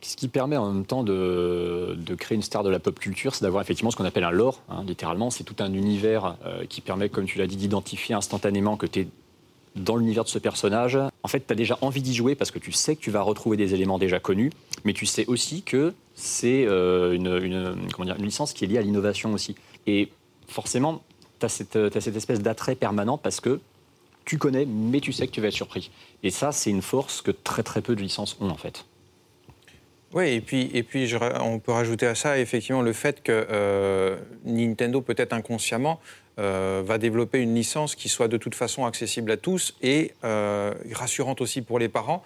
Ce 0.00 0.16
qui 0.16 0.28
permet 0.28 0.56
en 0.56 0.72
même 0.72 0.86
temps 0.86 1.02
de, 1.02 1.98
créer 2.18 2.36
une 2.36 2.42
star 2.42 2.62
de 2.62 2.70
la 2.70 2.78
pop 2.78 2.98
culture, 2.98 3.34
c'est 3.34 3.42
d'avoir 3.42 3.60
effectivement 3.62 3.90
ce 3.90 3.96
qu'on 3.96 4.06
appelle 4.06 4.24
un 4.24 4.30
lore. 4.30 4.62
hein, 4.70 4.84
littéralement, 4.86 5.28
c'est 5.28 5.44
tout 5.44 5.56
un 5.58 5.74
univers 5.74 6.36
euh, 6.46 6.64
qui 6.66 6.80
permet, 6.80 7.10
comme 7.10 7.26
tu 7.26 7.38
l'as 7.38 7.46
dit, 7.46 7.56
d'identifier 7.56 8.14
instantanément 8.14 8.78
que 8.78 8.86
tu 8.86 9.00
es 9.00 9.08
dans 9.78 9.96
l'univers 9.96 10.24
de 10.24 10.28
ce 10.28 10.38
personnage. 10.38 10.98
En 11.22 11.28
fait, 11.28 11.46
tu 11.46 11.52
as 11.52 11.56
déjà 11.56 11.78
envie 11.80 12.02
d'y 12.02 12.14
jouer 12.14 12.34
parce 12.34 12.50
que 12.50 12.58
tu 12.58 12.72
sais 12.72 12.96
que 12.96 13.00
tu 13.00 13.10
vas 13.10 13.22
retrouver 13.22 13.56
des 13.56 13.74
éléments 13.74 13.98
déjà 13.98 14.20
connus, 14.20 14.50
mais 14.84 14.92
tu 14.92 15.06
sais 15.06 15.26
aussi 15.26 15.62
que 15.62 15.94
c'est 16.14 16.64
euh, 16.66 17.12
une, 17.14 17.26
une- 17.42 18.14
licence 18.18 18.52
qui 18.52 18.64
est 18.64 18.68
liée 18.68 18.78
à 18.78 18.82
l'innovation 18.82 19.32
aussi. 19.32 19.54
Et 19.86 20.08
forcément, 20.48 21.02
tu 21.40 21.46
as 21.46 21.64
t'as 21.90 22.00
cette 22.00 22.16
espèce 22.16 22.40
d'attrait 22.40 22.74
permanent 22.74 23.18
parce 23.18 23.40
que 23.40 23.60
tu 24.24 24.36
connais, 24.38 24.66
mais 24.66 25.00
tu 25.00 25.12
sais 25.12 25.26
que 25.26 25.32
tu 25.32 25.40
vas 25.40 25.48
être 25.48 25.54
surpris. 25.54 25.90
Et 26.22 26.30
ça, 26.30 26.52
c'est 26.52 26.70
une 26.70 26.82
force 26.82 27.22
que 27.22 27.30
très 27.30 27.62
très 27.62 27.80
peu 27.80 27.96
de 27.96 28.02
licences 28.02 28.36
ont 28.40 28.50
en 28.50 28.56
fait. 28.56 28.84
Oui, 30.14 30.28
et 30.28 30.40
puis, 30.40 30.70
et 30.72 30.82
puis 30.82 31.12
on 31.40 31.58
peut 31.58 31.72
rajouter 31.72 32.06
à 32.06 32.14
ça 32.14 32.38
effectivement 32.38 32.80
le 32.80 32.94
fait 32.94 33.22
que 33.22 33.46
euh, 33.50 34.16
Nintendo, 34.44 35.02
peut-être 35.02 35.34
inconsciemment, 35.34 36.00
euh, 36.38 36.82
va 36.84 36.96
développer 36.98 37.40
une 37.40 37.54
licence 37.54 37.94
qui 37.94 38.08
soit 38.08 38.28
de 38.28 38.38
toute 38.38 38.54
façon 38.54 38.86
accessible 38.86 39.30
à 39.30 39.36
tous 39.36 39.76
et 39.82 40.12
euh, 40.24 40.72
rassurante 40.92 41.40
aussi 41.40 41.62
pour 41.62 41.78
les 41.78 41.88
parents. 41.88 42.24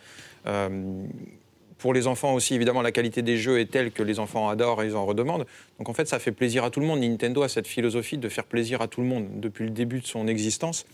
Pour 1.79 1.95
les 1.95 2.07
enfants 2.07 2.35
aussi, 2.35 2.55
évidemment, 2.55 2.83
la 2.83 2.93
qualité 2.93 3.23
des 3.23 3.37
jeux 3.37 3.59
est 3.59 3.69
telle 3.69 3.91
que 3.91 4.05
les 4.05 4.21
enfants 4.21 4.49
adorent 4.49 4.85
et 4.85 4.87
ils 4.87 4.95
en 4.95 5.05
redemandent. 5.05 5.47
Donc 5.83 5.89
en 5.89 5.95
fait, 5.95 6.07
ça 6.07 6.21
fait 6.21 6.31
plaisir 6.31 6.63
à 6.63 6.71
tout 6.71 6.79
le 6.79 6.87
monde. 6.87 7.01
Nintendo 7.01 7.43
a 7.43 7.49
cette 7.49 7.67
philosophie 7.67 8.17
de 8.17 8.29
faire 8.29 8.45
plaisir 8.45 8.81
à 8.83 8.87
tout 8.87 9.01
le 9.01 9.07
monde 9.09 9.27
depuis 9.41 9.65
le 9.65 9.71
début 9.71 9.99
de 9.99 10.07
son 10.07 10.29
existence. 10.29 10.87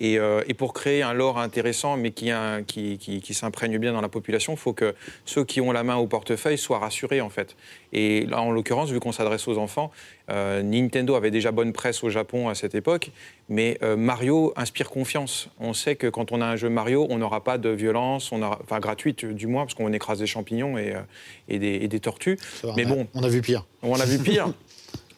Et, 0.00 0.18
euh, 0.18 0.42
et 0.48 0.54
pour 0.54 0.72
créer 0.72 1.02
un 1.02 1.12
lore 1.12 1.38
intéressant, 1.38 1.96
mais 1.96 2.10
qui, 2.10 2.32
a- 2.32 2.62
qui, 2.62 2.98
qui- 2.98 3.20
qui 3.20 3.34
s'imprègne 3.34 3.78
bien 3.78 3.92
dans 3.92 4.00
la 4.00 4.08
population, 4.08 4.54
il 4.54 4.58
faut 4.58 4.72
que 4.72 4.96
ceux 5.26 5.44
qui 5.44 5.60
ont 5.60 5.70
la 5.70 5.84
main 5.84 5.94
au 5.94 6.08
portefeuille 6.08 6.58
soient 6.58 6.80
rassurés, 6.80 7.20
en 7.20 7.28
fait. 7.30 7.54
Et 7.92 8.26
là, 8.26 8.40
en 8.42 8.50
l'occurrence, 8.50 8.90
vu 8.90 8.98
qu'on 8.98 9.12
s'adresse 9.12 9.46
aux 9.46 9.58
enfants, 9.58 9.92
euh, 10.28 10.60
Nintendo 10.62 11.14
avait 11.14 11.30
déjà 11.30 11.52
bonne 11.52 11.72
presse 11.72 12.02
au 12.02 12.10
Japon 12.10 12.48
à 12.48 12.56
cette 12.56 12.74
époque, 12.74 13.12
mais 13.48 13.78
euh, 13.84 13.94
Mario 13.96 14.52
inspire 14.56 14.90
confiance. 14.90 15.50
On 15.60 15.72
sait 15.72 15.94
que 15.94 16.08
quand 16.08 16.32
on 16.32 16.40
a 16.40 16.46
un 16.46 16.56
jeu 16.56 16.68
Mario, 16.68 17.06
on 17.10 17.18
n'aura 17.18 17.44
pas 17.44 17.58
de 17.58 17.68
violence, 17.68 18.32
on 18.32 18.42
aura, 18.42 18.58
enfin 18.64 18.80
gratuite 18.80 19.24
du 19.24 19.46
moins, 19.46 19.66
parce 19.66 19.74
qu'on 19.74 19.92
écrase 19.92 20.18
des 20.18 20.26
champignons 20.26 20.78
et, 20.78 20.94
et 21.48 21.60
des, 21.60 21.74
et 21.82 21.86
des 21.86 22.00
tortues. 22.00 22.38
Mais 22.76 22.84
bon. 22.86 23.06
on 23.14 23.22
a 23.22 23.28
vu 23.28 23.40
pire. 23.40 23.66
On 23.82 23.98
a 23.98 24.04
vu 24.04 24.18
pire. 24.18 24.52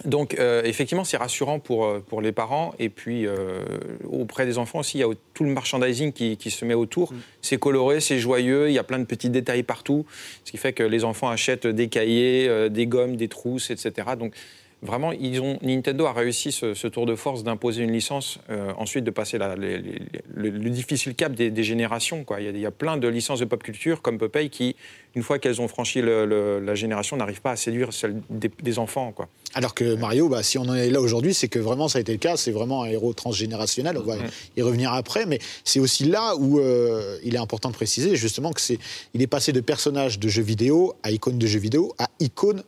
Donc, 0.04 0.38
euh, 0.38 0.62
effectivement, 0.64 1.04
c'est 1.04 1.16
rassurant 1.16 1.58
pour, 1.58 1.86
euh, 1.86 2.04
pour 2.06 2.20
les 2.20 2.32
parents. 2.32 2.74
Et 2.78 2.90
puis, 2.90 3.26
euh, 3.26 3.64
auprès 4.10 4.44
des 4.44 4.58
enfants 4.58 4.80
aussi, 4.80 4.98
il 4.98 5.00
y 5.00 5.04
a 5.04 5.08
tout 5.32 5.44
le 5.44 5.50
merchandising 5.50 6.12
qui, 6.12 6.36
qui 6.36 6.50
se 6.50 6.64
met 6.64 6.74
autour. 6.74 7.12
C'est 7.40 7.58
coloré, 7.58 8.00
c'est 8.00 8.18
joyeux, 8.18 8.68
il 8.68 8.74
y 8.74 8.78
a 8.78 8.84
plein 8.84 8.98
de 8.98 9.04
petits 9.04 9.30
détails 9.30 9.62
partout. 9.62 10.04
Ce 10.44 10.50
qui 10.50 10.58
fait 10.58 10.74
que 10.74 10.82
les 10.82 11.04
enfants 11.04 11.28
achètent 11.28 11.66
des 11.66 11.88
cahiers, 11.88 12.48
euh, 12.48 12.68
des 12.68 12.86
gommes, 12.86 13.16
des 13.16 13.28
trousses, 13.28 13.70
etc. 13.70 14.08
Donc, 14.18 14.34
vraiment, 14.84 15.10
ils 15.12 15.40
ont, 15.40 15.58
Nintendo 15.62 16.06
a 16.06 16.12
réussi 16.12 16.52
ce, 16.52 16.74
ce 16.74 16.86
tour 16.86 17.06
de 17.06 17.16
force 17.16 17.42
d'imposer 17.42 17.82
une 17.82 17.90
licence, 17.92 18.38
euh, 18.50 18.72
ensuite 18.76 19.04
de 19.04 19.10
passer 19.10 19.38
la- 19.38 19.56
les- 19.56 19.78
les- 19.78 19.98
le, 20.34 20.50
le 20.50 20.70
difficile 20.70 21.14
cap 21.14 21.32
des, 21.32 21.50
des 21.50 21.64
générations. 21.64 22.22
Quoi. 22.22 22.40
Il, 22.40 22.44
y 22.44 22.48
a, 22.48 22.50
il 22.52 22.60
y 22.60 22.66
a 22.66 22.70
plein 22.70 22.96
de 22.96 23.08
licences 23.08 23.40
de 23.40 23.44
pop 23.46 23.62
culture, 23.62 24.02
comme 24.02 24.18
Popeye, 24.18 24.50
qui, 24.50 24.76
une 25.16 25.22
fois 25.22 25.38
qu'elles 25.38 25.60
ont 25.60 25.68
franchi 25.68 26.00
le- 26.02 26.26
le- 26.26 26.60
la 26.60 26.74
génération, 26.74 27.16
n'arrivent 27.16 27.40
pas 27.40 27.52
à 27.52 27.56
séduire 27.56 27.92
celle 27.92 28.20
des, 28.30 28.50
des 28.62 28.78
enfants. 28.78 29.12
Quoi. 29.12 29.28
Alors 29.54 29.74
que 29.74 29.94
Mario, 29.96 30.28
bah, 30.28 30.42
si 30.42 30.58
on 30.58 30.62
en 30.62 30.74
est 30.74 30.90
là 30.90 31.00
aujourd'hui, 31.00 31.34
c'est 31.34 31.48
que 31.48 31.58
vraiment 31.58 31.88
ça 31.88 31.98
a 31.98 32.00
été 32.00 32.12
le 32.12 32.18
cas. 32.18 32.36
C'est 32.36 32.52
vraiment 32.52 32.82
un 32.82 32.86
héros 32.86 33.14
transgénérationnel. 33.14 33.96
On 33.98 34.02
va 34.02 34.16
y 34.56 34.62
revenir 34.62 34.92
après, 34.92 35.26
mais 35.26 35.38
c'est 35.64 35.80
aussi 35.80 36.04
là 36.04 36.34
où 36.36 36.58
euh, 36.60 37.18
il 37.24 37.34
est 37.34 37.38
important 37.38 37.70
de 37.70 37.74
préciser 37.74 38.16
justement 38.16 38.52
que 38.52 38.60
c'est, 38.60 38.78
il 39.14 39.22
est 39.22 39.26
passé 39.26 39.52
de 39.52 39.60
personnage 39.60 40.18
de 40.18 40.28
jeux 40.28 40.42
vidéo 40.42 40.94
à 41.02 41.10
icône 41.10 41.38
de 41.38 41.46
jeux 41.46 41.58
vidéo 41.60 41.94
à 41.98 42.08
icône 42.20 42.62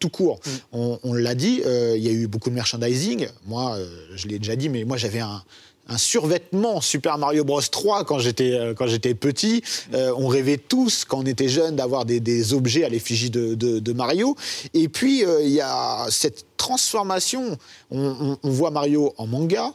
tout 0.00 0.08
court. 0.08 0.40
On, 0.72 0.98
on 1.04 1.12
l'a 1.12 1.36
dit, 1.36 1.62
euh, 1.64 1.94
il 1.96 2.02
y 2.04 2.08
a 2.08 2.12
eu 2.12 2.26
beaucoup 2.26 2.50
de 2.50 2.54
merchandising. 2.56 3.28
Moi, 3.46 3.76
euh, 3.76 3.88
je 4.16 4.26
l'ai 4.26 4.38
déjà 4.40 4.56
dit, 4.56 4.68
mais 4.68 4.82
moi 4.84 4.96
j'avais 4.96 5.20
un 5.20 5.42
un 5.92 5.98
survêtement 5.98 6.80
Super 6.80 7.18
Mario 7.18 7.42
Bros 7.42 7.60
3 7.60 8.04
quand 8.04 8.20
j'étais 8.20 8.52
euh, 8.54 8.74
quand 8.74 8.86
j'étais 8.86 9.14
petit. 9.14 9.62
Euh, 9.92 10.12
on 10.16 10.28
rêvait 10.28 10.56
tous 10.56 11.04
quand 11.04 11.18
on 11.18 11.26
était 11.26 11.48
jeune 11.48 11.74
d'avoir 11.74 12.04
des, 12.04 12.20
des 12.20 12.52
objets 12.54 12.84
à 12.84 12.88
l'effigie 12.88 13.28
de, 13.30 13.54
de- 13.54 13.80
de 13.80 13.92
Mario. 13.92 14.36
Et 14.72 14.88
puis 14.88 15.24
euh, 15.24 15.42
il 15.42 15.50
y 15.50 15.60
a 15.60 16.06
cette 16.08 16.44
transformation. 16.56 17.58
On, 17.90 17.98
on- 18.20 18.38
on 18.40 18.50
voit 18.50 18.70
Mario 18.70 19.12
en 19.16 19.26
manga, 19.26 19.72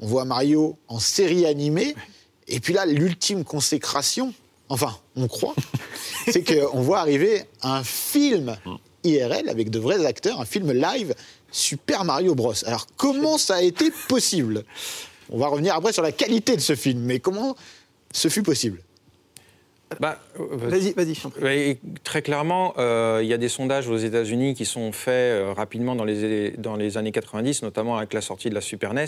on 0.00 0.06
voit 0.06 0.26
Mario 0.26 0.76
en 0.88 0.98
série 0.98 1.46
animée. 1.46 1.94
Et 2.48 2.60
puis 2.60 2.74
là, 2.74 2.84
l'ultime 2.84 3.42
consécration, 3.42 4.34
enfin, 4.68 4.94
on 5.16 5.26
croit, 5.26 5.54
c'est 6.30 6.44
qu'on 6.44 6.82
voit 6.82 6.98
arriver 7.00 7.44
un 7.62 7.82
film 7.82 8.56
IRL 9.06 9.48
avec 9.48 9.70
de 9.70 9.78
vrais 9.78 10.04
acteurs, 10.04 10.40
un 10.40 10.44
film 10.44 10.72
live 10.72 11.14
Super 11.50 12.04
Mario 12.04 12.34
Bros. 12.34 12.54
Alors 12.66 12.86
comment 12.96 13.38
ça 13.38 13.56
a 13.56 13.62
été 13.62 13.90
possible? 14.08 14.64
On 15.30 15.38
va 15.38 15.48
revenir 15.48 15.74
après 15.74 15.92
sur 15.92 16.02
la 16.02 16.12
qualité 16.12 16.56
de 16.56 16.60
ce 16.60 16.74
film, 16.74 17.00
mais 17.00 17.18
comment 17.18 17.56
ce 18.12 18.28
fut 18.28 18.42
possible? 18.42 18.80
Bah, 20.00 20.18
euh, 20.40 20.46
Vas-y, 20.50 20.92
vas-y, 20.92 21.14
je 21.14 21.22
t'en 21.22 21.30
prie. 21.30 21.42
Oui, 21.44 21.78
très 22.02 22.20
clairement, 22.20 22.74
euh, 22.76 23.20
il 23.22 23.28
y 23.28 23.32
a 23.32 23.38
des 23.38 23.48
sondages 23.48 23.88
aux 23.88 23.96
États-Unis 23.96 24.54
qui 24.54 24.64
sont 24.64 24.90
faits 24.90 25.12
euh, 25.12 25.52
rapidement 25.52 25.94
dans 25.94 26.04
les, 26.04 26.50
dans 26.52 26.76
les 26.76 26.96
années 26.96 27.12
90, 27.12 27.62
notamment 27.62 27.96
avec 27.96 28.12
la 28.12 28.20
sortie 28.20 28.50
de 28.50 28.54
la 28.54 28.60
Super 28.60 28.94
NES. 28.94 29.06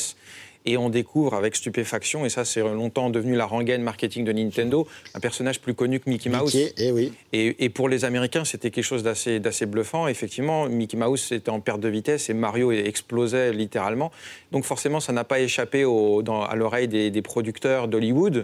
Et 0.67 0.77
on 0.77 0.91
découvre 0.91 1.35
avec 1.35 1.57
stupéfaction, 1.57 2.27
et 2.27 2.29
ça 2.29 2.45
c'est 2.45 2.61
longtemps 2.61 3.09
devenu 3.11 3.37
la 3.37 3.47
rengaine 3.47 3.83
marketing 3.83 4.25
de 4.25 4.33
Nintendo, 4.33 4.87
un 5.15 5.21
personnage 5.21 5.61
plus 5.61 5.73
connu 5.73 5.99
que 6.01 6.11
Mickey 6.11 6.29
Mouse. 6.29 6.55
Mickey, 6.55 6.73
eh 6.79 6.93
oui. 6.93 7.13
Et, 7.33 7.65
et 7.65 7.69
pour 7.71 7.89
les 7.89 8.05
Américains, 8.05 8.45
c'était 8.45 8.71
quelque 8.71 8.85
chose 8.85 9.03
d'assez 9.03 9.41
d'assez 9.41 9.65
bluffant. 9.67 10.09
Effectivement, 10.09 10.69
Mickey 10.69 10.97
Mouse 10.97 11.33
était 11.33 11.51
en 11.51 11.61
perte 11.61 11.81
de 11.81 11.89
vitesse 11.89 12.29
et 12.29 12.35
Mario 12.35 12.71
explosait 12.73 13.53
littéralement. 13.53 14.11
Donc 14.53 14.65
forcément, 14.65 15.01
ça 15.01 15.13
n'a 15.13 15.25
pas 15.25 15.41
échappé 15.41 15.85
au- 15.85 16.23
dans- 16.23 16.43
à 16.43 16.55
l'oreille 16.57 16.89
des, 16.89 17.11
des 17.11 17.23
producteurs 17.23 17.89
d'Hollywood, 17.89 18.37
euh, 18.39 18.43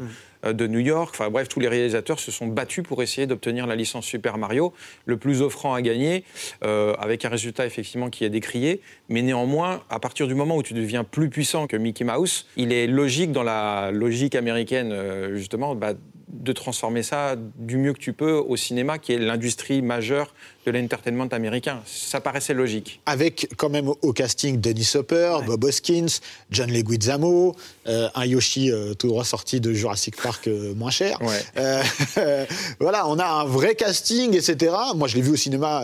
de 0.52 0.66
New 0.66 0.80
York. 0.80 1.14
Enfin 1.14 1.30
bref, 1.30 1.48
tous 1.48 1.60
les 1.60 1.68
réalisateurs 1.68 2.20
se 2.20 2.30
sont 2.30 2.46
battus 2.46 2.84
pour 2.84 3.02
essayer 3.02 3.26
d'obtenir 3.26 3.66
la 3.66 3.76
licence 3.76 4.06
Super 4.06 4.38
Mario, 4.38 4.72
le 5.06 5.16
plus 5.16 5.42
offrant 5.42 5.74
à 5.74 5.82
gagner, 5.82 6.24
euh, 6.64 6.94
avec 6.98 7.24
un 7.24 7.28
résultat 7.28 7.66
effectivement 7.66 8.10
qui 8.10 8.24
est 8.24 8.30
décrié. 8.30 8.80
Mais 9.08 9.22
néanmoins, 9.22 9.82
à 9.90 9.98
partir 9.98 10.26
du 10.26 10.34
moment 10.34 10.56
où 10.56 10.62
tu 10.62 10.74
deviens 10.74 11.04
plus 11.04 11.28
puissant 11.30 11.66
que 11.66 11.76
Mickey 11.76 12.04
Mouse, 12.04 12.46
il 12.56 12.72
est 12.72 12.86
logique 12.86 13.32
dans 13.32 13.42
la 13.42 13.90
logique 13.92 14.34
américaine, 14.34 14.90
euh, 14.92 15.36
justement, 15.36 15.74
bah, 15.74 15.94
de 16.28 16.52
transformer 16.52 17.02
ça 17.02 17.36
du 17.56 17.76
mieux 17.76 17.92
que 17.92 17.98
tu 17.98 18.12
peux 18.12 18.32
au 18.32 18.56
cinéma, 18.56 18.98
qui 18.98 19.12
est 19.12 19.18
l'industrie 19.18 19.82
majeure 19.82 20.34
de 20.66 20.70
l'entertainment 20.70 21.26
américain. 21.26 21.82
Ça 21.86 22.20
paraissait 22.20 22.54
logique. 22.54 23.00
Avec 23.06 23.48
quand 23.56 23.68
même 23.68 23.88
au 23.88 24.12
casting 24.12 24.60
Dennis 24.60 24.92
Hopper, 24.94 25.38
Bob 25.46 25.64
Hoskins, 25.64 26.06
John 26.50 26.70
Leguizamo, 26.70 27.54
euh, 27.86 28.08
un 28.14 28.24
Yoshi 28.24 28.70
euh, 28.70 28.94
tout 28.94 29.08
droit 29.08 29.24
sorti 29.24 29.60
de 29.60 29.72
Jurassic 29.72 30.20
Park 30.20 30.48
euh, 30.48 30.74
moins 30.74 30.90
cher. 30.90 31.18
Ouais. 31.20 31.42
Voilà, 32.80 33.08
on 33.08 33.18
a 33.18 33.26
un 33.26 33.44
vrai 33.44 33.74
casting, 33.74 34.34
etc. 34.34 34.74
Moi, 34.94 35.08
je 35.08 35.16
l'ai 35.16 35.22
vu 35.22 35.30
au 35.30 35.36
cinéma 35.36 35.82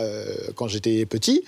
quand 0.55 0.67
j'étais 0.67 1.05
petit. 1.05 1.43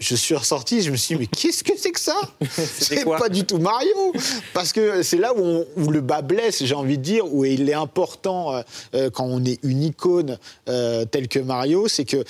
Je 0.00 0.16
suis 0.16 0.34
ressorti, 0.34 0.82
je 0.82 0.90
me 0.90 0.96
suis 0.96 1.14
dit, 1.14 1.20
mais 1.20 1.26
qu'est-ce 1.28 1.62
que 1.62 1.72
c'est 1.78 1.92
que 1.92 2.00
ça 2.00 2.16
C'est 2.78 3.04
pas 3.04 3.28
du 3.28 3.44
tout 3.44 3.58
Mario 3.58 4.12
Parce 4.52 4.72
que 4.72 5.02
c'est 5.02 5.16
là 5.18 5.32
où, 5.34 5.40
on- 5.40 5.66
où 5.76 5.90
le 5.90 6.00
bas 6.00 6.20
blesse, 6.20 6.64
j'ai 6.64 6.74
envie 6.74 6.98
de 6.98 7.02
dire, 7.02 7.32
où 7.32 7.44
il 7.44 7.68
est 7.70 7.74
important 7.74 8.52
euh, 8.54 8.62
euh, 8.94 9.10
quand 9.10 9.24
on 9.24 9.44
est 9.44 9.60
une 9.62 9.82
icône 9.84 10.38
euh, 10.68 11.04
telle 11.04 11.28
que 11.28 11.38
Mario, 11.38 11.86
c'est 11.88 12.04
que 12.04 12.24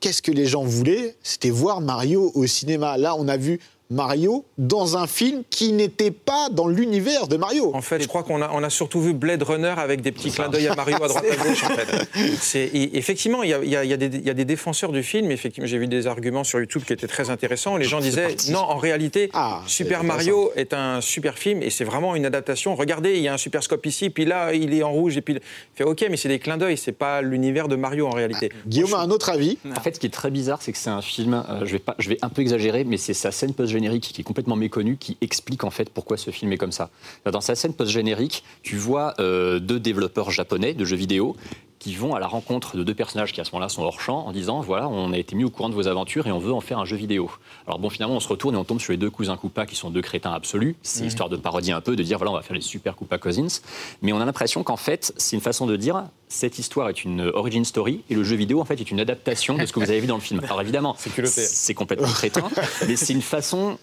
qu'est-ce 0.00 0.22
que 0.22 0.32
les 0.32 0.46
gens 0.46 0.64
voulaient 0.64 1.14
C'était 1.22 1.50
voir 1.50 1.80
Mario 1.82 2.32
au 2.34 2.46
cinéma. 2.46 2.96
Là, 2.96 3.14
on 3.18 3.28
a 3.28 3.36
vu 3.36 3.60
Mario 3.90 4.44
dans 4.58 4.96
un 4.96 5.06
film 5.06 5.42
qui 5.50 5.72
n'était 5.72 6.10
pas 6.10 6.48
dans 6.50 6.66
l'univers 6.68 7.26
de 7.28 7.36
Mario. 7.36 7.70
En 7.74 7.82
fait, 7.82 8.00
je 8.02 8.08
crois 8.08 8.22
qu'on 8.22 8.40
a, 8.42 8.50
on 8.52 8.62
a 8.62 8.70
surtout 8.70 9.00
vu 9.00 9.12
Blade 9.12 9.42
Runner 9.42 9.74
avec 9.76 10.00
des 10.00 10.10
petits 10.12 10.30
clins 10.30 10.48
d'œil 10.48 10.68
à 10.68 10.74
Mario 10.74 10.96
à 11.02 11.08
droite 11.08 11.24
à 11.30 11.36
gauche. 11.44 11.64
En 11.64 11.68
fait. 11.68 12.08
C'est- 12.40 12.64
et 12.72 12.96
effectivement, 12.96 13.42
il 13.42 13.50
y 13.50 13.54
a, 13.54 13.62
il 13.62 13.68
y 13.70 13.76
a- 13.76 13.84
il 13.84 13.90
y 13.90 13.92
a 13.92 13.96
des, 13.96 14.06
il 14.06 14.24
y 14.26 14.30
a 14.30 14.34
des 14.34 14.44
défenseurs 14.44 14.90
du 14.92 15.02
film. 15.02 15.30
Effectivement, 15.30 15.66
j'ai 15.66 15.78
vu 15.78 15.86
des 15.86 16.06
arguments 16.06 16.44
sur 16.44 16.58
YouTube 16.60 16.82
qui 16.86 16.92
étaient 16.92 17.06
très 17.06 17.30
intéressants. 17.30 17.76
Les 17.76 17.84
gens 17.84 18.00
disaient 18.00 18.36
non, 18.50 18.60
en 18.60 18.76
réalité, 18.78 19.30
Ah, 19.34 19.62
Super 19.66 20.02
Mario 20.04 20.50
est 20.56 20.72
un 20.72 21.00
super 21.00 21.36
film 21.38 21.62
et 21.62 21.70
c'est 21.70 21.84
vraiment 21.84 22.16
une 22.16 22.26
adaptation. 22.26 22.74
Regardez, 22.74 23.14
il 23.16 23.22
y 23.22 23.28
a 23.28 23.34
un 23.34 23.38
super 23.38 23.62
scope 23.62 23.84
ici, 23.86 24.10
puis 24.10 24.24
là, 24.24 24.54
il 24.54 24.72
est 24.74 24.82
en 24.82 24.92
rouge 24.92 25.16
et 25.16 25.22
puis 25.22 25.34
il 25.34 25.40
fait 25.74 25.84
OK, 25.84 26.04
mais 26.10 26.16
c'est 26.16 26.28
des 26.28 26.38
clins 26.38 26.56
d'œil. 26.56 26.76
C'est 26.78 26.92
pas 26.92 27.20
l'univers 27.22 27.68
de 27.68 27.76
Mario 27.76 28.06
en 28.06 28.10
réalité. 28.12 28.50
Guillaume 28.66 28.94
a 28.94 28.98
un 29.00 29.10
autre 29.10 29.30
avis? 29.30 29.58
En 29.76 29.80
fait, 29.80 29.94
ce 29.94 30.00
qui 30.00 30.06
est 30.06 30.10
très 30.10 30.30
bizarre, 30.30 30.62
c'est 30.62 30.72
que 30.72 30.78
c'est 30.78 30.90
un 30.90 31.02
film, 31.02 31.34
euh, 31.48 31.60
je, 31.66 31.72
vais 31.72 31.78
pas, 31.78 31.94
je 31.98 32.08
vais 32.08 32.18
un 32.22 32.28
peu 32.28 32.42
exagérer, 32.42 32.84
mais 32.84 32.96
c'est 32.96 33.14
sa 33.14 33.30
scène 33.30 33.52
post-générique 33.74 34.12
qui 34.12 34.20
est 34.20 34.24
complètement 34.24 34.56
méconnue, 34.56 34.96
qui 34.96 35.16
explique 35.20 35.64
en 35.64 35.70
fait 35.70 35.90
pourquoi 35.90 36.16
ce 36.16 36.30
film 36.30 36.52
est 36.52 36.56
comme 36.56 36.72
ça. 36.72 36.90
Dans 37.30 37.40
sa 37.40 37.54
scène 37.54 37.74
post-générique, 37.74 38.44
tu 38.62 38.76
vois 38.76 39.14
euh, 39.18 39.58
deux 39.58 39.80
développeurs 39.80 40.30
japonais 40.30 40.74
de 40.74 40.84
jeux 40.84 40.96
vidéo 40.96 41.36
qui 41.84 41.94
vont 41.96 42.14
à 42.14 42.18
la 42.18 42.26
rencontre 42.26 42.78
de 42.78 42.82
deux 42.82 42.94
personnages 42.94 43.34
qui 43.34 43.42
à 43.42 43.44
ce 43.44 43.50
moment-là 43.52 43.68
sont 43.68 43.82
hors 43.82 44.00
champ 44.00 44.26
en 44.26 44.32
disant 44.32 44.62
voilà 44.62 44.88
on 44.88 45.12
a 45.12 45.18
été 45.18 45.36
mis 45.36 45.44
au 45.44 45.50
courant 45.50 45.68
de 45.68 45.74
vos 45.74 45.86
aventures 45.86 46.26
et 46.26 46.32
on 46.32 46.38
veut 46.38 46.54
en 46.54 46.62
faire 46.62 46.78
un 46.78 46.86
jeu 46.86 46.96
vidéo. 46.96 47.30
Alors 47.66 47.78
bon 47.78 47.90
finalement 47.90 48.16
on 48.16 48.20
se 48.20 48.28
retourne 48.28 48.54
et 48.54 48.58
on 48.58 48.64
tombe 48.64 48.80
sur 48.80 48.92
les 48.92 48.96
deux 48.96 49.10
cousins 49.10 49.36
Koopa 49.36 49.66
qui 49.66 49.76
sont 49.76 49.90
deux 49.90 50.00
crétins 50.00 50.32
absolus. 50.32 50.76
C'est 50.82 51.04
histoire 51.04 51.28
de 51.28 51.36
parodier 51.36 51.74
un 51.74 51.82
peu, 51.82 51.94
de 51.94 52.02
dire 52.02 52.16
voilà 52.16 52.32
on 52.32 52.36
va 52.36 52.40
faire 52.40 52.56
les 52.56 52.62
super 52.62 52.96
Koopa 52.96 53.18
Cousins. 53.18 53.60
Mais 54.00 54.14
on 54.14 54.20
a 54.20 54.24
l'impression 54.24 54.62
qu'en 54.62 54.78
fait 54.78 55.12
c'est 55.18 55.36
une 55.36 55.42
façon 55.42 55.66
de 55.66 55.76
dire 55.76 56.04
cette 56.28 56.58
histoire 56.58 56.88
est 56.88 57.04
une 57.04 57.20
origin 57.34 57.66
story 57.66 58.00
et 58.08 58.14
le 58.14 58.24
jeu 58.24 58.36
vidéo 58.36 58.62
en 58.62 58.64
fait 58.64 58.80
est 58.80 58.90
une 58.90 59.00
adaptation 59.00 59.58
de 59.58 59.66
ce 59.66 59.72
que 59.74 59.78
vous 59.78 59.90
avez 59.90 60.00
vu 60.00 60.06
dans 60.06 60.14
le 60.14 60.22
film. 60.22 60.40
Alors 60.42 60.62
évidemment 60.62 60.96
C'est 61.26 61.74
complètement 61.74 62.08
crétin, 62.08 62.48
mais 62.88 62.96
c'est 62.96 63.12
une 63.12 63.20
façon 63.20 63.76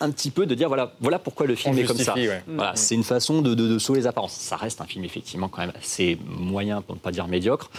un 0.00 0.10
petit 0.10 0.30
peu 0.30 0.46
de 0.46 0.54
dire 0.54 0.68
voilà, 0.68 0.92
voilà 1.00 1.18
pourquoi 1.18 1.46
le 1.46 1.54
film 1.54 1.74
On 1.74 1.78
est 1.78 1.84
comme 1.84 1.96
ça. 1.96 2.14
ouais. 2.14 2.42
Voilà, 2.46 2.76
c'est 2.76 2.94
une 2.94 3.04
façon 3.04 3.40
de, 3.42 3.54
de, 3.54 3.68
de 3.68 3.78
sauver 3.78 4.00
les 4.00 4.06
apparences. 4.06 4.32
Ça 4.34 4.56
reste 4.56 4.80
un 4.80 4.84
film 4.86 5.04
effectivement 5.04 5.48
quand 5.48 5.62
même 5.62 5.72
assez 5.78 6.18
moyen, 6.26 6.82
pour 6.82 6.94
ne 6.94 7.00
pas 7.00 7.12
dire 7.12 7.26
médiocre. 7.28 7.70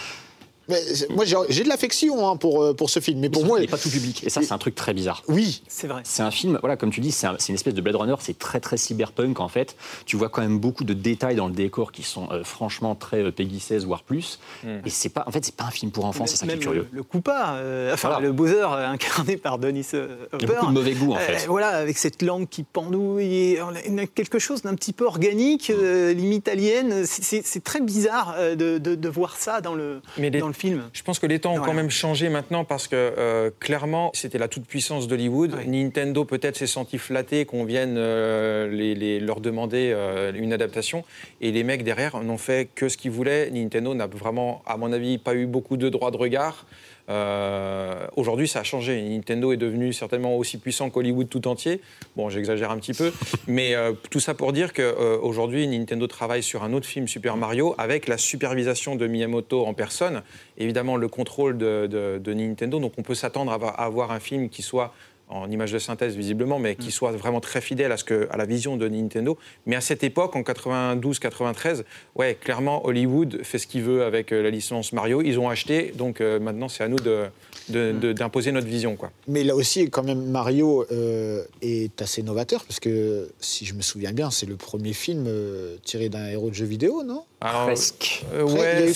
Mais 0.68 0.80
moi, 1.10 1.24
j'ai 1.24 1.62
de 1.64 1.68
l'affection 1.68 2.28
hein, 2.28 2.36
pour, 2.36 2.62
euh, 2.62 2.74
pour 2.74 2.90
ce 2.90 3.00
film, 3.00 3.20
mais 3.20 3.30
pour 3.30 3.44
moi, 3.46 3.58
il 3.58 3.62
n'est 3.62 3.68
pas 3.68 3.78
tout 3.78 3.88
public. 3.90 4.22
Et 4.24 4.30
ça, 4.30 4.42
c'est 4.42 4.52
un 4.52 4.58
truc 4.58 4.74
très 4.74 4.92
bizarre. 4.94 5.22
oui. 5.28 5.62
C'est 5.68 5.86
vrai. 5.86 6.02
C'est 6.04 6.22
un 6.22 6.30
film, 6.30 6.58
voilà, 6.60 6.76
comme 6.76 6.90
tu 6.90 7.00
dis, 7.00 7.12
c'est 7.12 7.26
un- 7.26 7.36
c'est 7.38 7.48
une 7.50 7.54
espèce 7.54 7.74
de 7.74 7.80
Blade 7.80 7.96
Runner, 7.96 8.14
c'est 8.20 8.38
très 8.38 8.60
très 8.60 8.76
cyberpunk 8.76 9.40
en 9.40 9.48
fait. 9.48 9.76
Tu 10.06 10.16
vois 10.16 10.28
quand 10.28 10.42
même 10.42 10.58
beaucoup 10.58 10.84
de 10.84 10.92
détails 10.94 11.36
dans 11.36 11.46
le 11.46 11.52
décor 11.54 11.92
qui 11.92 12.02
sont 12.02 12.28
euh, 12.32 12.42
franchement 12.44 12.94
très 12.94 13.22
euh, 13.22 13.30
Peggy 13.30 13.60
16 13.60 13.84
voire 13.86 14.02
plus. 14.02 14.38
Et 14.64 14.90
c'est 14.90 15.08
pas, 15.08 15.24
en 15.26 15.30
fait, 15.30 15.44
c'est 15.44 15.54
pas 15.54 15.64
un 15.64 15.70
film 15.70 15.90
pour 15.92 16.04
enfants, 16.04 16.26
c'est 16.26 16.36
ça 16.36 16.46
qui 16.46 16.50
est 16.52 16.54
Même 16.54 16.62
curieux. 16.62 16.88
Le, 16.92 16.98
le 16.98 17.02
Koopa, 17.02 17.54
euh, 17.56 17.94
enfin 17.94 18.08
Voilà. 18.08 18.26
le 18.26 18.32
Bowser 18.32 18.66
euh, 18.70 18.88
incarné 18.88 19.36
par 19.36 19.58
Dennis 19.58 19.88
euh, 19.94 20.16
Il 20.34 20.42
y 20.42 20.44
Hopper. 20.44 20.52
a 20.56 20.60
beaucoup 20.60 20.66
de 20.72 20.72
mauvais 20.78 20.92
goût 20.94 21.12
en 21.12 21.16
Euh, 21.16 21.20
fait. 21.20 21.46
voilà, 21.46 21.68
avec 21.68 21.96
cette 21.98 22.22
langue 22.22 22.48
qui 22.48 22.62
pendouille, 22.64 23.24
et 23.52 23.62
on 23.62 23.98
a- 23.98 24.06
quelque 24.06 24.38
chose 24.38 24.62
d'un 24.62 24.74
petit 24.74 24.92
peu 24.92 25.04
organique, 25.06 25.70
euh, 25.70 26.12
limite 26.12 26.48
alien. 26.48 27.04
C'est- 27.06 27.62
très 27.64 27.80
bizarre 27.80 28.34
euh, 28.38 28.54
de, 28.54 28.78
de- 28.78 28.94
de 28.94 29.08
voir 29.08 29.36
ça 29.36 29.60
dans 29.60 29.74
le, 29.74 30.00
Mais 30.16 30.30
les- 30.30 30.38
dans 30.40 30.46
le 30.48 30.52
film. 30.58 30.90
Je 30.92 31.02
pense 31.02 31.18
que 31.18 31.26
les 31.26 31.38
temps 31.38 31.54
ont 31.54 31.60
quand 31.60 31.72
même 31.74 31.90
changé 31.90 32.28
maintenant 32.28 32.64
parce 32.64 32.88
que 32.88 32.96
euh, 32.96 33.50
clairement, 33.60 34.10
c'était 34.14 34.38
la 34.38 34.48
toute-puissance 34.48 35.08
d'Hollywood. 35.08 35.54
Ouais. 35.54 35.64
Nintendo 35.66 36.24
peut-être 36.24 36.56
s'est 36.56 36.66
senti 36.66 36.98
flatté 36.98 37.44
qu'on 37.44 37.64
vienne 37.64 37.96
euh, 37.96 38.68
les- 38.68 38.94
les- 38.94 39.20
leur 39.20 39.40
demander 39.40 39.92
euh, 39.94 40.32
une 40.34 40.52
adaptation. 40.52 41.04
Et 41.40 41.52
les 41.52 41.64
mecs 41.64 41.84
derrière 41.84 42.20
n'ont 42.22 42.38
fait 42.38 42.68
que 42.74 42.88
ce 42.88 42.96
qu'ils 42.96 43.10
voulaient. 43.12 43.50
Nintendo 43.50 43.94
n'a 43.94 44.06
vraiment, 44.06 44.62
à 44.66 44.76
mon 44.76 44.92
avis, 44.92 45.18
pas 45.18 45.34
eu 45.34 45.46
beaucoup 45.46 45.76
de 45.76 45.88
droits 45.88 46.10
de 46.10 46.16
regard. 46.16 46.66
Euh, 47.08 48.06
Aujourd'hui, 48.16 48.48
ça 48.48 48.60
a 48.60 48.64
changé. 48.64 49.00
Nintendo 49.00 49.52
est 49.52 49.56
devenu 49.56 49.92
certainement 49.92 50.36
aussi 50.36 50.58
puissant 50.58 50.90
qu'Hollywood 50.90 51.28
tout 51.28 51.46
entier. 51.46 51.80
Bon, 52.16 52.28
j'exagère 52.28 52.70
un 52.70 52.78
petit 52.78 52.92
peu, 52.92 53.12
mais 53.46 53.74
euh, 53.74 53.92
tout 54.10 54.20
ça 54.20 54.34
pour 54.34 54.52
dire 54.52 54.72
qu'aujourd'hui, 54.72 55.66
Nintendo 55.68 56.06
travaille 56.06 56.42
sur 56.42 56.64
un 56.64 56.72
autre 56.72 56.86
film 56.86 57.06
Super 57.06 57.36
Mario 57.36 57.74
avec 57.78 58.08
la 58.08 58.18
supervision 58.18 58.96
de 58.96 59.06
Miyamoto 59.06 59.64
en 59.64 59.74
personne, 59.74 60.22
évidemment 60.56 60.96
le 60.96 61.08
contrôle 61.08 61.56
de, 61.56 62.20
Nintendo. 62.26 62.80
Donc, 62.80 62.94
on 62.98 63.02
peut 63.02 63.14
s'attendre 63.14 63.52
à 63.52 63.84
avoir 63.84 64.10
un 64.10 64.20
film 64.20 64.48
qui 64.48 64.62
soit 64.62 64.92
en 65.30 65.50
image 65.50 65.72
de 65.72 65.78
synthèse 65.78 66.16
visiblement, 66.16 66.58
mais 66.58 66.74
qui 66.76 66.90
soit 66.90 67.12
vraiment 67.12 67.40
très 67.40 67.60
fidèle 67.60 67.92
à, 67.92 67.96
ce 67.96 68.04
que, 68.04 68.28
à 68.30 68.36
la 68.36 68.46
vision 68.46 68.76
de 68.76 68.88
Nintendo. 68.88 69.36
Mais 69.66 69.76
à 69.76 69.80
cette 69.80 70.02
époque, 70.04 70.36
en 70.36 70.42
92-93, 70.42 71.82
ouais, 72.16 72.36
clairement, 72.40 72.86
Hollywood 72.86 73.40
fait 73.42 73.58
ce 73.58 73.66
qu'il 73.66 73.82
veut 73.82 74.04
avec 74.04 74.32
euh, 74.32 74.42
la 74.42 74.50
licence 74.50 74.92
Mario. 74.92 75.22
Ils 75.22 75.38
ont 75.38 75.48
acheté, 75.48 75.92
donc 75.96 76.20
euh, 76.20 76.38
maintenant, 76.38 76.68
c'est 76.68 76.84
à 76.84 76.88
nous 76.88 76.96
de- 76.98 77.24
de- 77.68 77.92
de- 77.92 78.12
d'imposer 78.12 78.52
notre 78.52 78.66
vision. 78.66 78.96
Quoi. 78.96 79.10
Mais 79.26 79.44
là 79.44 79.54
aussi, 79.54 79.90
quand 79.90 80.02
même, 80.02 80.24
Mario 80.30 80.86
euh, 80.90 81.44
est 81.62 82.00
assez 82.00 82.22
novateur, 82.22 82.64
parce 82.64 82.80
que, 82.80 83.28
si 83.40 83.66
je 83.66 83.74
me 83.74 83.82
souviens 83.82 84.12
bien, 84.12 84.30
c'est 84.30 84.46
le 84.46 84.56
premier 84.56 84.92
film 84.92 85.24
euh, 85.26 85.76
tiré 85.84 86.08
d'un 86.08 86.26
héros 86.28 86.50
de 86.50 86.54
jeu 86.54 86.64
vidéo, 86.66 87.02
non? 87.02 87.24
Alors, 87.40 87.66
Presque. 87.66 88.24
euh, 88.34 88.42
Après, 88.48 88.88
ouais, 88.88 88.92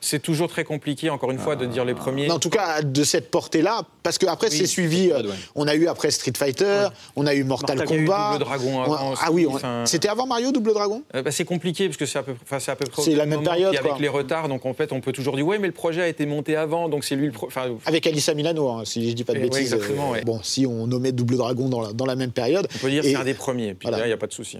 c'est- 0.00 0.18
toujours 0.18 0.48
très 0.48 0.62
compliqué, 0.62 1.08
encore 1.08 1.30
une 1.30 1.38
fois, 1.38 1.56
de 1.56 1.64
dire 1.64 1.86
les 1.86 1.94
premiers. 1.94 2.26
Mais 2.26 2.30
En 2.32 2.38
tout 2.38 2.50
cas, 2.50 2.82
de 2.82 3.02
cette 3.02 3.30
portée-là, 3.30 3.82
parce 4.02 4.18
qu'après, 4.18 4.50
Oui, 4.50 4.56
c'est 4.58 4.66
suivi. 4.66 5.10
euh, 5.10 5.22
on 5.54 5.66
a 5.66 5.74
eu 5.74 5.86
après 5.86 6.10
Street 6.10 6.34
Fighter, 6.36 6.88
on 7.16 7.26
a 7.26 7.34
eu 7.34 7.44
Mortal, 7.44 7.78
eu 7.82 7.84
Kombat. 7.86 8.32
Double 8.34 8.44
Dragon 8.44 8.78
on- 8.78 8.82
avant 8.82 9.14
ah 9.18 9.32
oui, 9.32 9.46
enfin- 9.48 9.84
c'était 9.86 10.08
avant 10.08 10.26
Mario 10.26 10.52
Double 10.52 10.74
Dragon? 10.74 11.02
Euh, 11.14 11.22
bah, 11.22 11.30
c'est 11.30 11.46
compliqué 11.46 11.86
parce 11.86 11.96
que 11.96 12.04
c'est 12.04 12.18
à 12.18 12.22
peu, 12.22 12.34
près. 12.34 12.56
au 12.56 13.02
C'est 13.02 13.14
la 13.14 13.24
même 13.24 13.42
période, 13.42 13.74
avec 13.74 13.92
quoi. 13.92 13.98
les 13.98 14.08
retards, 14.08 14.48
donc 14.48 14.66
en 14.66 14.74
fait, 14.74 14.92
on 14.92 15.00
peut 15.00 15.12
toujours 15.12 15.34
dire 15.36 15.46
ouais, 15.46 15.58
mais 15.58 15.66
le 15.68 15.72
projet 15.72 16.02
a 16.02 16.08
été 16.08 16.26
monté 16.26 16.56
avant, 16.56 16.90
donc 16.90 17.04
c'est 17.04 17.16
lui 17.16 17.26
le. 17.26 17.32
pro- 17.32 17.46
Enfin, 17.46 17.70
Avec 17.86 18.06
Alissa 18.06 18.34
Milano, 18.34 18.68
hein, 18.68 18.82
si 18.84 19.08
je 19.08 19.14
dis 19.14 19.24
pas 19.24 19.32
de 19.32 19.38
Eh, 19.38 19.42
ouais, 19.44 19.48
bêtises. 19.48 19.72
exactement, 19.72 20.10
ouais. 20.10 20.22
Bon, 20.24 20.40
si 20.42 20.66
on 20.66 20.86
nommait 20.86 21.12
Double 21.12 21.36
Dragon 21.38 21.70
dans 21.70 21.80
la, 21.80 21.92
dans 21.94 22.04
la 22.06 22.16
même 22.16 22.32
période. 22.32 22.66
on 22.74 22.78
peut 22.78 22.90
dire 22.90 23.02
que 23.02 23.08
c'est 23.08 23.14
un 23.16 23.24
des 23.24 23.32
premiers. 23.34 23.72
Puis 23.74 23.88
là, 23.88 24.00
il 24.04 24.06
n'y 24.08 24.12
a 24.12 24.16
pas 24.18 24.26
de 24.26 24.32
souci. 24.34 24.58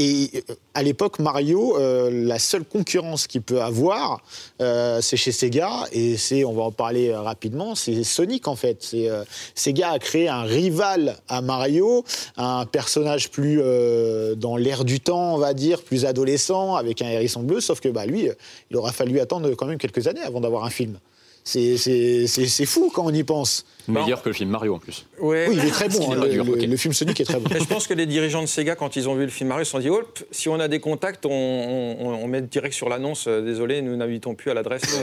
Et 0.00 0.30
euh, 0.48 0.54
à 0.74 0.84
l'époque, 0.84 1.18
Mario, 1.18 1.76
euh, 1.76 2.08
la 2.12 2.38
seule 2.38 2.64
concurrence 2.64 3.26
qu'il 3.26 3.42
peut 3.42 3.60
avoir, 3.60 4.22
euh, 4.62 5.00
c'est 5.00 5.16
chez 5.16 5.32
Sega, 5.32 5.86
et 5.90 6.16
c'est, 6.16 6.44
on 6.44 6.52
va 6.52 6.62
en 6.62 6.70
parler 6.70 7.08
euh, 7.08 7.20
rapidement, 7.20 7.74
c'est 7.74 8.04
Sonic 8.04 8.46
en 8.46 8.54
fait. 8.54 8.78
C'est, 8.80 9.10
euh, 9.10 9.24
Sega 9.56 9.90
a 9.90 9.98
créé 9.98 10.28
un 10.28 10.42
rival 10.42 11.16
à 11.28 11.42
Mario, 11.42 12.04
un 12.36 12.64
personnage 12.64 13.30
plus 13.30 13.60
euh, 13.60 14.36
dans 14.36 14.56
l'air 14.56 14.84
du 14.84 15.00
temps, 15.00 15.34
on 15.34 15.38
va 15.38 15.52
dire, 15.52 15.82
plus 15.82 16.04
adolescent, 16.04 16.76
avec 16.76 17.02
un 17.02 17.08
hérisson 17.08 17.42
bleu, 17.42 17.60
sauf 17.60 17.80
que 17.80 17.88
bah, 17.88 18.06
lui, 18.06 18.28
il 18.70 18.76
aura 18.76 18.92
fallu 18.92 19.18
attendre 19.18 19.50
quand 19.56 19.66
même 19.66 19.78
quelques 19.78 20.06
années 20.06 20.22
avant 20.22 20.40
d'avoir 20.40 20.64
un 20.64 20.70
film. 20.70 20.98
C'est 21.42 22.66
fou 22.66 22.92
quand 22.94 23.06
on 23.06 23.14
y 23.14 23.24
pense. 23.24 23.64
Meilleur 23.88 24.22
que 24.22 24.28
le 24.28 24.34
film 24.34 24.50
Mario 24.50 24.74
en 24.74 24.78
plus. 24.78 25.06
Ouais. 25.20 25.46
Oui, 25.48 25.56
il 25.60 25.64
est 25.66 25.70
très 25.70 25.88
bon, 25.88 26.12
hein, 26.12 26.16
est 26.22 26.26
le, 26.26 26.32
dur, 26.32 26.44
le- 26.44 26.52
ok. 26.52 26.62
le 26.62 26.76
film 26.76 26.92
Sonic 26.94 27.20
est 27.20 27.24
très 27.24 27.38
bon. 27.40 27.48
Mais 27.52 27.60
je 27.60 27.64
pense 27.64 27.86
que 27.86 27.94
les 27.94 28.06
dirigeants 28.06 28.42
de 28.42 28.46
Sega, 28.46 28.74
quand 28.76 28.96
ils 28.96 29.08
ont 29.08 29.14
vu 29.14 29.22
le 29.24 29.30
film 29.30 29.48
Mario, 29.48 29.62
ils 29.62 29.66
se 29.66 29.72
sont 29.72 29.78
dit 29.78 29.90
Hop, 29.90 30.18
si 30.30 30.48
on 30.48 30.60
a 30.60 30.68
des 30.68 30.80
contacts, 30.80 31.24
on, 31.26 31.30
on- 31.30 32.14
on 32.22 32.26
met 32.28 32.42
direct 32.42 32.74
sur 32.74 32.88
l'annonce 32.88 33.24
euh, 33.28 33.40
Désolé, 33.42 33.82
nous 33.82 33.96
n'habitons 33.96 34.34
plus 34.34 34.50
à 34.50 34.54
l'adresse. 34.54 34.82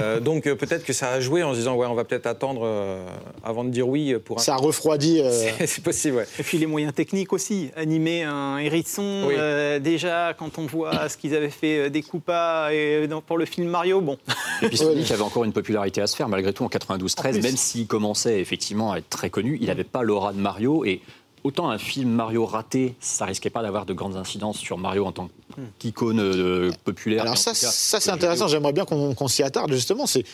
Euh, 0.00 0.20
donc 0.20 0.46
euh, 0.46 0.54
peut-être 0.54 0.84
que 0.84 0.92
ça 0.92 1.10
a 1.10 1.20
joué 1.20 1.42
en 1.42 1.52
se 1.52 1.58
disant 1.58 1.74
Ouais, 1.76 1.86
on 1.86 1.94
va 1.94 2.04
peut-être 2.04 2.26
attendre 2.26 2.62
euh, 2.64 3.04
avant 3.42 3.64
de 3.64 3.70
dire 3.70 3.88
oui 3.88 4.14
pour 4.24 4.38
un. 4.38 4.40
Ça 4.40 4.54
a 4.54 4.56
refroidi. 4.56 5.20
euh, 5.20 5.30
C'est- 5.66 5.82
possible, 5.82 6.16
ouais. 6.18 6.26
Et 6.38 6.42
puis 6.42 6.58
les 6.58 6.66
moyens 6.66 6.92
techniques 6.94 7.32
aussi. 7.32 7.70
Animer 7.76 8.22
un 8.22 8.58
hérisson, 8.58 9.24
Oui. 9.26 9.34
euh, 9.36 9.78
déjà, 9.78 10.34
quand 10.38 10.58
on 10.58 10.66
voit 10.66 11.08
ce 11.08 11.16
qu'ils 11.16 11.34
avaient 11.34 11.50
fait 11.50 11.86
euh, 11.86 11.90
des 11.90 12.02
Koopas 12.02 12.70
et, 12.72 13.06
dans- 13.08 13.20
pour 13.22 13.38
le 13.38 13.44
film 13.46 13.68
Mario, 13.68 14.00
bon. 14.00 14.18
Et 14.62 14.68
puis 14.68 14.76
Sonic 14.76 15.10
avait 15.10 15.22
encore 15.22 15.44
une 15.44 15.52
popularité 15.52 16.00
à 16.00 16.06
se 16.06 16.16
faire, 16.16 16.28
malgré 16.28 16.52
tout, 16.52 16.64
en 16.64 16.68
92-13, 16.68 17.28
En 17.38 17.40
plus. 17.40 17.40
S'il 17.70 17.86
commençait 17.86 18.40
effectivement 18.40 18.92
à 18.92 18.98
être 18.98 19.08
très 19.08 19.30
connu, 19.30 19.58
il 19.60 19.68
n'avait 19.68 19.84
pas 19.84 20.02
l'aura 20.02 20.32
de 20.32 20.38
Mario. 20.38 20.84
Et 20.84 21.00
autant 21.44 21.70
un 21.70 21.78
film 21.78 22.10
Mario 22.10 22.44
raté, 22.44 22.94
ça 23.00 23.24
risquait 23.24 23.50
pas 23.50 23.62
d'avoir 23.62 23.86
de 23.86 23.94
grandes 23.94 24.16
incidences 24.16 24.58
sur 24.58 24.76
Mario 24.76 25.06
en 25.06 25.12
tant 25.12 25.30
qu'icône 25.78 26.20
euh, 26.20 26.70
populaire. 26.84 27.22
Alors 27.22 27.38
ça, 27.38 27.52
cas, 27.52 27.70
ça 27.70 28.00
c'est 28.00 28.10
intéressant. 28.10 28.48
J'aimerais 28.48 28.72
bien 28.72 28.84
qu'on 28.84 29.28
s'y 29.28 29.42
attarde 29.42 29.72
justement. 29.72 30.06
C'est 30.06 30.24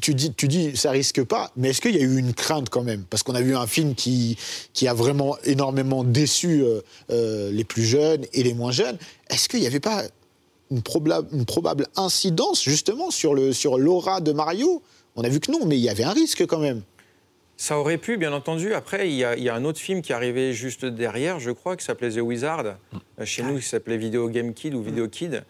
tu 0.00 0.12
dis, 0.14 0.32
tu 0.32 0.48
dis, 0.48 0.76
ça 0.76 0.90
risque 0.90 1.22
pas, 1.22 1.52
mais 1.56 1.70
est-ce 1.70 1.80
qu'il 1.80 1.94
y 1.94 1.98
a 1.98 2.02
eu 2.02 2.18
une 2.18 2.34
crainte 2.34 2.68
quand 2.68 2.82
même? 2.82 3.04
Parce 3.08 3.22
qu'on 3.22 3.36
a 3.36 3.40
vu 3.40 3.54
un 3.56 3.68
film 3.68 3.94
qui, 3.94 4.36
qui 4.72 4.88
a 4.88 4.94
vraiment 4.94 5.36
énormément 5.44 6.02
déçu 6.02 6.62
euh, 6.62 6.80
euh, 7.10 7.52
les 7.52 7.62
plus 7.64 7.84
jeunes 7.84 8.24
et 8.32 8.42
les 8.42 8.54
moins 8.54 8.72
jeunes. 8.72 8.98
Est-ce 9.30 9.48
qu'il 9.48 9.60
n'y 9.60 9.68
avait 9.68 9.78
pas 9.78 10.02
une, 10.72 10.82
probable- 10.82 11.28
une 11.32 11.44
probable 11.44 11.86
incidence 11.94 12.62
justement 12.62 13.12
sur 13.12 13.34
le 13.34 13.52
sur 13.52 13.78
l'aura 13.78 14.20
de 14.20 14.32
Mario? 14.32 14.82
On 15.16 15.24
a 15.24 15.28
vu 15.28 15.40
que 15.40 15.50
non, 15.52 15.64
mais 15.66 15.76
il 15.76 15.82
y 15.82 15.88
avait 15.88 16.04
un 16.04 16.12
risque 16.12 16.46
quand 16.46 16.58
même. 16.58 16.82
Ça 17.56 17.78
aurait 17.78 17.98
pu, 17.98 18.16
bien 18.16 18.32
entendu. 18.32 18.74
Après, 18.74 19.08
il 19.08 19.14
y, 19.14 19.22
a, 19.24 19.36
il 19.36 19.42
y 19.44 19.48
a 19.48 19.54
un 19.54 19.64
autre 19.64 19.78
film 19.78 20.02
qui 20.02 20.12
arrivait 20.12 20.52
juste 20.52 20.84
derrière, 20.84 21.38
je 21.38 21.52
crois, 21.52 21.76
qui 21.76 21.84
s'appelait 21.84 22.10
The 22.10 22.18
Wizard. 22.20 22.64
Euh, 23.20 23.24
Chez 23.24 23.44
nous, 23.44 23.58
qui 23.58 23.66
s'appelait 23.66 23.96
Video 23.96 24.28
Game 24.28 24.54
Kid 24.54 24.74
ou 24.74 24.82
Video 24.82 25.06
Kid. 25.08 25.44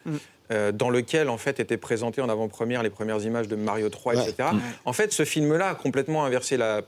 euh, 0.50 0.72
dans 0.72 0.90
lequel 0.90 1.30
en 1.30 1.38
fait 1.38 1.58
étaient 1.58 1.78
présentées 1.78 2.20
en 2.20 2.28
avant-première 2.28 2.82
les 2.82 2.90
premières 2.90 3.22
images 3.24 3.48
de 3.48 3.56
Mario 3.56 3.88
3, 3.88 4.14
Ouais. 4.16 4.28
etc. 4.28 4.50
En 4.84 4.92
fait, 4.92 5.10
ce 5.14 5.24
film-là 5.24 5.70
a 5.70 5.74
complètement 5.74 6.26
inversé 6.26 6.58
la. 6.58 6.82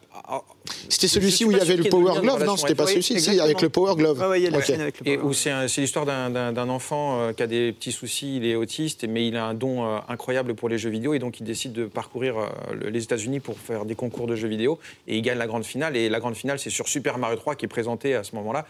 C'était 0.89 1.09
celui-ci 1.09 1.45
où 1.45 1.51
il 1.51 1.59
y 1.59 1.61
avait 1.61 1.76
le 1.76 1.84
Power 1.84 2.20
Glove, 2.20 2.45
non 2.45 2.57
C'était 2.57 2.74
pas 2.74 2.87
celui-ci, 2.87 3.20
si, 3.20 3.41
avec 3.41 3.61
le 3.62 3.68
Power 3.68 3.95
Glove. 3.97 4.18
Ouais, 4.20 4.26
ouais, 4.28 4.41
il 4.41 4.45
y 4.45 4.47
a 4.47 4.51
la 4.51 4.59
Ok. 4.59 4.64
scène 4.64 4.80
avec 4.80 5.01
le 5.01 5.09
Et 5.09 5.16
Power. 5.16 5.28
où 5.28 5.32
c'est 5.32 5.51
un- 5.51 5.68
c'est 5.68 5.80
l'histoire 5.80 6.07
d'un- 6.07 6.30
d'un 6.30 6.53
d'un 6.53 6.68
enfant 6.68 7.20
euh, 7.20 7.32
qui 7.32 7.43
a 7.43 7.47
des 7.47 7.72
petits 7.72 7.93
soucis, 7.93 8.37
il 8.37 8.47
est 8.47 8.55
autiste, 8.55 9.05
mais 9.09 9.26
il 9.26 9.37
a 9.37 9.45
un 9.47 9.55
don 9.55 9.84
euh, 9.84 9.99
incroyable 10.09 10.55
pour 10.55 10.68
les 10.68 10.78
jeux 10.78 10.91
vidéo 10.91 11.14
et 11.14 11.18
donc 11.18 11.41
il 11.41 11.45
décide 11.45 11.72
de 11.72 11.87
parcourir 11.87 12.39
euh, 12.39 12.47
le- 12.80 12.89
les 12.91 13.03
États-Unis 13.03 13.41
pour 13.41 13.59
faire 13.59 13.84
des 13.84 13.95
concours 13.95 14.26
de 14.26 14.37
jeux 14.37 14.49
vidéo 14.49 14.78
et 15.09 15.16
il 15.16 15.22
gagne 15.22 15.39
la 15.39 15.47
grande 15.47 15.64
finale. 15.64 15.97
Et 15.97 16.09
la 16.09 16.20
grande 16.20 16.37
finale, 16.37 16.59
c'est 16.59 16.70
sur 16.70 16.89
Super 16.89 17.18
Mario 17.18 17.37
3 17.37 17.55
qui 17.57 17.64
est 17.64 17.68
présenté 17.68 18.14
à 18.14 18.22
ce 18.24 18.34
moment-là 18.37 18.66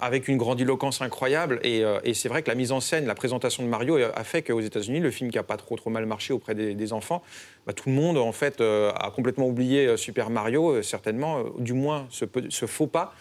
avec 0.00 0.28
une 0.28 0.36
grandiloquence 0.36 1.00
incroyable. 1.02 1.60
Et, 1.62 1.84
euh, 1.84 1.98
et 2.04 2.14
c'est 2.14 2.28
vrai 2.28 2.42
que 2.42 2.48
la 2.48 2.54
mise 2.54 2.72
en 2.72 2.80
scène, 2.80 3.06
la 3.06 3.14
présentation 3.14 3.62
de 3.62 3.68
Mario 3.68 3.96
a 3.96 4.24
fait 4.24 4.42
qu'aux 4.42 4.60
États-Unis, 4.60 5.00
le 5.00 5.10
film 5.10 5.30
qui 5.30 5.38
a 5.38 5.42
pas 5.42 5.56
trop 5.56 5.76
trop 5.76 5.90
mal 5.90 6.06
marché 6.06 6.32
auprès 6.32 6.54
des, 6.54 6.92
enfants, 6.92 7.22
bah, 7.66 7.72
tout 7.72 7.88
le 7.88 7.94
monde 7.94 8.18
en 8.18 8.32
fait 8.32 8.60
euh, 8.60 8.92
a 8.92 9.10
complètement 9.10 9.46
oublié 9.46 9.86
euh, 9.86 9.96
Super 9.96 10.30
Mario, 10.30 10.82
certainement, 10.82 11.44
du 11.58 11.72
moins 11.72 12.06
ce 12.10 12.66
faux 12.66 12.86
pas. 12.86 13.14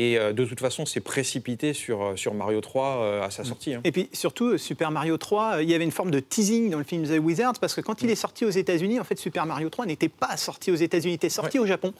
Et 0.00 0.16
euh, 0.16 0.32
de 0.32 0.44
toute 0.44 0.60
façon, 0.60 0.86
c'est 0.86 1.00
précipité 1.00 1.72
sur, 1.74 2.00
euh, 2.02 2.16
sur 2.16 2.32
Mario 2.32 2.60
3 2.60 2.86
euh, 3.02 3.22
à 3.24 3.30
sa 3.30 3.42
sortie. 3.42 3.74
hein. 3.74 3.80
Et 3.82 3.90
puis 3.90 4.08
surtout, 4.12 4.56
Super 4.56 4.92
Mario 4.92 5.16
3, 5.18 5.56
euh, 5.56 5.62
il 5.64 5.68
y 5.68 5.74
avait 5.74 5.82
une 5.82 5.90
forme 5.90 6.12
de 6.12 6.20
teasing 6.20 6.70
dans 6.70 6.78
le 6.78 6.84
film 6.84 7.02
The 7.04 7.18
Wizards, 7.20 7.54
parce 7.60 7.74
que 7.74 7.80
quand 7.80 8.00
il 8.02 8.08
est 8.10 8.14
sorti 8.14 8.44
aux 8.44 8.50
États-Unis, 8.50 9.00
en 9.00 9.04
fait, 9.04 9.18
Super 9.18 9.44
Mario 9.44 9.68
3 9.70 9.86
n'était 9.86 10.08
pas 10.08 10.36
sorti 10.36 10.70
aux 10.70 10.76
États-Unis, 10.76 11.14
il 11.14 11.16
était 11.16 11.28
sorti 11.28 11.58
au 11.58 11.66
Japon. 11.66 11.92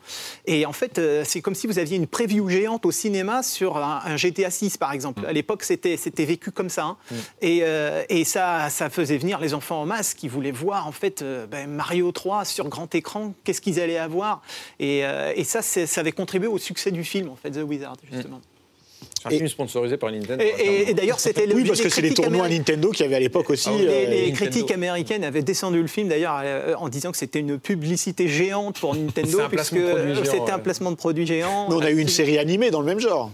Et 0.47 0.65
en 0.65 0.73
fait, 0.73 1.01
c'est 1.25 1.41
comme 1.41 1.57
si 1.57 1.67
vous 1.67 1.81
aviez 1.81 1.97
une 1.97 2.07
preview 2.07 2.49
géante 2.49 2.87
au 2.87 2.93
cinéma 2.93 3.43
sur 3.43 3.77
un, 3.79 4.01
un 4.05 4.17
GTA 4.17 4.51
6, 4.51 4.77
par 4.77 4.93
exemple. 4.93 5.27
À 5.27 5.33
l'époque, 5.33 5.65
c'était 5.65 5.97
vécu 6.25 6.53
comme 6.53 6.69
ça. 6.71 6.85
hein. 6.85 6.97
Et, 7.43 7.61
euh, 7.63 8.05
et 8.09 8.23
ça, 8.23 8.71
ça 8.71 8.91
faisait 8.91 9.19
venir 9.19 9.41
les 9.41 9.55
enfants 9.55 9.83
en 9.83 9.87
masse 9.87 10.15
qui 10.15 10.29
voulaient 10.29 10.53
voir, 10.53 10.87
en 10.87 10.93
fait, 10.93 11.23
euh, 11.23 11.47
ben, 11.49 11.69
Mario 11.69 12.13
3 12.13 12.45
sur 12.45 12.69
grand 12.69 12.95
écran, 12.95 13.35
qu'est-ce 13.43 13.61
qu'ils 13.61 13.81
allaient 13.81 13.99
avoir. 13.99 14.41
Et, 14.79 15.05
euh, 15.05 15.33
et 15.35 15.43
ça, 15.43 15.63
ça 15.63 16.01
avait 16.01 16.13
contribué 16.13 16.47
au 16.49 16.59
succès 16.59 16.93
du 16.93 17.03
film, 17.03 17.29
en 17.29 17.37
fait, 17.37 17.51
The 17.51 17.59
Justement. 18.13 18.41
C'est 19.21 19.29
un 19.29 19.31
film 19.31 19.49
sponsorisé 19.49 19.97
par 19.97 20.11
Nintendo. 20.11 20.43
Et, 20.43 20.47
et- 20.47 20.51
et 20.51 20.55
clairement. 20.83 20.93
d'ailleurs, 20.95 21.21
c'était 21.21 21.47
le 21.47 21.55
Oui, 21.55 21.65
parce 21.65 21.81
que 21.81 21.89
c'est 21.89 22.01
les 22.01 22.15
tournois 22.15 22.47
américains- 22.47 22.59
Nintendo 22.73 22.91
qu'il 22.91 23.03
y 23.03 23.05
avait 23.05 23.15
à 23.15 23.21
l'époque 23.21 23.49
aussi. 23.51 23.69
Ah 23.69 23.73
oui, 23.77 23.83
Les, 23.83 23.89
euh, 24.07 24.11
les 24.27 24.33
critiques 24.33 24.71
américaines 24.73 25.23
avaient 25.25 25.43
descendu 25.43 25.81
le 25.81 25.87
film 25.87 26.09
d'ailleurs 26.09 26.41
euh, 26.43 26.75
en 26.77 26.89
disant 26.89 27.13
que 27.13 27.17
c'était 27.17 27.39
une 27.39 27.59
publicité 27.59 28.27
géante 28.29 28.81
pour 28.81 28.95
Nintendo, 28.97 29.39
puisque 29.49 29.75
placement 29.75 29.81
de 29.81 29.93
produit 29.95 30.15
géant, 30.15 30.25
c'était 30.33 30.51
un 30.53 30.59
placement 30.59 30.91
de 30.91 30.97
produit 30.97 31.27
géant. 31.27 31.67
Mais 31.69 31.75
on 31.77 31.81
a 31.81 31.91
eu 31.91 31.99
une 31.99 32.09
série 32.09 32.39
animée 32.39 32.71
dans 32.73 32.81
le 32.81 32.87
même 32.87 32.99
genre. 33.01 33.31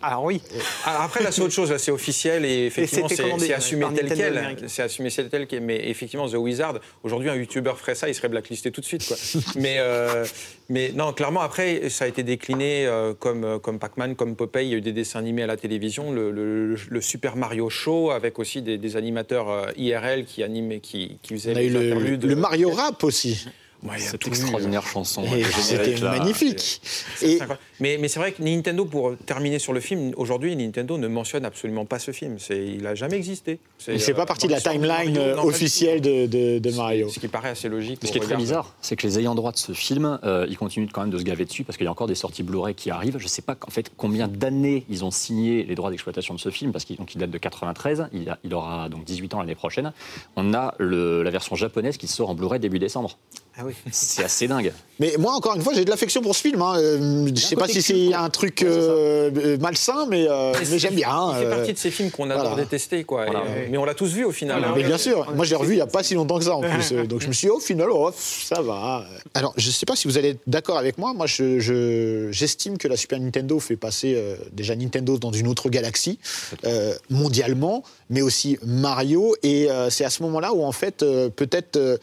Alors 0.00 0.22
oui. 0.24 0.40
Alors 0.84 1.02
après, 1.02 1.24
là, 1.24 1.32
c'est 1.32 1.42
autre 1.42 1.52
chose. 1.52 1.70
Là, 1.72 1.78
c'est 1.78 1.90
officiel 1.90 2.44
et 2.44 2.66
effectivement, 2.66 3.08
c'est 3.08 3.52
assumé 3.52 3.84
tel 3.94 4.12
quel. 4.14 4.56
C'est 4.68 4.82
assumé 4.82 5.10
tel 5.10 5.46
quel. 5.48 5.60
Mais 5.62 5.88
effectivement, 5.88 6.28
The 6.28 6.34
Wizard, 6.34 6.78
aujourd'hui, 7.02 7.30
un 7.30 7.34
YouTuber 7.34 7.72
ferait 7.76 7.94
ça, 7.96 8.08
il 8.08 8.14
serait 8.14 8.28
blacklisté 8.28 8.70
tout 8.70 8.80
de 8.80 8.86
suite. 8.86 9.06
Quoi. 9.08 9.16
mais, 9.56 9.76
euh, 9.78 10.24
mais 10.68 10.92
non, 10.94 11.12
clairement, 11.12 11.40
après, 11.40 11.88
ça 11.90 12.04
a 12.04 12.08
été 12.08 12.22
décliné 12.22 12.86
euh, 12.86 13.12
comme, 13.14 13.44
euh, 13.44 13.58
comme 13.58 13.78
Pac-Man, 13.80 14.14
comme 14.14 14.36
Popeye. 14.36 14.66
Il 14.66 14.70
y 14.70 14.74
a 14.74 14.76
eu 14.78 14.80
des 14.82 14.92
dessins 14.92 15.18
animés 15.18 15.42
à 15.42 15.46
la 15.48 15.56
télévision, 15.56 16.12
le, 16.12 16.30
le- 16.30 16.76
le 16.88 17.00
Super 17.00 17.34
Mario 17.34 17.68
Show, 17.68 18.10
avec 18.12 18.38
aussi 18.38 18.62
des, 18.62 18.78
des 18.78 18.96
animateurs 18.96 19.50
euh, 19.50 19.66
IRL 19.76 20.24
qui 20.26 20.42
animaient, 20.44 20.78
qui, 20.80 21.18
qui 21.22 21.34
faisaient 21.34 21.54
On 21.54 21.56
a 21.56 21.62
eu 21.62 21.70
les 21.70 21.70
le, 21.70 21.92
interludes. 21.92 22.24
le 22.24 22.36
Mario 22.36 22.70
Rap 22.70 23.02
aussi. 23.02 23.46
Ouais, 23.84 23.98
Cette 23.98 24.20
tout 24.20 24.28
eu. 24.28 24.32
extraordinaire 24.32 24.84
chanson. 24.86 25.24
C'était 25.60 26.00
magnifique. 26.00 26.80
Et. 27.22 27.38
Mais, 27.80 27.96
mais 28.00 28.08
c'est 28.08 28.18
vrai 28.18 28.32
que 28.32 28.42
Nintendo, 28.42 28.84
pour 28.84 29.16
terminer 29.24 29.60
sur 29.60 29.72
le 29.72 29.78
film, 29.78 30.12
aujourd'hui, 30.16 30.56
Nintendo 30.56 30.98
ne 30.98 31.06
mentionne 31.06 31.44
absolument 31.44 31.84
pas 31.84 32.00
ce 32.00 32.10
film. 32.10 32.38
Il 32.50 32.82
n'a 32.82 32.96
jamais 32.96 33.16
existé. 33.16 33.60
il 33.86 33.94
ne 33.94 33.98
fait 33.98 34.14
pas 34.14 34.22
euh, 34.22 34.26
partie 34.26 34.48
de 34.48 34.52
la 34.52 34.60
timeline 34.60 35.12
Mario, 35.14 35.20
euh, 35.20 35.36
officielle 35.42 36.00
de, 36.00 36.26
de- 36.26 36.58
de 36.58 36.70
Mario. 36.72 37.08
Ce 37.08 37.20
qui 37.20 37.28
paraît 37.28 37.50
assez 37.50 37.68
logique. 37.68 38.00
Ce 38.04 38.10
qui 38.10 38.18
est 38.18 38.20
très 38.20 38.36
bizarre, 38.36 38.74
c'est 38.80 38.96
que 38.96 39.06
les 39.06 39.20
ayants 39.20 39.36
droit 39.36 39.52
de 39.52 39.58
ce 39.58 39.72
film, 39.72 40.18
euh, 40.24 40.44
ils 40.48 40.56
continuent 40.58 40.88
quand 40.92 41.02
même 41.02 41.10
de 41.10 41.18
se 41.18 41.22
gaver 41.22 41.44
dessus 41.44 41.62
parce 41.62 41.76
qu'il 41.76 41.84
y 41.84 41.88
a 41.88 41.92
encore 41.92 42.08
des 42.08 42.16
sorties 42.16 42.42
Blu-ray 42.42 42.74
qui 42.74 42.90
arrivent. 42.90 43.18
Je 43.18 43.24
ne 43.24 43.28
sais 43.28 43.42
pas 43.42 43.56
en 43.66 43.70
fait 43.70 43.92
combien 43.96 44.26
d'années 44.26 44.84
ils 44.90 45.04
ont 45.04 45.12
signé 45.12 45.62
les 45.62 45.76
droits 45.76 45.90
d'exploitation 45.90 46.34
de 46.34 46.40
ce 46.40 46.50
film 46.50 46.72
parce 46.72 46.84
qu'il 46.84 46.96
date 47.16 47.30
de 47.30 47.38
93. 47.38 48.08
Il, 48.12 48.28
a- 48.28 48.38
il 48.42 48.52
aura 48.54 48.88
donc 48.88 49.04
18 49.04 49.34
ans 49.34 49.38
l'année 49.40 49.54
prochaine. 49.54 49.92
On 50.34 50.52
a 50.52 50.74
le- 50.78 51.22
la 51.22 51.30
version 51.30 51.54
japonaise 51.54 51.96
qui 51.96 52.08
sort 52.08 52.30
en 52.30 52.34
Blu-ray 52.34 52.58
début 52.58 52.80
décembre. 52.80 53.16
Ah 53.60 53.62
oui. 53.64 53.74
C'est 53.90 54.22
assez 54.24 54.46
dingue. 54.46 54.72
Mais 55.00 55.14
moi, 55.18 55.32
encore 55.34 55.54
une 55.54 55.62
fois, 55.62 55.72
j'ai 55.74 55.84
de 55.84 55.90
l'affection 55.90 56.20
pour 56.22 56.34
ce 56.34 56.40
film. 56.42 56.60
hein. 56.62 56.74
Euh, 56.78 57.26
je 57.26 57.30
ne 57.30 57.36
sais 57.36 57.54
pas 57.56 57.68
si 57.68 57.82
c'est 57.82 58.08
quoi. 58.08 58.18
un 58.18 58.30
truc 58.30 58.62
euh, 58.62 59.30
euh, 59.36 59.56
malsain, 59.58 60.06
mais, 60.08 60.26
euh, 60.28 60.52
mais 60.70 60.78
j'aime 60.78 60.94
bien. 60.94 61.30
Il 61.34 61.38
fait 61.38 61.46
euh. 61.46 61.56
partie 61.56 61.72
de 61.72 61.78
ces 61.78 61.90
films 61.92 62.10
qu'on 62.10 62.30
adore 62.30 62.48
voilà. 62.50 62.64
détester, 62.64 63.04
quoi. 63.04 63.26
Et, 63.26 63.30
euh, 63.30 63.66
mais 63.70 63.78
on 63.78 63.84
l'a 63.84 63.94
tous 63.94 64.08
vu 64.12 64.24
au 64.24 64.32
final. 64.32 64.62
Hein. 64.64 64.72
Mais 64.76 64.82
bien 64.82 64.98
sûr, 64.98 65.30
moi 65.36 65.44
je 65.44 65.50
l'ai 65.50 65.56
revu 65.56 65.72
il 65.74 65.76
n'y 65.76 65.82
a 65.82 65.86
pas 65.86 66.02
si 66.02 66.14
longtemps 66.14 66.38
que 66.38 66.44
ça 66.44 66.54
en 66.56 66.60
plus. 66.68 66.92
Donc 67.06 67.20
je 67.20 67.28
me 67.28 67.32
suis 67.32 67.46
dit, 67.46 67.50
au 67.52 67.60
final, 67.60 67.88
oh, 67.92 68.10
ça 68.16 68.60
va. 68.60 69.04
Alors 69.34 69.54
je 69.56 69.68
ne 69.68 69.72
sais 69.72 69.86
pas 69.86 69.94
si 69.96 70.08
vous 70.08 70.18
allez 70.18 70.30
être 70.30 70.40
d'accord 70.48 70.78
avec 70.78 70.98
moi. 70.98 71.12
Moi 71.14 71.26
je- 71.26 71.60
je- 71.60 72.28
j'estime 72.32 72.76
que 72.76 72.88
la 72.88 72.96
Super 72.96 73.20
Nintendo 73.20 73.58
fait 73.60 73.76
passer 73.76 74.14
euh, 74.16 74.36
déjà 74.52 74.74
Nintendo 74.74 75.16
dans 75.18 75.30
une 75.32 75.46
autre 75.46 75.68
galaxie, 75.68 76.18
euh, 76.64 76.92
mondialement, 77.08 77.84
mais 78.10 78.22
aussi 78.22 78.58
Mario. 78.64 79.36
Et 79.44 79.70
euh, 79.70 79.90
c'est 79.90 80.04
à 80.04 80.10
ce 80.10 80.22
moment-là 80.24 80.52
où 80.54 80.64
en 80.64 80.72
fait, 80.72 81.02
euh, 81.04 81.28
peut-être, 81.28 81.76
euh, 81.76 81.98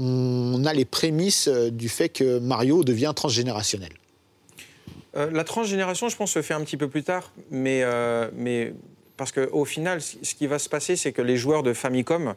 on 0.00 0.64
a 0.64 0.72
les 0.72 0.84
prémices 0.84 1.48
euh, 1.48 1.70
du 1.70 1.88
fait 1.88 2.08
que 2.08 2.38
Mario 2.38 2.82
devient 2.84 3.12
transgénérationnel. 3.14 3.92
Euh, 5.16 5.30
la 5.30 5.44
transgénération, 5.44 6.08
je 6.08 6.16
pense, 6.16 6.32
se 6.32 6.42
fait 6.42 6.54
un 6.54 6.62
petit 6.62 6.76
peu 6.76 6.88
plus 6.88 7.02
tard, 7.02 7.32
mais, 7.50 7.82
euh, 7.82 8.30
mais 8.34 8.72
parce 9.16 9.32
qu'au 9.32 9.64
final, 9.64 10.00
ce 10.00 10.34
qui 10.34 10.46
va 10.46 10.58
se 10.58 10.68
passer, 10.68 10.96
c'est 10.96 11.12
que 11.12 11.22
les 11.22 11.36
joueurs 11.36 11.62
de 11.62 11.72
Famicom, 11.72 12.34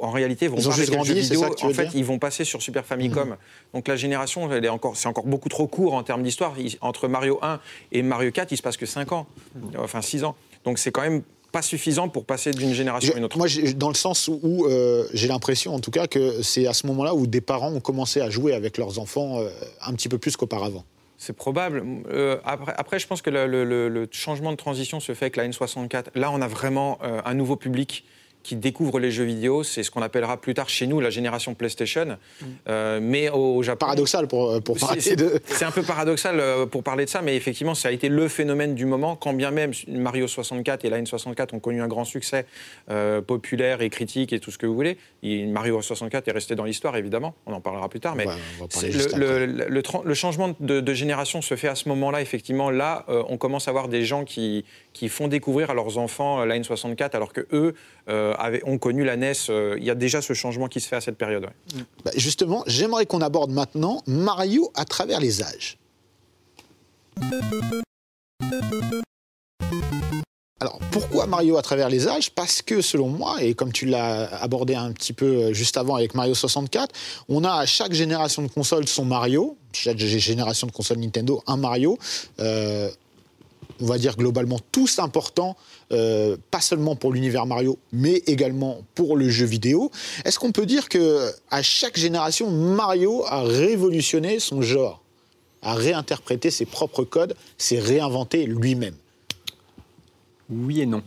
en 0.00 0.10
réalité, 0.10 0.46
vont 0.46 0.58
Ils 0.58 0.68
pas 0.68 0.70
juste 0.70 0.92
grandi, 0.92 1.10
c'est 1.10 1.34
vidéo. 1.34 1.44
En 1.62 1.70
fait, 1.70 1.88
ils 1.94 2.04
vont 2.04 2.18
passer 2.18 2.44
sur 2.44 2.62
Super 2.62 2.84
Famicom. 2.84 3.36
Donc 3.74 3.88
la 3.88 3.96
génération, 3.96 4.52
elle 4.52 4.64
est 4.64 4.68
encore, 4.68 4.96
c'est 4.96 5.08
encore 5.08 5.26
beaucoup 5.26 5.48
trop 5.48 5.66
court 5.66 5.94
en 5.94 6.04
termes 6.04 6.22
d'histoire. 6.22 6.54
Entre 6.82 7.08
Mario 7.08 7.40
1 7.42 7.58
et 7.90 8.02
Mario 8.02 8.30
4, 8.30 8.52
il 8.52 8.56
se 8.56 8.62
passe 8.62 8.76
que 8.76 8.86
5 8.86 9.10
ans, 9.10 9.26
enfin 9.76 10.00
6 10.00 10.22
ans. 10.22 10.36
Donc 10.64 10.78
c'est 10.78 10.92
quand 10.92 11.02
même 11.02 11.22
pas 11.52 11.62
suffisant 11.62 12.08
pour 12.08 12.24
passer 12.24 12.50
d'une 12.50 12.72
génération 12.72 13.14
à 13.14 13.18
une 13.18 13.24
autre. 13.24 13.36
moi, 13.38 13.46
dans 13.76 13.88
le 13.88 13.94
sens 13.94 14.28
où 14.28 14.66
euh, 14.66 15.06
j'ai 15.12 15.28
l'impression, 15.28 15.74
en 15.74 15.80
tout 15.80 15.90
cas, 15.90 16.06
que 16.06 16.42
c'est 16.42 16.66
à 16.66 16.72
ce 16.72 16.86
moment-là 16.86 17.14
où 17.14 17.26
des 17.26 17.42
parents 17.42 17.70
ont 17.72 17.80
commencé 17.80 18.20
à 18.22 18.30
jouer 18.30 18.54
avec 18.54 18.78
leurs 18.78 18.98
enfants 18.98 19.38
euh, 19.38 19.50
un 19.86 19.92
petit 19.92 20.08
peu 20.08 20.18
plus 20.18 20.36
qu'auparavant. 20.36 20.84
C'est 21.18 21.34
probable. 21.34 21.84
Euh, 22.10 22.38
après, 22.44 22.74
après, 22.76 22.98
je 22.98 23.06
pense 23.06 23.22
que 23.22 23.30
le, 23.30 23.46
le- 23.46 23.64
le- 23.64 23.88
le 23.88 24.08
changement 24.10 24.50
de 24.50 24.56
transition 24.56 24.98
se 24.98 25.14
fait 25.14 25.26
avec 25.26 25.36
la 25.36 25.46
N64. 25.46 26.06
Là, 26.16 26.30
on 26.32 26.40
a 26.40 26.48
vraiment 26.48 26.98
un 27.02 27.34
nouveau 27.34 27.54
public 27.56 28.04
qui 28.42 28.56
découvre 28.56 28.98
les 28.98 29.10
jeux 29.10 29.24
vidéo. 29.24 29.62
C'est 29.62 29.82
ce 29.82 29.90
qu'on 29.90 30.02
appellera 30.02 30.40
plus 30.40 30.54
tard 30.54 30.68
chez 30.68 30.86
nous 30.86 31.00
la 31.00 31.10
génération 31.10 31.54
PlayStation. 31.54 32.18
Euh, 32.68 32.98
mais 33.02 33.28
au, 33.30 33.56
au 33.56 33.62
Japon. 33.62 33.86
Paradoxal 33.86 34.28
pour, 34.28 34.60
pour 34.62 34.78
C'est- 35.00 35.16
de. 35.16 35.40
c'est 35.46 35.64
un 35.64 35.70
peu 35.70 35.82
paradoxal 35.82 36.38
euh, 36.40 36.66
pour 36.66 36.82
parler 36.82 37.04
de 37.04 37.10
ça, 37.10 37.22
mais 37.22 37.36
effectivement, 37.36 37.74
ça 37.74 37.88
a 37.88 37.92
été 37.92 38.08
le 38.08 38.28
phénomène 38.28 38.74
du 38.74 38.86
moment. 38.86 39.16
Quand 39.16 39.32
bien 39.32 39.50
même 39.50 39.72
Mario 39.88 40.26
64 40.26 40.84
et 40.84 40.90
la 40.90 41.00
N64 41.00 41.54
ont 41.54 41.60
connu 41.60 41.80
un 41.82 41.88
grand 41.88 42.04
succès 42.04 42.46
euh, 42.90 43.20
populaire 43.20 43.80
et 43.82 43.90
critique 43.90 44.32
et 44.32 44.40
tout 44.40 44.50
ce 44.50 44.58
que 44.58 44.66
vous 44.66 44.74
voulez, 44.74 44.98
et 45.22 45.44
Mario 45.46 45.80
64 45.80 46.28
est 46.28 46.32
resté 46.32 46.54
dans 46.54 46.64
l'histoire, 46.64 46.96
évidemment. 46.96 47.34
On 47.46 47.52
en 47.52 47.60
parlera 47.60 47.88
plus 47.88 48.00
tard. 48.00 48.14
Mais 48.16 48.26
Ouais, 48.26 48.32
le, 49.16 49.46
le- 49.46 49.68
le 49.68 49.82
tran- 49.82 50.02
le 50.04 50.14
changement 50.14 50.54
de, 50.60 50.80
de 50.80 50.94
génération 50.94 51.42
se 51.42 51.54
fait 51.56 51.68
à 51.68 51.74
ce 51.74 51.88
moment-là, 51.88 52.20
effectivement. 52.20 52.70
Là, 52.70 53.04
euh, 53.08 53.22
on 53.28 53.36
commence 53.36 53.68
à 53.68 53.72
voir 53.72 53.88
des 53.88 54.04
gens 54.04 54.24
qui, 54.24 54.64
qui 54.92 55.08
font 55.08 55.28
découvrir 55.28 55.70
à 55.70 55.74
leurs 55.74 55.98
enfants 55.98 56.40
euh, 56.40 56.46
la 56.46 56.58
N64, 56.58 57.10
alors 57.14 57.32
que 57.32 57.46
eux 57.52 57.74
euh, 58.01 58.01
avaient- 58.08 58.62
ont 58.64 58.78
connu 58.78 59.04
la 59.04 59.16
NES. 59.16 59.32
euh, 59.50 59.76
Il 59.78 59.84
y 59.84 59.90
a 59.90 59.94
déjà 59.94 60.20
ce 60.22 60.32
changement 60.34 60.68
qui 60.68 60.80
se 60.80 60.88
fait 60.88 60.96
à 60.96 61.00
cette 61.00 61.16
période. 61.18 61.44
ouais. 61.44 61.82
Bah, 62.04 62.10
justement, 62.16 62.64
j'aimerais 62.66 63.06
qu'on 63.06 63.20
aborde 63.20 63.50
maintenant 63.50 64.02
Mario 64.06 64.70
à 64.74 64.84
travers 64.84 65.20
les 65.20 65.42
âges. 65.42 65.78
Alors, 70.60 70.78
pourquoi 70.92 71.26
Mario 71.26 71.56
à 71.56 71.62
travers 71.62 71.88
les 71.88 72.06
âges? 72.06 72.30
Parce 72.30 72.62
que, 72.62 72.80
selon 72.82 73.08
moi, 73.08 73.42
et 73.42 73.54
comme 73.54 73.72
tu 73.72 73.84
l'as 73.86 74.32
abordé 74.42 74.74
un 74.76 74.92
petit 74.92 75.12
peu 75.12 75.26
euh, 75.26 75.52
juste 75.52 75.76
avant 75.76 75.96
avec 75.96 76.14
Mario 76.14 76.34
64, 76.34 76.94
on 77.28 77.42
a 77.42 77.52
à 77.52 77.66
chaque 77.66 77.92
génération 77.92 78.42
de 78.42 78.48
console 78.48 78.86
son 78.86 79.04
Mario, 79.04 79.56
chaque 79.72 79.96
gé- 79.96 80.18
génération 80.20 80.68
de 80.68 80.72
console 80.72 80.98
Nintendo, 80.98 81.42
un 81.48 81.56
Mario. 81.56 81.98
Euh, 82.38 82.90
on 83.82 83.86
va 83.86 83.98
dire 83.98 84.16
globalement 84.16 84.60
tous 84.70 85.00
importants, 85.00 85.56
euh, 85.92 86.36
pas 86.50 86.60
seulement 86.60 86.94
pour 86.94 87.12
l'univers 87.12 87.46
Mario, 87.46 87.78
mais 87.92 88.22
également 88.26 88.82
pour 88.94 89.16
le 89.16 89.28
jeu 89.28 89.44
vidéo. 89.44 89.90
Est-ce 90.24 90.38
qu'on 90.38 90.52
peut 90.52 90.66
dire 90.66 90.88
que 90.88 91.30
à 91.50 91.62
chaque 91.62 91.98
génération, 91.98 92.50
Mario 92.50 93.24
a 93.26 93.42
révolutionné 93.42 94.38
son 94.38 94.62
genre, 94.62 95.02
a 95.62 95.74
réinterprété 95.74 96.50
ses 96.50 96.64
propres 96.64 97.02
codes, 97.04 97.34
s'est 97.58 97.80
réinventé 97.80 98.46
lui-même? 98.46 98.94
Oui 100.48 100.80
et 100.80 100.86
non. 100.86 101.02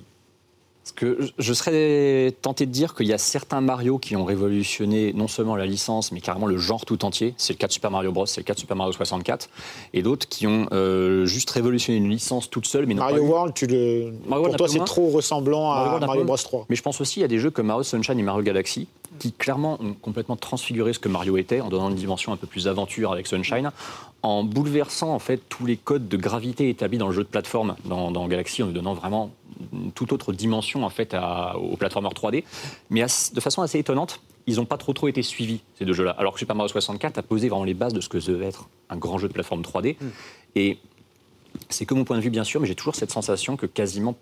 Que 0.95 1.19
je- 1.37 1.53
serais 1.53 2.33
tenté 2.41 2.65
de 2.65 2.71
dire 2.71 2.95
qu'il 2.95 3.07
y 3.07 3.13
a 3.13 3.17
certains 3.17 3.59
Mario 3.59 3.97
qui 3.97 4.15
ont 4.15 4.23
révolutionné 4.23 5.11
non 5.13 5.27
seulement 5.27 5.55
la 5.55 5.65
licence, 5.65 6.11
mais 6.11 6.21
carrément 6.21 6.47
le 6.47 6.57
genre 6.57 6.85
tout 6.85 7.03
entier. 7.03 7.33
C'est 7.37 7.53
le 7.53 7.57
cas 7.57 7.67
de 7.67 7.71
Super 7.73 7.91
Mario 7.91 8.11
Bros, 8.11 8.25
c'est 8.25 8.39
le 8.41 8.45
cas 8.45 8.53
de 8.53 8.59
Super 8.59 8.77
Mario 8.77 8.93
64. 8.93 9.49
Et 9.93 10.01
d'autres 10.01 10.27
qui 10.27 10.47
ont 10.47 10.67
euh, 10.71 11.25
juste 11.25 11.49
révolutionné 11.49 11.97
une 11.97 12.09
licence 12.09 12.49
toute 12.49 12.65
seule, 12.65 12.85
mais 12.85 12.93
Mario 12.93 13.23
eu- 13.23 13.27
World, 13.27 13.53
tu 13.53 13.67
le... 13.67 14.13
Mario 14.27 14.45
pour 14.47 14.55
toi, 14.55 14.67
c'est 14.69 14.83
trop 14.85 15.09
ressemblant 15.09 15.63
Mario 15.69 15.81
à 15.81 15.85
World, 15.87 16.05
Mario 16.07 16.21
Bros 16.23 16.27
moins. 16.33 16.37
3. 16.37 16.65
Mais 16.69 16.75
je 16.75 16.81
pense 16.81 17.01
aussi 17.01 17.23
à 17.23 17.27
des 17.27 17.39
jeux 17.39 17.51
comme 17.51 17.67
Mario 17.67 17.83
Sunshine 17.83 18.17
et 18.19 18.23
Mario 18.23 18.43
Galaxy 18.43 18.87
qui 19.19 19.31
clairement 19.31 19.77
ont 19.81 19.93
complètement 19.93 20.35
transfiguré 20.35 20.91
ce 20.91 20.99
que 20.99 21.07
Mario 21.07 21.37
était 21.37 21.61
en 21.61 21.69
donnant 21.69 21.89
une 21.89 21.95
dimension 21.95 22.33
un 22.33 22.37
peu 22.37 22.47
plus 22.47 22.67
aventure 22.67 23.13
avec 23.13 23.27
Sunshine, 23.27 23.71
en 24.23 24.43
bouleversant 24.43 25.13
en 25.13 25.19
fait 25.19 25.39
tous 25.47 25.65
les 25.65 25.77
codes 25.77 26.09
de 26.09 26.17
gravité 26.17 26.67
établis 26.69 26.97
dans 26.97 27.07
le 27.07 27.13
jeu 27.13 27.23
de 27.23 27.29
plateforme 27.29 27.75
dans, 27.85 28.11
dans 28.11 28.27
Galaxy, 28.27 28.61
en 28.61 28.65
lui 28.67 28.73
donnant 28.73 28.93
vraiment 28.93 29.31
toute 29.93 30.11
autre 30.13 30.33
dimension 30.33 30.85
en 30.85 30.89
fait 30.89 31.13
à, 31.13 31.57
aux 31.57 31.77
plateformeurs 31.77 32.13
3D. 32.13 32.43
Mais 32.89 33.01
de 33.01 33.39
façon 33.39 33.61
assez 33.61 33.79
étonnante, 33.79 34.21
ils 34.47 34.57
n'ont 34.57 34.65
pas 34.65 34.77
trop 34.77 34.93
trop 34.93 35.07
été 35.07 35.23
suivis 35.23 35.61
ces 35.77 35.85
deux 35.85 35.93
jeux-là. 35.93 36.15
Alors 36.17 36.33
que 36.33 36.39
Super 36.39 36.55
Mario 36.55 36.69
64 36.69 37.17
a 37.17 37.23
posé 37.23 37.49
vraiment 37.49 37.63
les 37.63 37.73
bases 37.73 37.93
de 37.93 38.01
ce 38.01 38.09
que 38.09 38.17
devait 38.17 38.45
être 38.45 38.69
un 38.89 38.97
grand 38.97 39.17
jeu 39.17 39.27
de 39.27 39.33
plateforme 39.33 39.61
3D. 39.61 39.95
Et 40.55 40.77
c'est 41.69 41.85
que 41.85 41.93
mon 41.93 42.03
point 42.03 42.17
de 42.17 42.21
vue, 42.21 42.29
bien 42.29 42.43
sûr, 42.43 42.61
mais 42.61 42.67
j'ai 42.67 42.75
toujours 42.75 42.95
cette 42.95 43.11
sensation 43.11 43.57
que 43.57 43.65
quasiment 43.65 44.15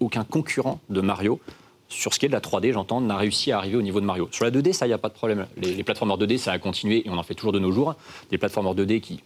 aucun 0.00 0.24
concurrent 0.24 0.80
de 0.90 1.00
Mario, 1.00 1.40
sur 1.88 2.14
ce 2.14 2.18
qui 2.18 2.26
est 2.26 2.28
de 2.28 2.34
la 2.34 2.40
3D, 2.40 2.72
j'entends, 2.72 3.00
n'a 3.00 3.16
réussi 3.16 3.52
à 3.52 3.58
arriver 3.58 3.76
au 3.76 3.82
niveau 3.82 4.00
de 4.00 4.06
Mario. 4.06 4.28
Sur 4.32 4.44
la 4.44 4.50
2D, 4.50 4.72
ça, 4.72 4.86
il 4.86 4.90
n'y 4.90 4.94
a 4.94 4.98
pas 4.98 5.08
de 5.08 5.14
problème. 5.14 5.46
Les, 5.56 5.74
les 5.74 5.84
plateformeurs 5.84 6.18
2D, 6.18 6.38
ça 6.38 6.52
a 6.52 6.58
continué 6.58 7.06
et 7.06 7.10
on 7.10 7.18
en 7.18 7.22
fait 7.22 7.34
toujours 7.34 7.52
de 7.52 7.58
nos 7.58 7.70
jours. 7.70 7.94
Des 8.30 8.38
plateformeurs 8.38 8.74
2D 8.74 9.00
qui 9.00 9.20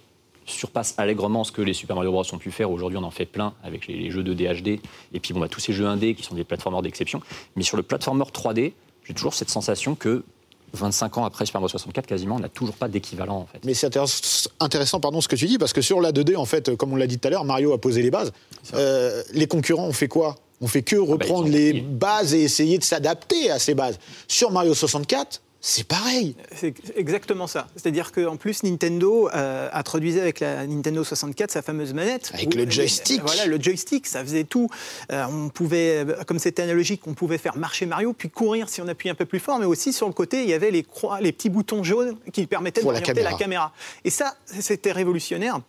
surpassent 0.47 0.95
allègrement 0.99 1.45
ce 1.45 1.53
que 1.53 1.63
les 1.63 1.75
Super 1.75 1.97
Mario 1.97 2.13
Bros 2.13 2.25
ont 2.33 2.39
pu 2.39 2.51
faire. 2.51 2.71
Aujourd'hui, 2.71 2.99
on 2.99 3.03
en 3.05 3.11
fait 3.11 3.27
plein 3.27 3.55
avec 3.65 3.87
les, 3.87 3.95
les 3.97 4.11
jeux 4.11 4.23
2D 4.23 4.63
HD 4.63 4.81
et 5.13 5.21
puis 5.21 5.35
bon, 5.35 5.41
bah, 5.41 5.49
tous 5.49 5.61
ces 5.61 5.73
jeux 5.73 5.87
1D 5.87 6.15
qui 6.15 6.23
sont 6.23 6.35
des 6.35 6.45
plateformeurs 6.45 6.83
d'exception. 6.83 7.21
Mais 7.57 7.63
sur 7.63 7.77
le 7.77 7.83
plateformeur 7.83 8.31
3D, 8.31 8.73
j'ai 9.05 9.15
toujours 9.15 9.35
cette 9.35 9.51
sensation 9.51 9.95
que 9.95 10.25
25 10.73 11.19
ans 11.19 11.25
après 11.25 11.47
Super 11.47 11.61
Mario 11.61 11.71
64, 11.71 12.07
quasiment, 12.07 12.37
on 12.37 12.41
n'a 12.41 12.49
toujours 12.49 12.75
pas 12.75 12.89
d'équivalent 12.89 13.37
en 13.39 13.47
fait. 13.47 13.65
Mais 13.65 13.73
c'est 13.73 13.87
intéress- 13.87 14.49
intéressant 14.61 15.01
pardon, 15.01 15.21
ce 15.21 15.29
que 15.29 15.37
tu 15.37 15.47
dis, 15.47 15.59
parce 15.59 15.73
que 15.73 15.81
sur 15.81 16.01
la 16.01 16.13
2D, 16.13 16.37
en 16.37 16.45
fait, 16.45 16.75
comme 16.77 16.93
on 16.93 16.97
l'a 16.97 17.07
dit 17.07 17.19
tout 17.19 17.29
à 17.29 17.31
l'heure, 17.31 17.45
Mario 17.45 17.73
a 17.73 17.81
posé 17.81 18.03
les 18.03 18.11
bases. 18.11 18.33
Euh, 18.75 19.23
les 19.33 19.47
concurrents 19.47 19.87
ont 19.87 19.93
fait 19.93 20.09
quoi? 20.09 20.35
On 20.61 20.67
fait 20.67 20.83
que 20.83 20.97
reprendre 20.97 21.45
Ah 21.47 21.49
bah, 21.49 21.49
ont- 21.49 21.51
les 21.53 21.73
bases 21.81 22.35
et 22.35 22.43
essayer 22.43 22.79
de 22.79 22.85
s'adapter 22.85 23.51
à 23.51 23.59
ces 23.59 23.75
bases. 23.75 23.99
Sur 24.27 24.51
Mario 24.51 24.75
64, 24.75 25.41
c'est 25.69 25.89
pareil. 25.89 26.37
C'est 26.55 26.75
exactement 26.95 27.49
ça. 27.49 27.67
C'est-à-dire 27.75 28.13
qu'en 28.13 28.37
plus, 28.37 28.63
Nintendo 28.63 29.29
euh, 29.35 29.69
introduisait 29.73 30.21
avec 30.21 30.39
la 30.39 30.65
Nintendo 30.65 31.03
64 31.03 31.51
sa 31.51 31.61
fameuse 31.61 31.93
manette. 31.93 32.31
Avec 32.35 32.55
le 32.55 32.71
joystick. 32.71 33.21
Voilà, 33.23 33.47
le 33.47 33.61
joystick, 33.61 34.07
ça 34.07 34.23
faisait 34.23 34.45
tout. 34.45 34.71
Euh, 35.11 35.25
on 35.29 35.49
pouvait, 35.49 36.05
euh, 36.07 36.23
comme 36.25 36.39
c'était 36.39 36.63
analogique, 36.63 37.03
on 37.09 37.15
pouvait 37.15 37.37
faire 37.37 37.57
marcher 37.57 37.85
Mario, 37.85 38.13
puis 38.13 38.31
courir 38.31 38.69
si 38.69 38.81
on 38.81 38.87
appuyait 38.87 39.11
un 39.11 39.17
peu 39.17 39.25
plus 39.25 39.41
fort, 39.41 39.59
mais 39.59 39.67
aussi 39.67 39.93
sur 39.93 40.07
le 40.07 40.13
côté, 40.13 40.45
il 40.45 40.49
y 40.49 40.55
avait 40.55 40.71
les, 40.71 40.85
croix, 40.85 41.21
les 41.21 41.33
petits 41.33 41.51
boutons 41.51 41.83
jaunes 41.83 42.17
qui 42.33 42.47
permettaient 42.47 42.83
la 42.83 42.85
d'orienter 42.85 43.15
la 43.15 43.33
caméra. 43.33 43.39
caméra. 43.39 43.73
Et 44.05 44.11
ça, 44.11 44.37
c'était 44.45 44.93
révolutionnaire. 44.93 45.61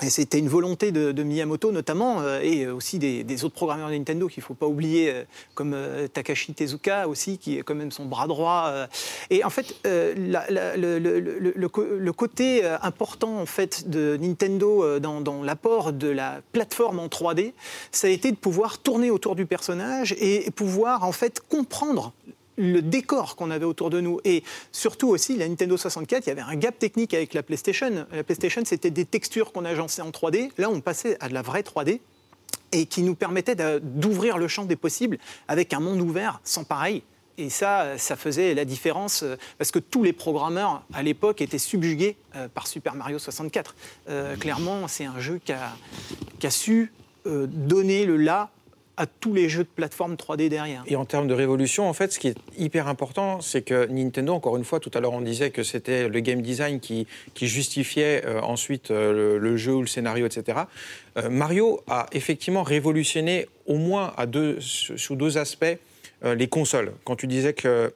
C'était 0.00 0.38
une 0.38 0.48
volonté 0.48 0.90
de, 0.90 1.22
Miyamoto 1.22 1.70
notamment, 1.70 2.20
euh, 2.20 2.40
et 2.40 2.66
aussi 2.66 2.98
des, 2.98 3.44
autres 3.44 3.54
programmeurs 3.54 3.90
de 3.90 3.94
Nintendo 3.94 4.26
qu'il 4.26 4.40
ne 4.40 4.46
faut 4.46 4.54
pas 4.54 4.66
oublier, 4.66 5.10
euh, 5.10 5.22
comme 5.54 5.74
euh, 5.74 6.08
Takashi 6.08 6.54
Tezuka 6.54 7.06
aussi, 7.08 7.38
qui 7.38 7.58
est 7.58 7.62
quand 7.62 7.74
même 7.74 7.92
son 7.92 8.06
bras 8.06 8.26
droit. 8.26 8.72
Et 9.30 9.44
en 9.44 9.50
fait, 9.50 9.74
le, 9.84 11.66
côté 12.10 12.64
important 12.82 13.38
en 13.38 13.46
fait, 13.46 13.88
de 13.88 14.16
Nintendo 14.20 14.98
dans, 14.98 15.20
dans 15.20 15.42
l'apport 15.42 15.92
de 15.92 16.08
la 16.08 16.40
plateforme 16.52 16.98
en 16.98 17.06
3D, 17.06 17.52
ça 17.90 18.06
a 18.06 18.10
été 18.10 18.30
de 18.30 18.36
pouvoir 18.36 18.78
tourner 18.78 19.10
autour 19.10 19.36
du 19.36 19.46
personnage 19.46 20.14
et 20.18 20.50
pouvoir 20.50 21.04
en 21.04 21.12
fait 21.12 21.40
comprendre 21.48 22.12
le 22.56 22.82
décor 22.82 23.36
qu'on 23.36 23.50
avait 23.50 23.64
autour 23.64 23.90
de 23.90 24.00
nous. 24.00 24.20
Et 24.24 24.42
surtout 24.72 25.08
aussi, 25.08 25.36
la 25.36 25.48
Nintendo 25.48 25.76
64, 25.76 26.26
il 26.26 26.28
y 26.28 26.32
avait 26.32 26.42
un 26.42 26.56
gap 26.56 26.78
technique 26.78 27.14
avec 27.14 27.34
la 27.34 27.42
PlayStation. 27.42 28.06
La 28.12 28.24
PlayStation, 28.24 28.62
c'était 28.64 28.90
des 28.90 29.04
textures 29.04 29.52
qu'on 29.52 29.64
agençait 29.64 30.02
en 30.02 30.10
3D. 30.10 30.50
Là, 30.58 30.70
on 30.70 30.80
passait 30.80 31.16
à 31.20 31.28
de 31.28 31.34
la 31.34 31.42
vraie 31.42 31.62
3D 31.62 32.00
et 32.72 32.86
qui 32.86 33.02
nous 33.02 33.14
permettait 33.14 33.56
d'ouvrir 33.80 34.38
le 34.38 34.48
champ 34.48 34.64
des 34.64 34.76
possibles 34.76 35.18
avec 35.48 35.72
un 35.72 35.80
monde 35.80 36.00
ouvert 36.00 36.40
sans 36.44 36.64
pareil. 36.64 37.02
Et 37.38 37.48
ça, 37.50 37.96
ça 37.98 38.16
faisait 38.16 38.54
la 38.54 38.64
différence 38.64 39.22
euh, 39.22 39.36
parce 39.58 39.70
que 39.70 39.78
tous 39.78 40.02
les 40.02 40.12
programmeurs 40.12 40.84
à 40.92 41.02
l'époque 41.02 41.40
étaient 41.40 41.58
subjugués 41.58 42.16
euh, 42.36 42.48
par 42.48 42.66
Super 42.66 42.94
Mario 42.94 43.18
64. 43.18 43.74
Euh, 44.08 44.36
clairement, 44.36 44.86
c'est 44.86 45.06
un 45.06 45.18
jeu 45.18 45.40
qui 45.44 45.52
a, 45.52 46.50
su 46.50 46.92
donner 47.24 48.04
le 48.04 48.16
là 48.16 48.50
à 48.96 49.06
tous 49.06 49.32
les 49.32 49.48
jeux 49.48 49.64
de 49.64 49.68
plateforme 49.68 50.14
3D 50.14 50.48
derrière. 50.48 50.84
Et 50.86 50.96
en 50.96 51.04
termes 51.04 51.26
de 51.26 51.34
révolution, 51.34 51.88
en 51.88 51.92
fait, 51.92 52.12
ce 52.12 52.18
qui 52.18 52.28
est 52.28 52.36
hyper 52.58 52.88
important, 52.88 53.40
c'est 53.40 53.62
que 53.62 53.86
Nintendo, 53.86 54.34
encore 54.34 54.56
une 54.56 54.64
fois, 54.64 54.80
tout 54.80 54.90
à 54.94 55.00
l'heure 55.00 55.12
on 55.12 55.20
disait 55.20 55.50
que 55.50 55.62
c'était 55.62 56.08
le 56.08 56.20
game 56.20 56.42
design 56.42 56.80
qui, 56.80 57.06
justifiait 57.40 58.24
euh, 58.24 58.40
ensuite 58.40 58.90
euh, 58.90 59.38
le, 59.38 59.56
jeu 59.56 59.74
ou 59.74 59.80
le 59.80 59.86
scénario, 59.86 60.26
etc. 60.26 60.60
Euh, 61.16 61.28
Mario 61.28 61.80
a 61.88 62.06
effectivement 62.12 62.62
révolutionné 62.62 63.46
au 63.66 63.76
moins 63.76 64.14
sous 64.60 65.16
deux 65.16 65.38
aspects 65.38 65.78
les 66.24 66.46
consoles. 66.46 66.92
Quand 67.04 67.16
tu 67.16 67.26
disais 67.26 67.52
que 67.52 67.92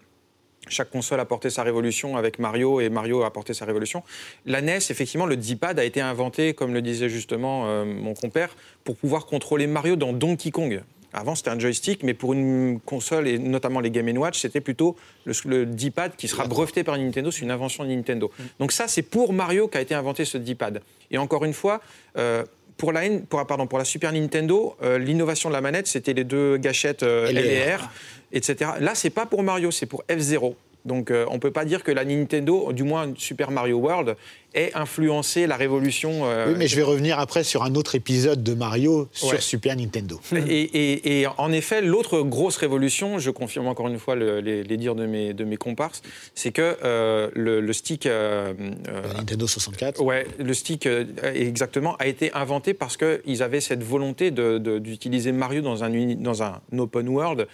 chaque 0.69 0.91
console 0.91 1.21
a 1.21 1.25
porté 1.25 1.51
sa 1.51 1.63
révolution 1.63 2.17
avec 2.17 2.39
Mario 2.39 2.81
et 2.81 2.89
Mario 2.89 3.23
a 3.23 3.33
porté 3.33 3.55
sa 3.55 3.65
révolution. 3.65 4.03
La 4.45 4.61
NES, 4.61 4.79
effectivement, 4.91 5.27
le 5.27 5.37
D-pad 5.37 5.79
a 5.79 5.85
été 5.85 6.01
inventé, 6.01 6.55
comme 6.55 6.75
le 6.75 6.83
disait 6.83 7.09
justement 7.09 7.65
euh, 7.67 7.85
mon 7.85 8.15
compère, 8.15 8.57
pour 8.85 8.97
pouvoir 8.97 9.27
contrôler 9.27 9.67
Mario 9.67 9.97
dans 9.97 10.13
Donkey 10.13 10.51
Kong. 10.51 10.83
Avant, 11.13 11.35
c'était 11.35 11.51
un 11.51 11.59
joystick, 11.59 12.03
mais 12.03 12.13
pour 12.13 12.35
une 12.35 12.79
console, 12.85 13.27
et 13.27 13.39
notamment 13.39 13.81
les 13.81 13.91
Game 13.91 14.07
Watch, 14.19 14.39
c'était 14.39 14.61
plutôt 14.61 14.97
le, 15.25 15.65
D-pad 15.65 16.15
qui 16.15 16.29
sera 16.29 16.47
breveté 16.47 16.85
par 16.85 16.99
Nintendo, 16.99 17.31
c'est 17.31 17.41
une 17.41 17.51
invention 17.51 17.85
de 17.85 17.89
Nintendo. 17.89 18.31
Mm. 18.39 18.43
Donc 18.61 18.73
ça, 18.73 18.87
c'est 18.87 19.03
pour 19.03 19.33
Mario 19.33 19.67
qu'a 19.67 19.81
été 19.81 19.95
inventé 19.95 20.25
ce 20.27 20.37
D-pad. 20.37 20.83
Et 21.11 21.17
encore 21.17 21.45
une 21.45 21.55
fois, 21.55 21.81
euh, 22.19 22.45
pour 22.77 22.93
la, 22.93 23.03
pour, 23.29 23.47
pardon, 23.47 23.67
pour 23.67 23.79
la 23.79 23.85
Super 23.85 24.13
Nintendo, 24.13 24.77
euh, 24.83 24.99
l'innovation 24.99 25.49
de 25.49 25.55
la 25.55 25.61
manette, 25.61 25.87
c'était 25.87 26.13
les 26.13 26.25
deux 26.25 26.57
gâchettes 26.59 27.03
LR, 27.03 27.91
etc. 28.33 28.73
Là, 28.81 28.95
c'est 28.95 29.11
pas 29.11 29.27
pour 29.27 29.43
Mario, 29.43 29.71
c'est 29.71 29.87
pour 29.87 30.05
F0. 30.09 30.55
Donc 30.87 31.11
euh, 31.11 31.27
on 31.29 31.35
ne 31.35 31.39
peut 31.39 31.51
pas 31.51 31.65
dire 31.65 31.83
que 31.83 31.91
la 31.91 32.05
Nintendo, 32.05 32.73
du 32.73 32.85
moins 32.85 33.13
Super 33.17 33.51
Mario 33.51 33.79
World, 33.79 34.17
ait 34.55 34.71
influencé 34.75 35.47
la 35.47 35.57
révolution. 35.57 36.23
Euh, 36.25 36.47
oui, 36.49 36.55
mais 36.57 36.69
je 36.69 36.77
vais 36.77 36.83
revenir 36.83 37.19
après 37.19 37.45
sur 37.45 37.63
un 37.65 37.75
autre 37.75 37.95
épisode 37.95 38.43
de 38.43 38.55
Mario 38.55 39.09
sur 39.13 39.43
Super 39.43 39.77
Nintendo. 39.77 40.21
Et, 40.33 41.27
en 41.37 41.53
effet, 41.53 41.83
l'autre 41.83 42.23
grosse 42.23 42.57
révolution, 42.57 43.19
je 43.19 43.31
confirme 43.31 43.67
encore 43.67 43.89
une 43.89 43.99
fois 43.99 44.17
les, 44.17 44.77
dires 44.77 44.95
de 44.95 45.07
mes, 45.07 45.35
de 45.35 45.45
mes 45.45 45.57
comparses, 45.57 46.03
c'est 46.35 46.53
que 46.53 46.77
euh, 46.85 47.31
le, 47.35 47.73
stick. 47.73 48.07
Nintendo 48.07 49.47
64 49.47 50.01
Ouais, 50.01 50.27
le 50.39 50.55
stick, 50.55 50.89
exactement, 51.23 51.97
a 51.97 52.07
été 52.07 52.33
inventé 52.33 52.73
parce 52.73 52.97
qu'ils 52.97 53.43
avaient 53.43 53.61
cette 53.61 53.83
volonté 53.83 54.31
d'utiliser 54.31 55.33
Mario 55.33 55.61
dans 55.61 55.85
un, 55.85 55.91
dans 56.15 56.43
un 56.43 56.61
open 56.79 57.09
world 57.09 57.47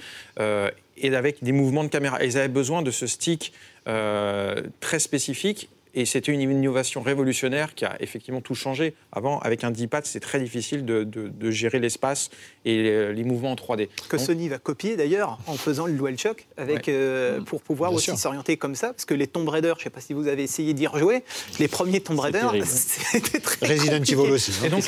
et 0.96 1.14
avec 1.14 1.42
des 1.42 1.52
mouvements 1.52 1.84
de 1.84 1.88
caméra. 1.88 2.22
ils 2.24 2.36
avaient 2.38 2.48
besoin 2.48 2.82
de 2.82 2.90
ce 2.90 3.06
stick 3.06 3.52
euh, 3.88 4.62
très 4.80 4.98
spécifique 4.98 5.68
et 5.94 6.04
c'était 6.06 6.32
une 6.32 6.40
innovation 6.40 7.02
révolutionnaire 7.02 7.74
qui 7.74 7.84
a 7.84 7.96
effectivement 8.00 8.40
tout 8.40 8.54
changé. 8.54 8.94
Avant, 9.12 9.38
avec 9.40 9.64
un 9.64 9.70
D-pad, 9.70 10.06
c'est 10.06 10.20
très 10.20 10.40
difficile 10.40 10.84
de, 10.84 11.50
gérer 11.50 11.78
l'espace 11.78 12.30
et 12.64 13.12
les, 13.12 13.24
mouvements 13.24 13.52
en 13.52 13.54
3D. 13.54 13.88
Que 14.08 14.18
Sony 14.18 14.48
va 14.48 14.58
copier 14.58 14.96
d'ailleurs 14.96 15.38
en 15.46 15.54
faisant 15.54 15.86
le 15.86 15.92
DualShock 15.92 16.46
avec, 16.56 16.88
euh, 16.88 17.40
pour 17.40 17.62
pouvoir 17.62 17.92
aussi 17.92 18.16
s'orienter 18.16 18.56
comme 18.56 18.74
ça. 18.74 18.92
Parce 18.92 19.04
que 19.04 19.14
les 19.14 19.26
Tomb 19.26 19.48
Raider, 19.48 19.74
je 19.76 19.80
ne 19.80 19.84
sais 19.84 19.90
pas 19.90 20.00
si 20.00 20.12
vous 20.12 20.28
avez 20.28 20.42
essayé 20.42 20.72
d'y 20.74 20.86
rejouer, 20.86 21.24
les 21.58 21.68
premiers 21.68 22.00
Tomb 22.00 22.18
Raider, 22.18 22.46
c'était 22.64 23.40
très 23.40 23.66
Resident 23.66 24.02
Evil 24.02 24.32
aussi. 24.32 24.52
Et 24.64 24.68
donc, 24.68 24.84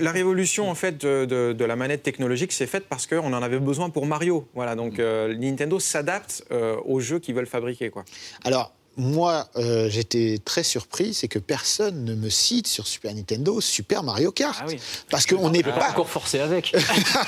la, 0.00 0.12
révolution 0.12 0.70
en 0.70 0.74
fait 0.74 0.98
de, 0.98 1.64
la 1.64 1.76
manette 1.76 2.02
technologique 2.02 2.52
s'est 2.52 2.66
faite 2.66 2.84
parce 2.88 3.06
qu'on 3.06 3.32
en 3.32 3.42
avait 3.42 3.58
besoin 3.58 3.90
pour 3.90 4.06
Mario. 4.06 4.46
Voilà, 4.54 4.76
donc 4.76 4.98
euh, 4.98 5.34
Nintendo 5.34 5.78
s'adapte 5.80 6.44
euh, 6.50 6.76
aux 6.84 7.00
jeux 7.00 7.18
qu'ils 7.18 7.34
veulent 7.34 7.46
fabriquer. 7.46 7.90
Quoi. 7.90 8.04
Alors, 8.44 8.72
moi, 8.96 9.48
euh, 9.56 9.88
j'étais 9.90 10.38
très 10.44 10.62
surpris, 10.62 11.14
c'est 11.14 11.28
que 11.28 11.38
personne 11.38 12.04
ne 12.04 12.14
me 12.14 12.28
cite 12.28 12.66
sur 12.66 12.86
Super 12.86 13.14
Nintendo 13.14 13.60
Super 13.60 14.02
Mario 14.02 14.30
Kart. 14.30 14.62
Ah 14.66 14.72
Parce 15.10 15.26
qu'on 15.26 15.50
n'est 15.50 15.62
pas... 15.62 15.90
encore 15.90 16.08
forcé 16.08 16.38
avec. 16.40 16.74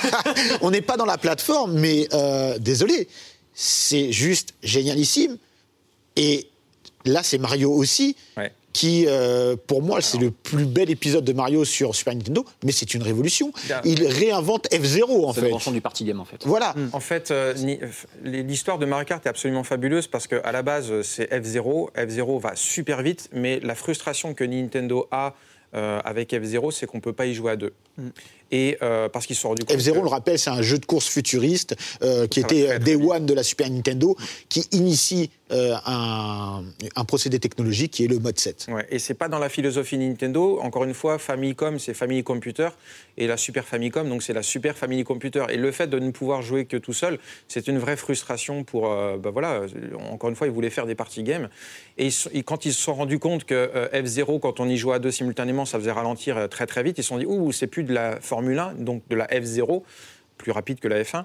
on 0.61 0.71
n'est 0.71 0.81
pas 0.81 0.97
dans 0.97 1.05
la 1.05 1.17
plateforme, 1.17 1.73
mais 1.77 2.07
euh, 2.13 2.57
désolé, 2.59 3.07
c'est 3.53 4.11
juste 4.11 4.53
génialissime. 4.63 5.37
Et 6.15 6.49
là, 7.05 7.23
c'est 7.23 7.37
Mario 7.37 7.71
aussi. 7.71 8.15
Ouais 8.37 8.51
qui, 8.77 9.05
euh, 9.07 9.55
pour 9.55 9.81
moi, 9.81 10.01
c'est 10.01 10.19
le 10.19 10.29
plus 10.29 10.65
bel 10.65 10.91
épisode 10.91 11.25
de 11.25 11.33
Mario 11.33 11.65
sur 11.65 11.95
Super 11.95 12.13
Nintendo, 12.13 12.45
mais 12.63 12.71
c'est 12.71 12.93
une 12.93 13.01
révolution. 13.01 13.51
Il 13.83 14.05
réinvente 14.05 14.67
F-Zero, 14.71 15.27
en 15.27 15.33
fait. 15.33 15.51
C'est 15.59 15.71
du 15.71 15.81
party 15.81 16.03
game, 16.03 16.19
en 16.19 16.25
fait. 16.25 16.45
Voilà. 16.45 16.75
Mm. 16.75 16.89
En 16.93 16.99
fait, 16.99 17.31
euh, 17.31 17.55
l'histoire 18.23 18.77
de 18.77 18.85
Mario 18.85 19.05
Kart 19.05 19.25
est 19.25 19.29
absolument 19.29 19.63
fabuleuse 19.63 20.05
parce 20.05 20.27
qu'à 20.27 20.51
la 20.51 20.61
base, 20.61 21.01
c'est 21.01 21.25
F-Zero. 21.41 21.89
F-Zero 21.97 22.37
va 22.37 22.55
super 22.55 23.01
vite, 23.01 23.29
mais 23.33 23.59
la 23.61 23.73
frustration 23.73 24.35
que 24.35 24.43
Nintendo 24.43 25.07
a 25.09 25.33
euh, 25.73 25.99
avec 26.05 26.31
F-Zero, 26.39 26.69
c'est 26.69 26.85
qu'on 26.85 26.97
ne 26.97 27.01
peut 27.01 27.13
pas 27.13 27.25
y 27.25 27.33
jouer 27.33 27.53
à 27.53 27.55
deux. 27.55 27.73
Mm. 27.97 28.09
Et 28.51 28.77
euh, 28.81 29.09
parce 29.09 29.25
qu'ils 29.25 29.35
se 29.35 29.41
sont 29.41 29.49
rendus 29.49 29.65
compte. 29.65 29.77
F-Zero, 29.77 29.99
on 29.99 30.03
le 30.03 30.09
rappelle, 30.09 30.39
c'est 30.39 30.49
un 30.49 30.61
jeu 30.61 30.77
de 30.77 30.85
course 30.85 31.07
futuriste 31.07 31.75
euh, 32.01 32.27
qui 32.27 32.39
était 32.39 32.79
Day 32.79 32.95
One 32.95 33.25
de 33.25 33.33
la 33.33 33.43
Super 33.43 33.69
Nintendo, 33.69 34.15
qui 34.49 34.67
initie 34.71 35.29
un, 35.49 36.61
un, 36.95 37.05
procédé 37.05 37.39
technologique 37.39 37.91
qui 37.91 38.03
est 38.03 38.09
le 38.09 38.19
mode 38.19 38.37
7. 38.37 38.67
Ouais, 38.69 38.85
et 38.89 38.99
c'est 38.99 39.13
pas 39.13 39.29
dans 39.29 39.39
la 39.39 39.47
philosophie 39.47 39.97
Nintendo. 39.97 40.59
Encore 40.61 40.83
une 40.83 40.93
fois, 40.93 41.17
Famicom, 41.17 41.79
c'est 41.79 41.93
Family 41.93 42.21
Computer, 42.21 42.67
et 43.17 43.27
la 43.27 43.37
Super 43.37 43.65
Famicom, 43.65 44.09
donc 44.09 44.23
c'est 44.23 44.33
la 44.33 44.43
Super 44.43 44.77
Family 44.77 45.05
Computer. 45.05 45.45
Et 45.49 45.55
le 45.55 45.71
fait 45.71 45.87
de 45.87 45.99
ne 45.99 46.11
pouvoir 46.11 46.41
jouer 46.41 46.65
que 46.65 46.75
tout 46.75 46.91
seul, 46.91 47.17
c'est 47.47 47.67
une 47.67 47.77
vraie 47.77 47.95
frustration 47.95 48.65
pour. 48.65 48.89
bah 48.89 49.29
voilà, 49.31 49.61
encore 50.11 50.29
une 50.29 50.35
fois, 50.35 50.47
ils 50.47 50.53
voulaient 50.53 50.69
faire 50.69 50.85
des 50.85 50.95
parties 50.95 51.23
games. 51.23 51.47
Et, 51.97 52.09
quand 52.43 52.65
ils 52.65 52.73
se 52.73 52.81
sont 52.81 52.93
rendus 52.93 53.19
compte 53.19 53.45
que 53.45 53.89
F-Zero, 53.93 54.39
quand 54.39 54.59
on 54.59 54.67
y 54.67 54.75
jouait 54.75 54.95
à 54.95 54.99
deux 54.99 55.11
simultanément, 55.11 55.63
ça 55.63 55.79
faisait 55.79 55.91
ralentir 55.91 56.49
très 56.49 56.67
très 56.67 56.83
vite, 56.83 56.97
ils 56.97 57.03
se 57.03 57.09
sont 57.09 57.17
dit, 57.17 57.25
ouh, 57.25 57.53
c'est 57.53 57.67
plus 57.67 57.83
de 57.83 57.93
la 57.93 58.19
Formule 58.37 58.59
1, 58.59 58.73
donc 58.75 59.01
de 59.09 59.15
la 59.15 59.25
F0, 59.25 59.81
plus 60.37 60.51
rapide 60.51 60.79
que 60.79 60.87
la 60.87 61.01
F1. 61.01 61.23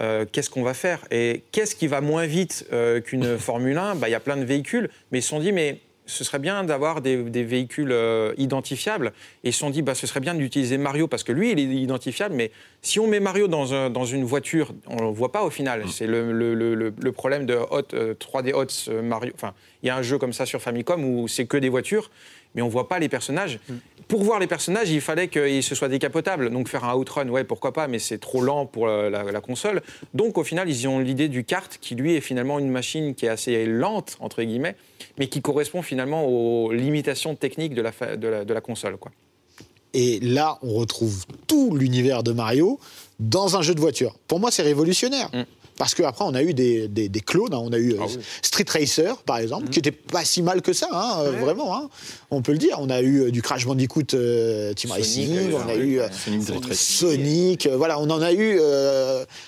Euh, 0.00 0.24
qu'est-ce 0.32 0.48
qu'on 0.48 0.62
va 0.62 0.72
faire? 0.72 1.04
Et 1.10 1.44
qu'est-ce 1.52 1.74
qui 1.74 1.88
va 1.88 2.00
moins 2.00 2.24
vite 2.24 2.66
euh, 2.72 3.02
qu'une 3.02 3.36
Formule 3.38 3.76
1 3.76 3.96
bah, 3.96 4.08
Il 4.08 4.12
y 4.12 4.14
a 4.14 4.20
plein 4.20 4.38
de 4.38 4.44
véhicules, 4.44 4.88
mais 5.12 5.18
ils 5.18 5.22
se 5.22 5.28
sont 5.28 5.40
dit, 5.40 5.52
mais 5.52 5.80
ce 6.06 6.24
serait 6.24 6.38
bien 6.38 6.64
d'avoir 6.64 7.02
des, 7.02 7.16
véhicules 7.16 7.92
euh, 7.92 8.32
identifiables. 8.38 9.12
Et 9.42 9.50
ils 9.50 9.52
se 9.52 9.58
sont 9.58 9.68
dit, 9.68 9.82
bah, 9.82 9.94
ce 9.94 10.06
serait 10.06 10.20
bien 10.20 10.32
d'utiliser 10.34 10.78
Mario 10.78 11.06
parce 11.06 11.22
que 11.22 11.32
lui, 11.32 11.52
il 11.52 11.58
est 11.58 11.64
identifiable. 11.64 12.34
Mais 12.34 12.50
si 12.80 12.98
on 12.98 13.08
met 13.08 13.20
Mario 13.20 13.46
dans, 13.46 13.90
dans 13.90 14.04
une 14.06 14.24
voiture, 14.24 14.72
on 14.86 14.96
ne 14.96 15.02
le 15.02 15.08
voit 15.08 15.32
pas 15.32 15.42
au 15.42 15.50
final. 15.50 15.84
Mm. 15.84 15.88
C'est 15.88 16.06
le, 16.06 16.32
le, 16.32 16.74
le, 16.74 17.12
problème 17.12 17.44
de 17.44 17.56
Hot, 17.56 17.92
3D 17.92 18.54
Hot 18.54 19.02
Mario. 19.02 19.32
Enfin, 19.34 19.52
il 19.82 19.88
y 19.88 19.90
a 19.90 19.96
un 19.96 20.02
jeu 20.02 20.16
comme 20.16 20.32
ça 20.32 20.46
sur 20.46 20.62
Famicom 20.62 21.04
où 21.04 21.28
c'est 21.28 21.44
que 21.44 21.58
des 21.58 21.68
voitures 21.68 22.10
mais 22.54 22.62
on 22.62 22.68
voit 22.68 22.88
pas 22.88 22.98
les 22.98 23.08
personnages. 23.08 23.58
Pour 24.08 24.22
voir 24.22 24.38
les 24.38 24.46
personnages, 24.46 24.90
il 24.90 25.00
fallait 25.00 25.28
qu'ils 25.28 25.62
se 25.62 25.74
soient 25.74 25.88
décapotables. 25.88 26.50
Donc 26.50 26.68
faire 26.68 26.84
un 26.84 26.94
outrun, 26.94 27.28
ouais, 27.28 27.44
pourquoi 27.44 27.72
pas, 27.72 27.88
mais 27.88 27.98
c'est 27.98 28.18
trop 28.18 28.40
lent 28.40 28.66
pour 28.66 28.86
la, 28.86 29.40
console. 29.40 29.82
Donc 30.14 30.38
au 30.38 30.44
final, 30.44 30.68
ils 30.68 30.86
ont 30.88 30.98
l'idée 30.98 31.28
du 31.28 31.44
kart, 31.44 31.78
qui 31.80 31.94
lui 31.94 32.14
est 32.14 32.20
finalement 32.20 32.58
une 32.58 32.70
machine 32.70 33.14
qui 33.14 33.26
est 33.26 33.28
assez 33.28 33.66
lente, 33.66 34.16
entre 34.20 34.42
guillemets, 34.42 34.76
mais 35.18 35.28
qui 35.28 35.42
correspond 35.42 35.82
finalement 35.82 36.26
aux 36.26 36.72
limitations 36.72 37.34
techniques 37.34 37.74
de 37.74 37.82
la, 37.82 38.16
de 38.16 38.52
la, 38.52 38.60
console. 38.60 38.96
Quoi. 38.96 39.12
Et 39.92 40.20
là, 40.20 40.58
on 40.62 40.74
retrouve 40.74 41.24
tout 41.46 41.74
l'univers 41.76 42.22
de 42.22 42.32
Mario 42.32 42.78
dans 43.20 43.56
un 43.56 43.62
jeu 43.62 43.74
de 43.74 43.80
voiture. 43.80 44.16
Pour 44.28 44.40
moi, 44.40 44.50
c'est 44.50 44.62
révolutionnaire. 44.62 45.30
Mm. 45.32 45.42
Parce 45.76 45.94
qu'après, 45.94 46.24
on 46.24 46.34
a 46.34 46.42
eu 46.42 46.54
des, 46.54 46.88
des, 46.88 47.20
clones. 47.20 47.52
Hein. 47.52 47.60
On 47.62 47.72
a 47.72 47.78
eu 47.78 47.94
euh, 47.94 48.02
ah 48.02 48.06
Street 48.42 48.64
Racer, 48.68 49.16
par 49.22 49.38
exemple, 49.38 49.68
qui 49.68 49.78
n'était 49.78 49.92
pas 49.92 50.24
si 50.24 50.42
mal 50.42 50.62
que 50.62 50.72
ça, 50.72 50.88
hein, 50.92 51.20
euh, 51.20 51.30
vraiment. 51.32 51.76
Hein. 51.76 51.88
On 52.30 52.42
peut 52.42 52.52
le 52.52 52.58
dire. 52.58 52.76
On 52.80 52.90
a 52.90 53.00
eu 53.00 53.22
euh, 53.22 53.30
du 53.30 53.42
Crash 53.42 53.66
Bandicoot 53.66 54.16
Team 54.76 54.90
Racing, 54.90 55.52
on 55.54 55.68
a 55.68 55.76
eu 55.76 56.00
Sonic. 56.72 57.68
voilà, 57.68 57.98
on 57.98 58.08
en 58.10 58.22
a 58.22 58.32
eu 58.32 58.60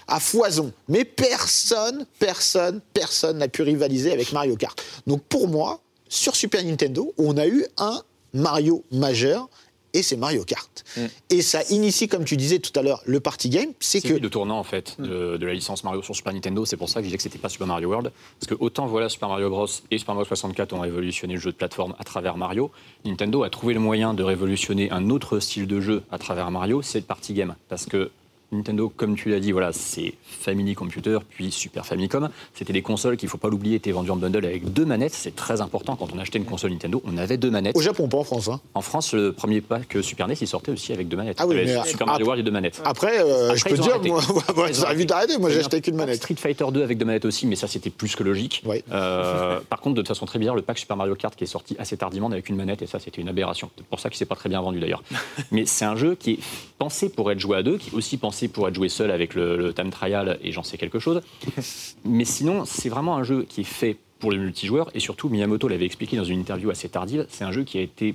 à 0.08 0.20
foison. 0.20 0.72
Mais 0.88 1.04
personne, 1.04 2.06
personne, 2.18 2.80
personne 2.92 3.38
n'a 3.38 3.48
pu 3.48 3.62
rivaliser 3.62 4.12
avec 4.12 4.32
Mario 4.32 4.56
Kart. 4.56 4.80
Donc 5.06 5.22
pour 5.28 5.48
moi, 5.48 5.80
sur 6.08 6.36
Super 6.36 6.64
Nintendo, 6.64 7.12
on 7.18 7.36
a 7.36 7.46
eu 7.46 7.64
un 7.78 8.00
Mario 8.32 8.84
majeur 8.92 9.48
et 9.96 10.02
c'est 10.02 10.16
Mario 10.16 10.44
Kart. 10.44 10.84
Mm. 10.96 11.00
Et 11.30 11.42
ça 11.42 11.62
initie, 11.70 12.06
comme 12.06 12.24
tu 12.24 12.36
disais 12.36 12.58
tout 12.58 12.78
à 12.78 12.82
l'heure, 12.82 13.02
le 13.06 13.18
party 13.18 13.48
game. 13.48 13.70
C'est 13.80 14.00
que 14.00 14.14
le 14.14 14.30
tournant 14.30 14.58
en 14.58 14.64
fait 14.64 14.96
de, 15.00 15.36
de 15.36 15.46
la 15.46 15.54
licence 15.54 15.82
Mario 15.84 16.02
sur 16.02 16.14
Super 16.14 16.32
Nintendo. 16.32 16.64
C'est 16.64 16.76
pour 16.76 16.88
ça 16.88 17.00
que 17.00 17.04
je 17.04 17.08
disais 17.08 17.16
que 17.16 17.22
c'était 17.22 17.38
pas 17.38 17.48
Super 17.48 17.66
Mario 17.66 17.88
World. 17.88 18.12
Parce 18.38 18.48
que 18.48 18.62
autant 18.62 18.86
voilà 18.86 19.08
Super 19.08 19.28
Mario 19.28 19.50
Bros 19.50 19.66
et 19.90 19.98
Super 19.98 20.14
Mario 20.14 20.28
64 20.28 20.72
ont 20.74 20.80
révolutionné 20.80 21.34
le 21.34 21.40
jeu 21.40 21.50
de 21.50 21.56
plateforme 21.56 21.94
à 21.98 22.04
travers 22.04 22.36
Mario, 22.36 22.70
Nintendo 23.04 23.42
a 23.42 23.50
trouvé 23.50 23.74
le 23.74 23.80
moyen 23.80 24.14
de 24.14 24.22
révolutionner 24.22 24.90
un 24.90 25.10
autre 25.10 25.40
style 25.40 25.66
de 25.66 25.80
jeu 25.80 26.02
à 26.10 26.18
travers 26.18 26.50
Mario, 26.50 26.82
c'est 26.82 26.98
le 26.98 27.04
party 27.04 27.34
game. 27.34 27.54
Parce 27.68 27.86
que 27.86 28.10
Nintendo, 28.52 28.88
comme 28.94 29.16
tu 29.16 29.30
l'as 29.30 29.40
dit, 29.40 29.52
voilà, 29.52 29.72
c'est 29.72 30.14
Family 30.22 30.74
Computer, 30.74 31.18
puis 31.28 31.50
Super 31.50 31.84
Famicom. 31.84 32.28
C'était 32.54 32.72
des 32.72 32.82
consoles 32.82 33.16
qui, 33.16 33.26
il 33.26 33.28
faut 33.28 33.38
pas 33.38 33.48
l'oublier, 33.48 33.76
étaient 33.76 33.92
vendues 33.92 34.10
en 34.10 34.16
bundle 34.16 34.44
avec 34.46 34.72
deux 34.72 34.84
manettes. 34.84 35.14
C'est 35.14 35.34
très 35.34 35.60
important 35.60 35.96
quand 35.96 36.08
on 36.14 36.18
achetait 36.18 36.38
une 36.38 36.44
console 36.44 36.70
Nintendo. 36.70 37.02
On 37.04 37.16
avait 37.18 37.36
deux 37.36 37.50
manettes. 37.50 37.76
au 37.76 37.80
Japon, 37.80 38.08
pas 38.08 38.18
en 38.18 38.24
France. 38.24 38.48
hein. 38.48 38.60
En 38.74 38.82
France, 38.82 39.12
le 39.12 39.32
premier 39.32 39.60
pack 39.60 39.96
Super 40.02 40.28
NES, 40.28 40.34
il 40.40 40.46
sortait 40.46 40.70
aussi 40.70 40.92
avec 40.92 41.08
deux 41.08 41.16
manettes. 41.16 41.38
Ah 41.40 41.46
oui, 41.46 41.56
mais 41.56 41.84
Super 41.84 42.06
Mario 42.06 42.24
World 42.26 42.40
et 42.40 42.44
deux 42.44 42.50
manettes. 42.52 42.80
Après, 42.84 43.18
euh, 43.18 43.46
Après, 43.50 43.58
je 43.58 43.64
peux 43.64 43.82
dire, 43.82 44.00
moi, 44.04 44.20
ont 44.56 44.72
ça 44.72 44.94
vite 44.94 45.10
arrêté. 45.10 45.38
Moi, 45.38 45.50
j'ai 45.50 45.60
acheté 45.60 45.80
qu'une 45.80 45.96
manette. 45.96 46.16
Street 46.16 46.36
Fighter 46.36 46.66
2 46.72 46.82
avec 46.82 46.98
deux 46.98 47.04
manettes 47.04 47.24
aussi, 47.24 47.46
mais 47.46 47.56
ça 47.56 47.66
c'était 47.66 47.90
plus 47.90 48.14
que 48.14 48.22
logique. 48.22 48.62
Euh, 48.92 49.58
par 49.68 49.80
contre, 49.80 50.00
de 50.00 50.06
façon 50.06 50.26
très 50.26 50.38
bizarre, 50.38 50.54
le 50.54 50.62
pack 50.62 50.78
Super 50.78 50.96
Mario 50.96 51.14
Kart 51.16 51.34
qui 51.34 51.44
est 51.44 51.48
sorti 51.48 51.76
assez 51.78 51.96
tardivement 51.96 52.30
avec 52.30 52.48
une 52.48 52.56
manette, 52.56 52.82
et 52.82 52.86
ça 52.86 52.98
c'était 53.00 53.20
une 53.20 53.28
aberration. 53.28 53.70
C'est 53.76 53.86
pour 53.86 53.98
ça 54.00 54.08
qu'il 54.08 54.18
s'est 54.18 54.24
pas 54.24 54.36
très 54.36 54.48
bien 54.48 54.60
vendu 54.60 54.78
d'ailleurs. 54.78 55.02
mais 55.50 55.66
c'est 55.66 55.84
un 55.84 55.96
jeu 55.96 56.14
qui 56.14 56.32
est 56.32 56.38
pensé 56.78 57.08
pour 57.08 57.30
être 57.32 57.40
joué 57.40 57.56
à 57.56 57.62
deux, 57.62 57.78
qui 57.78 57.90
est 57.90 57.94
aussi 57.94 58.16
pensé 58.16 58.35
pour 58.48 58.68
être 58.68 58.74
joué 58.74 58.88
seul 58.88 59.10
avec 59.10 59.34
le, 59.34 59.56
le 59.56 59.72
time 59.74 59.90
trial, 59.90 60.38
et 60.42 60.52
j'en 60.52 60.62
sais 60.62 60.76
quelque 60.78 60.98
chose. 60.98 61.20
mais 62.04 62.24
sinon, 62.24 62.64
c'est 62.64 62.88
vraiment 62.88 63.16
un 63.16 63.22
jeu 63.24 63.44
qui 63.48 63.62
est 63.62 63.64
fait 63.64 63.96
pour 64.18 64.30
le 64.30 64.38
multijoueur, 64.38 64.90
et 64.94 65.00
surtout 65.00 65.28
Miyamoto 65.28 65.68
l'avait 65.68 65.84
expliqué 65.86 66.16
dans 66.16 66.24
une 66.24 66.40
interview 66.40 66.70
assez 66.70 66.88
tardive, 66.88 67.26
c'est 67.28 67.44
un 67.44 67.52
jeu 67.52 67.64
qui 67.64 67.78
a 67.78 67.82
été, 67.82 68.14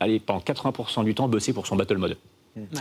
allez, 0.00 0.18
pendant 0.20 0.40
80% 0.40 1.04
du 1.04 1.14
temps 1.14 1.28
bossé 1.28 1.52
pour 1.52 1.66
son 1.66 1.76
battle 1.76 1.98
mode. 1.98 2.16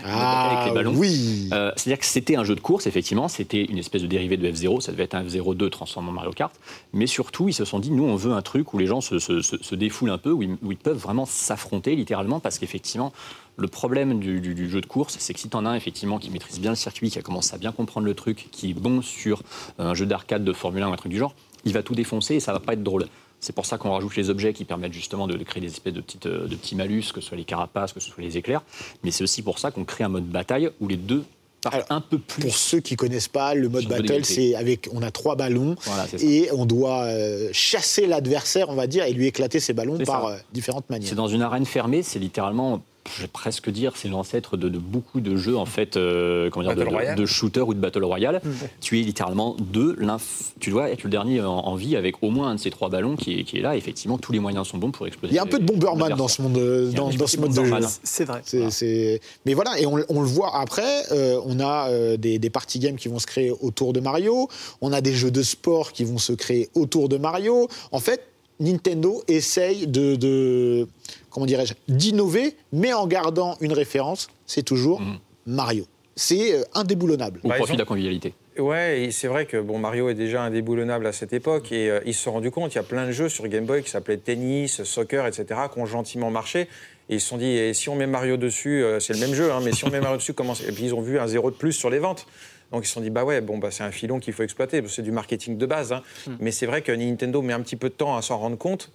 Ah, 0.04 0.49
avec 0.52 0.68
les 0.68 0.74
ballons. 0.74 0.93
oui. 0.97 1.47
Euh, 1.54 1.72
C'est-à-dire 1.78 1.99
que 1.99 2.06
c'était 2.06 2.36
un 2.36 2.43
jeu 2.43 2.56
de 2.56 2.60
course, 2.60 2.88
effectivement, 2.88 3.30
c'était 3.30 3.64
une 3.64 3.78
espèce 3.78 4.02
de 4.02 4.08
dérivé 4.08 4.36
de 4.36 4.45
F0, 4.52 4.82
ça 4.82 4.91
devait 4.91 5.04
être 5.04 5.16
un 5.16 5.24
F02 5.24 5.70
transformé 5.70 6.10
en 6.10 6.12
Mario 6.12 6.32
Kart, 6.32 6.54
mais 6.91 7.08
surtout, 7.08 7.47
ils 7.47 7.54
se 7.54 7.64
sont 7.64 7.80
dit, 7.80 7.89
nous, 7.91 8.04
on 8.04 8.16
veut 8.18 8.34
un 8.34 8.41
truc 8.41 8.74
où 8.74 8.78
les 8.78 8.86
gens 8.88 8.99
se, 8.99 9.18
se- 9.20 9.41
se- 9.41 9.62
se 9.64 9.76
défoulent 9.76 10.10
un 10.10 10.18
peu, 10.18 10.32
où 10.32 10.41
ils, 10.43 10.58
où 10.62 10.72
ils 10.74 10.78
peuvent 10.78 10.97
vraiment 10.97 11.26
s'affronter, 11.26 11.95
littéralement, 11.95 12.41
parce 12.41 12.60
qu'effectivement, 12.60 13.14
le 13.62 13.68
problème 13.68 14.20
du, 14.20 14.39
du- 14.41 14.53
du 14.55 14.70
jeu 14.70 14.82
de 14.82 14.86
course, 14.86 15.16
c'est 15.20 15.34
que 15.34 15.39
si 15.39 15.47
tu 15.49 15.55
en 15.55 15.66
as 15.66 15.70
un, 15.70 15.76
effectivement, 15.76 16.18
qui 16.20 16.30
maîtrise 16.30 16.59
bien 16.59 16.72
le 16.72 16.76
circuit, 16.76 17.09
qui 17.09 17.20
a 17.20 17.22
commencé 17.22 17.53
à 17.53 17.57
bien 17.57 17.72
comprendre 17.72 18.05
le 18.05 18.14
truc, 18.14 18.47
qui 18.51 18.72
est 18.72 18.74
bon 18.74 19.01
sur 19.01 19.41
euh, 19.80 19.89
un 19.89 19.93
jeu 19.93 20.05
d'arcade 20.05 20.43
de 20.43 20.51
Formule 20.53 20.84
1 20.84 20.89
ou 20.89 20.93
un 20.93 20.97
truc 20.97 21.12
du 21.12 21.18
genre, 21.18 21.34
il 21.64 21.74
va 21.74 21.84
tout 21.84 21.95
défoncer 21.95 22.36
et 22.36 22.39
ça 22.39 22.53
va 22.53 22.59
pas 22.59 22.74
être 22.74 22.84
drôle. 22.84 23.07
C'est 23.39 23.53
pour 23.53 23.66
ça 23.66 23.78
qu'on 23.78 23.91
rajoute 23.91 24.16
les 24.16 24.30
objets 24.30 24.53
qui 24.53 24.66
permettent 24.66 24.93
justement 24.93 25.26
de 25.28 25.36
créer 25.43 25.62
des 25.62 25.68
espèces 25.72 25.93
de, 25.93 26.01
petites, 26.01 26.26
euh, 26.28 26.47
de 26.47 26.55
petits 26.55 26.76
malus, 26.76 27.05
que 27.14 27.22
ce 27.22 27.28
soit 27.28 27.38
les 27.38 27.43
carapaces, 27.43 27.91
que 27.93 27.99
ce 27.99 28.09
soit 28.12 28.24
les 28.24 28.38
éclairs. 28.38 28.62
Mais 29.03 29.12
c'est 29.12 29.24
aussi 29.24 29.41
pour 29.41 29.57
ça 29.59 29.72
qu'on 29.72 29.84
crée 29.86 30.03
un 30.03 30.09
mode 30.09 30.28
bataille 30.28 30.70
où 30.80 30.88
les 30.88 30.97
deux 30.97 31.24
Alors, 31.72 31.86
un 31.89 32.01
peu 32.01 32.20
plus. 32.20 32.41
Pour 32.43 32.55
ceux 32.55 32.80
qui 32.82 32.95
connaissent 32.95 33.28
pas, 33.28 33.53
le 33.55 33.68
mode 33.70 33.86
battle, 33.88 34.26
c'est 34.26 34.53
avec, 34.55 34.89
on 34.93 35.01
a 35.01 35.09
trois 35.12 35.36
ballons 35.36 35.76
Voilà, 35.86 36.05
et 36.20 36.49
on 36.53 36.66
doit 36.68 37.03
euh, 37.05 37.49
chasser 37.51 38.05
l'adversaire, 38.05 38.70
on 38.70 38.76
va 38.76 38.86
dire, 38.88 39.05
et 39.05 39.14
lui 39.14 39.26
éclater 39.28 39.59
ses 39.59 39.74
ballons 39.74 39.97
par 39.99 40.26
euh, 40.28 40.38
différentes 40.53 40.89
manières. 40.91 41.09
C'est 41.09 41.16
dans 41.16 41.28
une 41.28 41.41
arène 41.41 41.66
fermée, 41.66 42.03
c'est 42.03 42.20
littéralement, 42.20 42.84
je 43.16 43.24
vais 43.24 43.28
presque 43.28 43.70
dire, 43.70 43.93
c'est 43.95 44.08
l'ancêtre 44.08 44.58
de, 44.58 44.70
de 44.70 44.78
beaucoup 44.78 45.22
de 45.22 45.36
jeux 45.36 45.58
en 45.58 45.66
fait, 45.66 45.97
euh, 45.97 46.49
comment 46.49 46.64
dire, 46.68 46.76
de, 46.76 46.80
Battle 46.80 46.89
de- 46.91 46.95
Royale. 46.95 47.16
de 47.18 47.26
shooter 47.26 47.62
ou 47.62 47.74
de 47.74 47.80
battle 47.80 48.04
royale. 48.04 48.41
Tu 48.80 48.99
es 48.99 49.04
littéralement 49.04 49.56
deux, 49.60 49.95
l'un, 49.99 50.18
f- 50.18 50.52
tu 50.60 50.70
dois 50.70 50.89
être 50.91 51.04
le 51.04 51.10
dernier 51.10 51.41
en, 51.41 51.49
en 51.52 51.76
vie 51.76 51.95
avec 51.95 52.22
au 52.22 52.30
moins 52.30 52.49
un 52.49 52.56
de 52.56 52.60
ces 52.60 52.70
trois 52.70 52.89
ballons 52.89 53.16
qui 53.16 53.39
est, 53.39 53.43
qui 53.43 53.58
est 53.58 53.62
là. 53.62 53.76
Effectivement, 53.76 54.18
tous 54.18 54.32
les 54.32 54.39
moyens 54.39 54.68
sont 54.68 54.78
bons 54.78 54.91
pour 54.91 55.08
exploser. 55.08 55.34
Il 55.34 55.36
y 55.36 55.39
a 55.39 55.43
un 55.43 55.47
peu 55.47 55.60
de 55.60 55.66
Bomberman 55.66 56.16
dans 56.16 56.28
ce 56.28 56.41
monde, 56.41 56.54
dans, 56.93 57.12
ce 57.28 57.36
de 57.38 57.41
mode 57.41 57.54
de 57.54 57.64
jeu. 57.66 57.76
C'est 58.04 58.26
vrai. 58.26 58.41
C'est- 58.45 58.70
c'est- 58.70 59.20
Mais 59.45 59.54
voilà, 59.56 59.80
et 59.80 59.86
on, 59.86 59.97
on 60.10 60.22
le 60.22 60.28
voit 60.28 60.56
après, 60.60 61.04
euh, 61.12 61.39
on 61.45 61.60
a 61.60 61.89
euh, 61.89 62.18
des, 62.18 62.38
des 62.39 62.49
party 62.49 62.80
games 62.80 62.95
qui 62.97 63.08
vont 63.08 63.20
se 63.20 63.28
créer 63.28 63.52
autour 63.62 63.93
de 63.93 63.99
Mario, 63.99 64.47
on 64.82 64.93
a 64.93 65.02
des 65.02 65.14
jeux 65.14 65.32
de 65.32 65.41
sport 65.43 65.91
qui 65.91 66.04
vont 66.04 66.18
se 66.20 66.34
créer 66.34 66.70
autour 66.76 67.10
de 67.10 67.18
Mario. 67.18 67.68
En 67.91 67.99
fait, 67.99 68.22
Nintendo 68.60 69.24
essaye 69.28 69.88
de, 69.88 70.16
de- 70.16 70.88
comment 71.32 71.47
dirais-je, 71.47 71.73
d'innover, 71.88 72.55
mais 72.71 72.93
en 72.93 73.07
gardant 73.07 73.57
une 73.61 73.73
référence, 73.73 74.27
c'est 74.45 74.63
toujours 74.63 75.01
Mhm. 75.01 75.17
Mario. 75.47 75.86
C'est 76.15 76.53
euh, 76.53 76.63
indéboulonnable. 76.75 77.39
Au 77.43 77.49
profit 77.49 77.73
de 77.73 77.79
la 77.79 77.86
convivialité. 77.86 78.34
Ouais, 78.59 79.09
c'est 79.11 79.27
vrai 79.27 79.45
que 79.45 79.57
bon, 79.57 79.79
Mario 79.79 80.09
est 80.09 80.13
déjà 80.13 80.43
indéboulonnable 80.43 81.07
à 81.07 81.13
cette 81.13 81.32
époque 81.34 81.71
et 81.71 81.89
euh, 81.89 82.01
ils 82.05 82.13
se 82.13 82.21
sont 82.23 82.34
rendus 82.34 82.51
compte, 82.51 82.73
il 82.73 82.75
y 82.75 82.79
a 82.79 82.84
plein 82.84 83.07
de 83.07 83.11
jeux 83.11 83.29
sur 83.29 83.47
Game 83.47 83.65
Boy 83.65 83.82
qui 83.82 83.89
s'appelaient 83.89 84.17
tennis, 84.17 84.84
soccer, 84.84 85.25
etc., 85.25 85.45
qui 85.73 85.79
ont 85.79 85.86
gentiment 85.86 86.29
marché. 86.29 86.67
Et 87.09 87.15
ils 87.15 87.21
se 87.21 87.27
sont 87.29 87.38
dit, 87.38 87.45
et 87.47 87.73
si 87.73 87.88
on 87.89 87.95
met 87.95 88.07
Mario 88.07 88.38
dessus, 88.38 88.84
euh, 88.84 88.99
c'est 88.99 89.13
le 89.13 89.19
même 89.19 89.34
jeu, 89.34 89.51
hein, 89.51 89.61
mais 89.63 89.71
si 89.71 89.86
on 89.86 89.89
met 89.89 90.01
Mario 90.01 90.17
dessus, 90.17 90.34
comment 90.34 90.53
Et 90.53 90.71
puis 90.73 90.84
ils 90.84 90.93
ont 90.93 91.01
vu 91.01 91.17
un 91.17 91.27
zéro 91.27 91.49
de 91.49 91.55
plus 91.55 91.73
sur 91.73 91.89
les 91.89 91.99
ventes. 91.99 92.27
Donc 92.72 92.84
ils 92.86 92.88
se 92.88 92.93
sont 92.93 93.01
dit, 93.01 93.09
bah 93.09 93.26
ouais, 93.26 93.41
bon, 93.41 93.57
bah, 93.57 93.69
c'est 93.72 93.84
un 93.84 93.91
filon 93.91 94.19
qu'il 94.19 94.34
faut 94.34 94.43
exploiter, 94.43 94.82
c'est 94.88 95.01
du 95.01 95.11
marketing 95.11 95.57
de 95.57 95.65
base. 95.65 95.91
hein. 95.91 96.01
Mais 96.39 96.51
c'est 96.51 96.65
vrai 96.65 96.82
que 96.82 96.91
Nintendo 96.91 97.41
met 97.41 97.53
un 97.53 97.59
petit 97.61 97.76
peu 97.76 97.89
de 97.89 97.93
temps 97.93 98.15
à 98.15 98.22
s'en 98.22 98.38
rendre 98.38 98.57
compte 98.57 98.91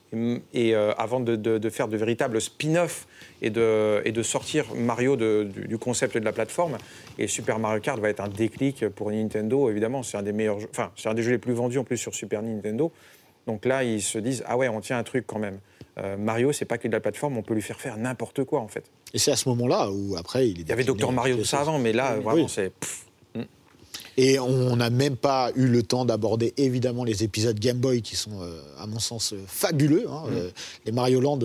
et, 0.54 0.74
euh, 0.74 0.92
avant 0.96 1.20
de, 1.20 1.36
de- 1.36 1.58
de 1.58 1.70
faire 1.70 1.86
de 1.88 1.96
véritables 1.96 2.40
spin-off 2.40 3.06
et 3.42 3.50
de, 3.50 4.00
et 4.04 4.12
de 4.12 4.22
sortir 4.22 4.64
Mario 4.74 5.16
de- 5.16 5.46
du, 5.52 5.68
du 5.68 5.78
concept 5.78 6.16
de 6.16 6.24
la 6.24 6.32
plateforme. 6.32 6.78
Et 7.18 7.26
Super 7.28 7.58
Mario 7.58 7.80
Kart 7.80 7.98
va 8.00 8.08
être 8.08 8.20
un 8.20 8.28
déclic 8.28 8.88
pour 8.88 9.10
Nintendo, 9.10 9.68
évidemment. 9.70 10.02
C'est 10.02 10.16
un 10.16 10.22
des 10.22 10.32
meilleurs 10.32 10.60
jeux, 10.60 10.68
enfin, 10.70 10.90
c'est 10.96 11.08
un 11.08 11.14
des 11.14 11.22
jeux 11.22 11.32
les 11.32 11.38
plus 11.38 11.52
vendus 11.52 11.78
en 11.78 11.84
plus 11.84 11.98
sur 11.98 12.14
Super 12.14 12.40
Nintendo. 12.42 12.90
Donc 13.46 13.64
là, 13.66 13.84
ils 13.84 14.02
se 14.02 14.18
disent, 14.18 14.42
ah 14.46 14.56
ouais, 14.56 14.68
on 14.68 14.80
tient 14.80 14.98
un 14.98 15.04
truc 15.04 15.24
quand 15.26 15.38
même. 15.38 15.58
Euh, 15.98 16.16
Mario, 16.16 16.52
c'est 16.52 16.64
pas 16.64 16.78
que 16.78 16.88
de 16.88 16.92
la 16.92 17.00
plateforme, 17.00 17.36
on 17.38 17.42
peut 17.42 17.54
lui 17.54 17.62
faire 17.62 17.80
faire 17.80 17.96
n'importe 17.96 18.44
quoi 18.44 18.60
en 18.60 18.68
fait. 18.68 18.84
Et 19.14 19.18
c'est 19.18 19.30
à 19.32 19.36
ce 19.36 19.48
moment-là 19.50 19.90
où 19.90 20.16
après 20.16 20.48
il 20.48 20.58
est 20.60 20.62
Il 20.64 20.68
y 20.68 20.72
avait 20.72 20.88
en 21.04 21.12
Mario 21.12 21.36
tout 21.36 21.44
ça 21.44 21.60
avant, 21.60 21.78
mais 21.78 21.92
là, 21.92 22.14
Oui. 22.18 22.22
vraiment, 22.24 22.48
c'est. 22.48 22.72
Et 24.18 24.38
on 24.38 24.76
n'a 24.76 24.88
même 24.88 25.16
pas 25.16 25.50
eu 25.56 25.66
le 25.66 25.82
temps 25.82 26.06
d'aborder 26.06 26.54
évidemment 26.56 27.04
les 27.04 27.22
épisodes 27.22 27.58
Game 27.58 27.76
Boy 27.78 28.00
qui 28.00 28.16
sont, 28.16 28.40
euh, 28.40 28.60
à 28.78 28.86
mon 28.86 28.98
sens, 28.98 29.34
euh, 29.34 29.42
fabuleux. 29.46 30.06
hein, 30.08 30.24
euh, 30.30 30.50
les 30.86 30.92
Mario 30.92 31.20
Land 31.20 31.40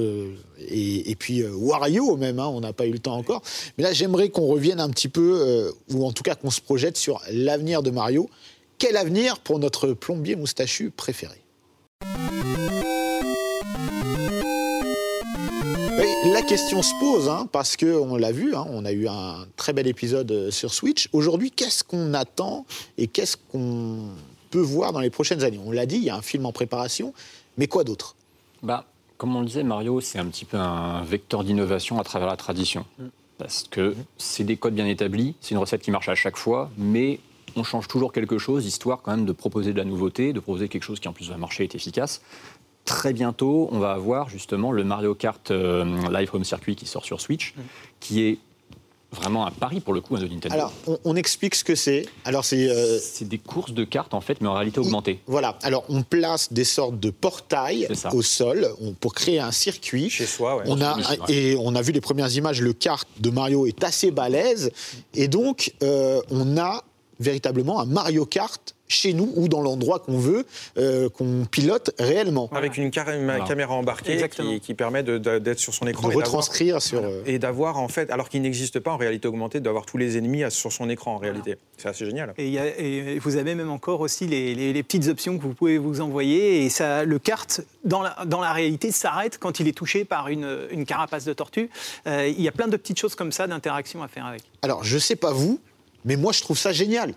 et, 0.59 1.11
et 1.11 1.15
puis 1.15 1.43
Wario 1.45 2.15
même, 2.15 2.39
hein, 2.39 2.47
on 2.47 2.61
n'a 2.61 2.71
pas 2.71 2.85
eu 2.85 2.91
le 2.91 2.99
temps 2.99 3.17
encore. 3.17 3.41
Mais 3.77 3.83
là, 3.83 3.91
j'aimerais 3.91 4.29
qu'on 4.29 4.47
revienne 4.47 4.79
un 4.79 4.89
petit 4.89 5.09
peu, 5.09 5.73
ou 5.93 6.05
en 6.05 6.11
tout 6.11 6.23
cas 6.23 6.35
qu'on 6.35 6.51
se 6.51 6.61
projette 6.61 6.97
sur 6.97 7.21
l'avenir 7.31 7.83
de 7.83 7.91
Mario. 7.91 8.29
Quel 8.77 8.97
avenir 8.97 9.39
pour 9.39 9.59
notre 9.59 9.93
plombier 9.93 10.35
moustachu 10.35 10.91
préféré? 10.91 11.41
La 16.25 16.41
question 16.43 16.81
se 16.81 16.93
pose, 16.99 17.29
hein, 17.29 17.47
parce 17.51 17.75
qu'on 17.75 18.15
l'a 18.15 18.31
vu, 18.31 18.55
hein, 18.55 18.65
on 18.69 18.85
a 18.85 18.91
eu 18.91 19.07
un 19.07 19.45
très 19.55 19.73
bel 19.73 19.87
épisode 19.87 20.31
euh, 20.31 20.51
sur 20.51 20.73
Switch. 20.73 21.09
Aujourd'hui, 21.13 21.51
qu'est-ce 21.51 21.83
qu'on 21.83 22.13
attend 22.13 22.65
et 22.97 23.07
qu'est-ce 23.07 23.37
qu'on 23.51 24.09
peut 24.51 24.59
voir 24.59 24.93
dans 24.93 24.99
les 24.99 25.09
prochaines 25.09 25.43
années? 25.43 25.59
On 25.65 25.71
l'a 25.71 25.85
dit, 25.85 25.97
il 25.97 26.03
y 26.03 26.09
a 26.09 26.15
un 26.15 26.21
film 26.21 26.45
en 26.45 26.51
préparation, 26.51 27.13
mais 27.57 27.67
quoi 27.67 27.83
d'autre? 27.83 28.15
Bah, 28.61 28.85
comme 29.17 29.35
on 29.35 29.39
le 29.39 29.47
disait, 29.47 29.63
Mario, 29.63 29.99
c'est 29.99 30.19
un 30.19 30.25
petit 30.25 30.45
peu 30.45 30.57
un 30.57 31.03
vecteur 31.03 31.43
d'innovation 31.43 31.99
à 31.99 32.03
travers 32.03 32.27
la 32.27 32.37
tradition. 32.37 32.85
Parce 33.37 33.63
que 33.69 33.95
c'est 34.17 34.43
des 34.43 34.57
codes 34.57 34.75
bien 34.75 34.85
établis, 34.85 35.35
c'est 35.41 35.51
une 35.51 35.57
recette 35.57 35.81
qui 35.81 35.89
marche 35.89 36.09
à 36.09 36.15
chaque 36.15 36.37
fois, 36.37 36.69
mais 36.77 37.19
on 37.55 37.63
change 37.63 37.87
toujours 37.87 38.13
quelque 38.13 38.37
chose, 38.37 38.65
histoire 38.65 39.01
quand 39.01 39.11
même 39.11 39.25
de 39.25 39.31
proposer 39.31 39.73
de 39.73 39.77
la 39.77 39.85
nouveauté, 39.85 40.33
de 40.33 40.39
proposer 40.39 40.69
quelque 40.69 40.83
chose 40.83 40.99
qui 40.99 41.07
en 41.07 41.13
plus 41.13 41.29
va 41.29 41.37
marcher 41.37 41.63
et 41.63 41.65
est 41.65 41.75
efficace. 41.75 42.21
Très 42.85 43.13
bientôt, 43.13 43.69
on 43.71 43.79
va 43.79 43.91
avoir 43.93 44.29
justement 44.29 44.71
le 44.71 44.83
Mario 44.83 45.13
Kart 45.15 45.51
euh, 45.51 45.85
Live 46.11 46.29
Home 46.33 46.43
Circuit 46.43 46.75
qui 46.75 46.85
sort 46.85 47.05
sur 47.05 47.21
Switch, 47.21 47.53
qui 47.99 48.23
est 48.23 48.37
vraiment 49.13 49.45
un 49.45 49.51
pari 49.51 49.81
pour 49.81 49.93
le 49.93 49.99
coup 50.01 50.15
hein, 50.15 50.19
de 50.19 50.27
Nintendo. 50.27 50.53
Alors, 50.55 50.73
on, 50.87 50.97
on 51.03 51.15
explique 51.17 51.55
ce 51.55 51.63
que 51.65 51.75
c'est. 51.75 52.05
Alors, 52.25 52.45
c'est. 52.45 52.69
euh, 52.69 52.97
c'est 52.97 53.27
des 53.27 53.37
courses 53.37 53.73
de 53.73 53.83
cartes 53.83 54.13
en 54.13 54.21
fait, 54.21 54.39
mais 54.41 54.47
en 54.47 54.53
réalité 54.53 54.79
augmentée. 54.79 55.19
voilà, 55.27 55.57
alors 55.63 55.83
on 55.89 56.01
place 56.03 56.51
des 56.53 56.63
sortes 56.63 56.99
de 56.99 57.09
portails 57.11 57.87
au 58.13 58.21
sol 58.21 58.67
on- 58.81 58.93
pour 58.93 59.13
créer 59.13 59.39
un 59.39 59.51
circuit. 59.51 60.09
Chez 60.09 60.25
soi, 60.25 60.57
ouais. 60.57 60.63
On 60.67 60.81
a, 60.81 60.95
Oui, 60.97 61.03
et 61.35 61.55
on 61.59 61.75
a 61.75 61.81
vu 61.81 61.91
les 61.91 62.01
premières 62.01 62.33
images, 62.35 62.61
le 62.61 62.73
kart 62.73 63.07
de 63.19 63.29
Mario 63.29 63.65
est 63.67 63.83
assez 63.83 64.11
balèze. 64.11 64.71
Et 65.13 65.27
donc, 65.27 65.73
euh, 65.83 66.21
on 66.31 66.57
a 66.57 66.83
véritablement 67.19 67.79
un 67.81 67.85
Mario 67.85 68.25
Kart 68.25 68.75
chez 68.91 69.13
nous 69.13 69.31
ou 69.35 69.47
dans 69.47 69.61
l'endroit 69.61 69.99
qu'on 69.99 70.17
veut, 70.19 70.45
euh, 70.77 71.09
qu'on 71.09 71.45
pilote 71.49 71.91
réellement. 71.99 72.49
Avec 72.53 72.77
une 72.77 72.91
car- 72.91 73.09
une 73.09 73.23
Voilà. 73.25 73.45
caméra 73.45 73.73
embarquée 73.73 74.13
Exactement. 74.13 74.51
qui, 74.51 74.59
qui 74.59 74.73
permet 74.73 75.03
d'être 75.03 75.59
sur 75.59 75.73
son 75.73 75.87
écran. 75.87 76.03
De 76.07 76.13
et 76.13 76.15
d'avoir- 76.15 76.25
retranscrire 76.27 76.81
sur. 76.81 77.01
euh, 77.03 77.23
Et 77.25 77.39
d'avoir, 77.39 77.77
en 77.79 77.87
fait, 77.87 78.09
alors 78.11 78.29
qu'il 78.29 78.41
n'existe 78.41 78.79
pas 78.79 78.91
en 78.91 78.97
réalité 78.97 79.27
augmentée, 79.27 79.59
d'avoir 79.59 79.85
tous 79.85 79.97
les 79.97 80.17
ennemis 80.17 80.43
sur 80.49 80.71
son 80.71 80.89
écran 80.89 81.15
en 81.15 81.17
réalité. 81.17 81.57
C'est 81.77 81.87
assez 81.89 82.05
génial. 82.05 82.33
Et, 82.37 82.49
y 82.49 82.59
a- 82.59 82.79
et 82.79 83.17
vous 83.19 83.37
avez 83.37 83.55
même 83.55 83.69
encore 83.71 84.01
aussi 84.01 84.27
les, 84.27 84.53
les- 84.55 84.73
les 84.73 84.83
petites 84.83 85.07
options 85.07 85.37
que 85.37 85.41
vous 85.43 85.53
pouvez 85.53 85.77
vous 85.77 86.01
envoyer. 86.01 86.65
Et 86.65 86.69
ça, 86.69 87.03
le 87.05 87.19
kart, 87.19 87.61
dans 87.85 88.01
la, 88.01 88.15
dans 88.25 88.41
la 88.41 88.51
réalité, 88.53 88.91
s'arrête 88.91 89.37
quand 89.39 89.59
il 89.59 89.67
est 89.67 89.71
touché 89.77 90.05
par 90.05 90.27
une, 90.27 90.67
une 90.71 90.85
carapace 90.85 91.25
de 91.25 91.33
tortue. 91.33 91.69
Euh, 92.07 92.27
il 92.27 92.41
y 92.41 92.47
a 92.47 92.51
plein 92.51 92.67
de 92.67 92.77
petites 92.77 92.99
choses 92.99 93.15
comme 93.15 93.31
ça 93.31 93.47
d'interaction 93.47 94.03
à 94.03 94.07
faire 94.07 94.25
avec. 94.25 94.41
Alors, 94.61 94.83
je 94.83 94.97
sais 94.97 95.15
pas 95.15 95.31
vous, 95.31 95.59
Mais 96.05 96.15
moi, 96.15 96.31
je 96.31 96.41
trouve 96.41 96.57
ça 96.57 96.71
génial. 96.71 97.13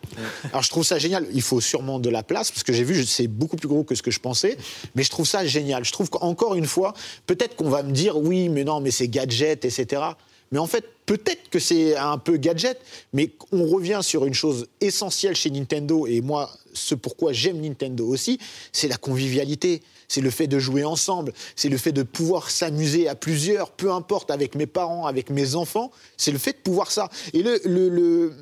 Alors, 0.51 0.63
je 0.63 0.71
trouve 0.71 0.85
ça 0.85 0.99
génial. 0.99 1.27
Il 1.33 1.43
faut 1.43 1.61
sûrement 1.61 1.99
de 1.99 2.11
la 2.11 2.23
place, 2.23 2.51
parce 2.51 2.63
que 2.63 2.73
j'ai 2.73 2.85
vu, 2.85 3.05
c'est 3.05 3.27
beaucoup 3.27 3.57
plus 3.57 3.69
gros 3.69 3.85
que 3.85 3.95
ce 3.95 4.03
que 4.03 4.11
je 4.11 4.21
pensais. 4.21 4.57
Mais 4.95 5.03
je 5.03 5.11
trouve 5.11 5.27
ça 5.27 5.45
génial. 5.47 5.85
Je 5.85 5.93
trouve 5.93 6.11
qu'encore 6.11 6.55
une 6.55 6.67
fois, 6.67 6.95
peut-être 7.27 7.57
qu'on 7.57 7.71
va 7.71 7.83
me 7.83 7.93
dire, 7.93 8.17
oui, 8.17 8.49
mais 8.49 8.65
non, 8.65 8.81
mais 8.81 8.91
c'est 8.91 9.09
gadget, 9.09 9.65
etc. 9.65 10.03
Mais 10.53 10.59
en 10.59 10.67
fait, 10.67 10.85
peut-être 11.07 11.49
que 11.51 11.59
c'est 11.59 11.97
un 11.97 12.19
peu 12.19 12.37
gadget, 12.37 12.81
mais 13.13 13.31
on 13.51 13.67
revient 13.67 14.01
sur 14.03 14.25
une 14.25 14.35
chose 14.35 14.69
essentielle 14.81 15.35
chez 15.35 15.51
Nintendo, 15.51 16.07
et 16.07 16.21
moi, 16.21 16.51
ce 16.73 16.95
pourquoi 16.95 17.33
j'aime 17.33 17.61
Nintendo 17.61 18.07
aussi, 18.07 18.39
c'est 18.73 18.89
la 18.89 18.97
convivialité. 18.97 19.83
C'est 20.07 20.21
le 20.21 20.31
fait 20.31 20.47
de 20.47 20.59
jouer 20.59 20.85
ensemble, 20.85 21.33
c'est 21.57 21.71
le 21.71 21.79
fait 21.79 21.91
de 21.91 22.03
pouvoir 22.03 22.51
s'amuser 22.51 23.09
à 23.09 23.15
plusieurs, 23.15 23.71
peu 23.71 23.91
importe, 23.91 24.31
avec 24.31 24.55
mes 24.55 24.67
parents, 24.67 25.07
avec 25.07 25.31
mes 25.31 25.55
enfants, 25.55 25.91
c'est 26.17 26.31
le 26.31 26.39
fait 26.39 26.53
de 26.53 26.59
pouvoir 26.59 26.93
ça. 26.93 27.09
Et 27.33 27.43
le, 27.43 27.59
le, 27.65 27.89
le 27.89 28.35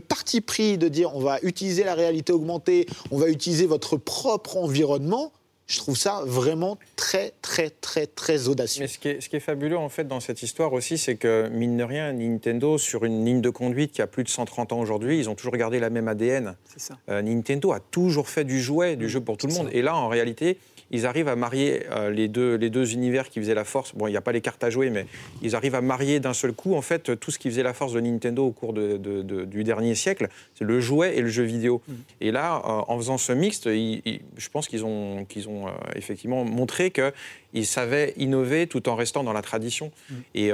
parti 0.00 0.40
pris 0.40 0.78
de 0.78 0.88
dire 0.88 1.14
on 1.14 1.20
va 1.20 1.38
utiliser 1.42 1.84
la 1.84 1.94
réalité 1.94 2.32
augmentée, 2.32 2.86
on 3.10 3.18
va 3.18 3.28
utiliser 3.28 3.66
votre 3.66 3.96
propre 3.96 4.56
environnement, 4.56 5.32
je 5.68 5.76
trouve 5.76 5.96
ça 5.96 6.22
vraiment 6.24 6.78
très, 6.96 7.34
très, 7.42 7.68
très, 7.68 8.06
très 8.06 8.48
audacieux. 8.48 8.82
Mais 8.82 8.88
ce 8.88 8.98
qui, 8.98 9.08
est, 9.08 9.20
ce 9.20 9.28
qui 9.28 9.36
est 9.36 9.40
fabuleux, 9.40 9.76
en 9.76 9.90
fait, 9.90 10.08
dans 10.08 10.18
cette 10.18 10.42
histoire 10.42 10.72
aussi, 10.72 10.96
c'est 10.96 11.16
que, 11.16 11.48
mine 11.52 11.76
de 11.76 11.84
rien, 11.84 12.12
Nintendo, 12.14 12.78
sur 12.78 13.04
une 13.04 13.24
ligne 13.24 13.42
de 13.42 13.50
conduite 13.50 13.92
qui 13.92 14.00
a 14.00 14.06
plus 14.06 14.24
de 14.24 14.30
130 14.30 14.72
ans 14.72 14.80
aujourd'hui, 14.80 15.18
ils 15.18 15.28
ont 15.28 15.34
toujours 15.34 15.56
gardé 15.56 15.78
la 15.78 15.90
même 15.90 16.08
ADN. 16.08 16.56
C'est 16.64 16.80
ça. 16.80 16.98
Euh, 17.10 17.20
Nintendo 17.20 17.72
a 17.72 17.80
toujours 17.80 18.30
fait 18.30 18.44
du 18.44 18.62
jouet, 18.62 18.96
du 18.96 19.10
jeu 19.10 19.20
pour 19.20 19.36
tout 19.36 19.46
le 19.46 19.52
monde. 19.52 19.68
Et 19.72 19.82
là, 19.82 19.94
en 19.94 20.08
réalité, 20.08 20.58
ils 20.90 21.06
arrivent 21.06 21.28
à 21.28 21.36
marier 21.36 21.82
euh, 21.90 22.10
les, 22.10 22.28
deux, 22.28 22.54
les 22.56 22.70
deux 22.70 22.92
univers 22.94 23.28
qui 23.28 23.40
faisaient 23.40 23.54
la 23.54 23.64
force. 23.64 23.94
Bon, 23.94 24.06
il 24.06 24.10
n'y 24.10 24.16
a 24.16 24.20
pas 24.20 24.32
les 24.32 24.40
cartes 24.40 24.62
à 24.64 24.70
jouer, 24.70 24.90
mais 24.90 25.06
ils 25.42 25.54
arrivent 25.54 25.74
à 25.74 25.80
marier 25.80 26.20
d'un 26.20 26.32
seul 26.34 26.52
coup, 26.52 26.74
en 26.74 26.82
fait, 26.82 27.18
tout 27.18 27.30
ce 27.30 27.38
qui 27.38 27.50
faisait 27.50 27.62
la 27.62 27.74
force 27.74 27.92
de 27.92 28.00
Nintendo 28.00 28.46
au 28.46 28.50
cours 28.52 28.72
de, 28.72 28.96
de, 28.96 29.22
de, 29.22 29.44
du 29.44 29.64
dernier 29.64 29.94
siècle, 29.94 30.28
c'est 30.54 30.64
le 30.64 30.80
jouet 30.80 31.16
et 31.16 31.20
le 31.20 31.28
jeu 31.28 31.42
vidéo. 31.44 31.82
Mm. 31.86 31.92
Et 32.22 32.30
là, 32.32 32.56
euh, 32.56 32.68
en 32.88 32.96
faisant 32.98 33.18
ce 33.18 33.32
mixte, 33.32 33.66
ils- 33.66 34.02
ils- 34.04 34.20
je 34.36 34.48
pense 34.48 34.68
qu'ils 34.68 34.84
ont, 34.84 35.24
qu'ils 35.26 35.48
ont 35.48 35.66
euh, 35.68 35.70
effectivement 35.94 36.44
montré 36.44 36.90
qu'ils 36.90 37.66
savaient 37.66 38.14
innover 38.16 38.66
tout 38.66 38.88
en 38.88 38.94
restant 38.96 39.22
dans 39.24 39.32
la 39.32 39.42
tradition. 39.42 39.90
Mm. 40.10 40.14
Et, 40.34 40.50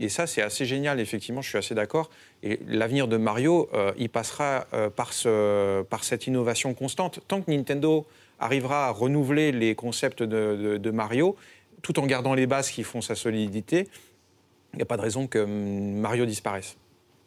et 0.00 0.08
ça, 0.08 0.26
c'est 0.26 0.42
assez 0.42 0.64
génial, 0.66 1.00
effectivement, 1.00 1.40
je 1.42 1.48
suis 1.48 1.58
assez 1.58 1.74
d'accord. 1.74 2.10
Et 2.42 2.60
l'avenir 2.68 3.08
de 3.08 3.16
Mario, 3.16 3.68
euh, 3.74 3.90
il 3.98 4.08
passera 4.08 4.66
euh, 4.72 4.90
par, 4.90 5.12
ce, 5.12 5.82
par 5.82 6.04
cette 6.04 6.26
innovation 6.26 6.72
constante. 6.72 7.20
Tant 7.26 7.40
que 7.42 7.50
Nintendo 7.50 8.06
arrivera 8.38 8.86
à 8.86 8.90
renouveler 8.90 9.52
les 9.52 9.74
concepts 9.74 10.22
de, 10.22 10.26
de- 10.56 10.76
de 10.78 10.90
Mario, 10.90 11.36
tout 11.82 11.98
en 11.98 12.06
gardant 12.06 12.34
les 12.34 12.46
bases 12.46 12.70
qui 12.70 12.82
font 12.82 13.00
sa 13.00 13.14
solidité, 13.14 13.88
il 14.72 14.76
n'y 14.76 14.82
a 14.82 14.86
pas 14.86 14.96
de 14.96 15.02
raison 15.02 15.26
que 15.26 15.38
hum, 15.38 15.98
Mario 16.00 16.26
disparaisse. 16.26 16.76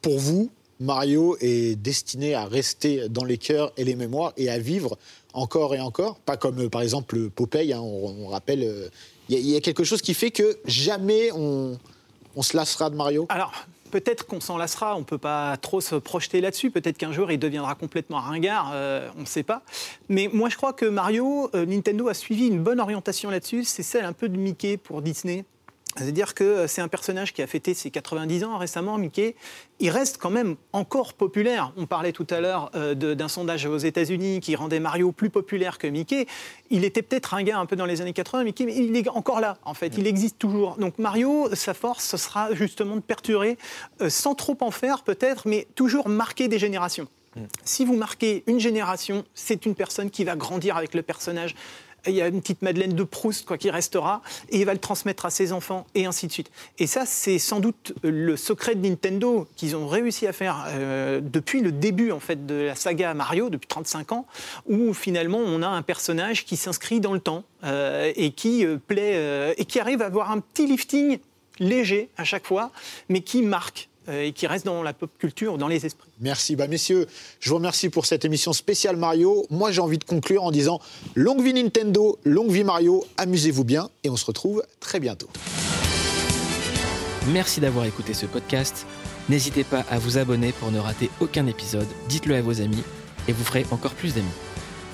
Pour 0.02 0.20
vous, 0.20 0.52
Mario 0.80 1.38
est 1.42 1.76
destiné 1.80 2.34
à 2.34 2.46
rester 2.46 3.08
dans 3.08 3.24
les 3.24 3.38
cœurs 3.38 3.72
et 3.78 3.84
les 3.84 3.96
mémoires 3.96 4.34
et 4.38 4.50
à 4.50 4.58
vivre 4.58 4.98
encore 5.34 5.76
et 5.76 5.80
encore, 5.80 6.20
pas 6.20 6.38
comme 6.38 6.60
euh, 6.62 6.70
par 6.70 6.82
exemple 6.82 7.30
Popeye, 7.30 7.72
hein, 7.74 7.80
on, 7.82 8.26
on 8.26 8.28
rappelle, 8.28 8.64
euh, 8.64 8.90
il 9.30 9.38
y, 9.40 9.52
y 9.52 9.56
a 9.56 9.62
quelque 9.62 9.84
chose 9.84 10.02
qui 10.02 10.14
fait 10.14 10.32
que 10.32 10.58
jamais 10.66 11.32
on, 11.34 11.78
on 12.36 12.42
se 12.42 12.58
lassera 12.58 12.90
de 12.90 12.96
Mario? 12.96 13.26
Alors, 13.30 13.54
peut-être 13.92 14.26
qu'on 14.26 14.40
s'en 14.40 14.58
lassera, 14.58 14.96
on 14.96 15.00
ne 15.00 15.04
peut 15.04 15.18
pas 15.18 15.58
trop 15.58 15.82
se 15.82 15.96
projeter 15.96 16.42
là-dessus. 16.42 16.72
Peut-être 16.72 16.98
qu'un 16.98 17.12
jour, 17.12 17.32
il 17.32 17.38
deviendra 17.38 17.76
complètement 17.76 18.20
ringard, 18.20 18.72
euh, 18.74 19.10
on 19.18 19.22
ne 19.22 19.26
sait 19.26 19.44
pas. 19.44 19.62
Mais 20.10 20.30
moi, 20.34 20.50
je 20.50 20.58
crois 20.58 20.74
que 20.74 20.86
Mario, 20.86 21.50
euh, 21.54 21.66
Nintendo 21.66 22.08
a 22.08 22.14
suivi 22.14 22.48
une 22.48 22.64
bonne 22.64 22.80
orientation 22.80 23.30
là-dessus. 23.30 23.66
C'est 23.66 23.84
celle 23.84 24.06
un 24.06 24.14
peu 24.14 24.30
de 24.30 24.38
Mickey 24.38 24.78
pour 24.78 25.02
Disney. 25.02 25.46
C'est-à-dire 25.96 26.34
que 26.34 26.68
c'est 26.68 26.82
un 26.82 26.88
personnage 26.88 27.34
qui 27.34 27.42
a 27.42 27.48
fêté 27.48 27.74
ses 27.74 27.92
90 27.92 28.44
ans 28.44 28.58
récemment, 28.58 28.98
Mickey. 28.98 29.36
Il 29.80 29.90
reste 29.90 30.18
quand 30.18 30.30
même 30.30 30.56
encore 30.74 31.14
populaire. 31.14 31.74
On 31.76 31.86
parlait 31.86 32.12
tout 32.12 32.28
à 32.30 32.40
l'heure 32.40 32.72
euh, 32.76 32.94
d'un 32.94 33.28
sondage 33.28 33.66
aux 33.66 33.78
États-Unis 33.78 34.40
qui 34.40 34.56
rendait 34.56 34.80
Mario 34.80 35.12
plus 35.12 35.30
populaire 35.30 35.78
que 35.78 35.88
Mickey. 35.88 36.28
Il 36.70 36.86
était 36.86 37.02
peut-être 37.02 37.28
ringard 37.28 37.60
un 37.60 37.66
peu 37.66 37.76
dans 37.76 37.86
les 37.86 38.02
années 38.02 38.14
80, 38.14 38.44
Mickey, 38.44 38.66
mais 38.66 38.76
il 38.76 38.96
est 38.96 39.10
encore 39.10 39.42
là, 39.42 39.58
en 39.64 39.74
fait. 39.74 39.94
Il 39.98 40.08
existe 40.08 40.40
toujours. 40.40 40.78
Donc 40.78 40.98
Mario, 40.98 41.50
sa 41.54 41.74
force, 41.74 42.06
ce 42.06 42.18
sera 42.18 42.54
justement 42.54 42.96
de 42.96 43.02
perturber, 43.02 43.58
euh, 44.02 44.10
sans 44.10 44.36
trop 44.36 44.58
en 44.62 44.72
faire 44.72 45.04
peut-être, 45.04 45.48
mais 45.48 45.68
toujours 45.76 46.08
marquer 46.08 46.48
des 46.48 46.60
générations. 46.60 47.08
Si 47.64 47.86
vous 47.86 47.96
marquez 47.96 48.44
une 48.48 48.60
génération, 48.60 49.24
c'est 49.34 49.66
une 49.66 49.74
personne 49.74 50.10
qui 50.10 50.26
va 50.26 50.36
grandir 50.36 50.76
avec 50.76 50.94
le 50.94 51.02
personnage. 51.02 51.56
Il 52.08 52.14
y 52.14 52.22
a 52.22 52.28
une 52.28 52.42
petite 52.42 52.62
Madeleine 52.62 52.94
de 52.94 53.04
Proust 53.04 53.46
quoi, 53.46 53.58
qui 53.58 53.70
restera 53.70 54.22
et 54.50 54.60
il 54.60 54.66
va 54.66 54.74
le 54.74 54.80
transmettre 54.80 55.26
à 55.26 55.30
ses 55.30 55.54
enfants 55.54 55.86
et 55.94 56.06
ainsi 56.06 56.28
de 56.28 56.32
suite. 56.32 56.52
Et 56.80 56.88
ça, 56.88 57.06
c'est 57.06 57.38
sans 57.38 57.60
doute 57.60 57.94
le 58.04 58.36
secret 58.38 58.76
de 58.76 58.88
Nintendo 58.88 59.48
qu'ils 59.56 59.76
ont 59.76 59.88
réussi 59.88 60.26
à 60.26 60.34
faire 60.34 60.66
euh, 60.70 61.22
depuis 61.22 61.62
le 61.62 61.72
début 61.72 62.12
en 62.12 62.20
fait 62.20 62.46
de 62.46 62.56
la 62.56 62.76
saga 62.76 63.14
Mario, 63.14 63.50
depuis 63.50 63.68
35 63.68 64.12
ans, 64.14 64.26
où 64.68 64.94
finalement 64.94 65.40
on 65.40 65.62
a 65.62 65.68
un 65.68 65.82
personnage 65.84 66.46
qui 66.46 66.58
s'inscrit 66.58 67.00
dans 67.00 67.14
le 67.14 67.20
temps 67.20 67.44
euh, 67.64 68.12
et 68.16 68.32
qui 68.32 68.66
euh, 68.66 69.54
et 69.58 69.66
qui 69.66 69.80
arrive 69.80 70.02
à 70.02 70.06
avoir 70.06 70.32
un 70.32 70.40
petit 70.40 70.66
lifting 70.66 71.20
léger 71.60 72.10
à 72.18 72.24
chaque 72.24 72.48
fois, 72.48 72.72
mais 73.10 73.22
qui 73.22 73.42
marque 73.44 73.90
et 74.12 74.32
qui 74.32 74.48
reste 74.48 74.66
dans 74.66 74.84
la 74.84 74.94
pop 74.94 75.12
culture, 75.20 75.58
dans 75.58 75.68
les 75.68 75.86
esprits. 75.86 76.10
Merci. 76.20 76.56
Bah, 76.56 76.68
messieurs, 76.68 77.08
je 77.40 77.50
vous 77.50 77.56
remercie 77.56 77.90
pour 77.90 78.06
cette 78.06 78.26
émission 78.26 78.54
spéciale 78.54 78.96
Mario. 78.96 79.46
Moi, 79.50 79.72
j'ai 79.72 79.82
envie 79.82 79.98
de 79.98 80.04
conclure 80.04 80.44
en 80.44 80.52
disant 80.52 80.80
longue 81.16 81.42
vie 81.42 81.54
Nintendo, 81.54 82.18
longue 82.24 82.52
vie 82.52 82.64
Mario, 82.64 83.06
amusez-vous 83.18 83.64
bien 83.64 83.90
et 84.04 84.10
on 84.10 84.16
se 84.16 84.26
retrouve 84.26 84.64
très 84.80 85.00
bientôt. 85.00 85.30
Merci 87.28 87.60
d'avoir 87.60 87.86
écouté 87.86 88.14
ce 88.14 88.26
podcast. 88.26 88.88
N'hésitez 89.30 89.64
pas 89.64 89.86
à 89.90 90.00
vous 90.00 90.18
abonner 90.18 90.52
pour 90.52 90.72
ne 90.72 90.80
rater 90.80 91.10
aucun 91.20 91.46
épisode. 91.46 91.88
Dites-le 92.10 92.36
à 92.36 92.42
vos 92.42 92.62
amis 92.62 92.84
et 93.28 93.34
vous 93.34 93.44
ferez 93.44 93.66
encore 93.72 93.94
plus 93.94 94.16
d'amis. 94.16 94.28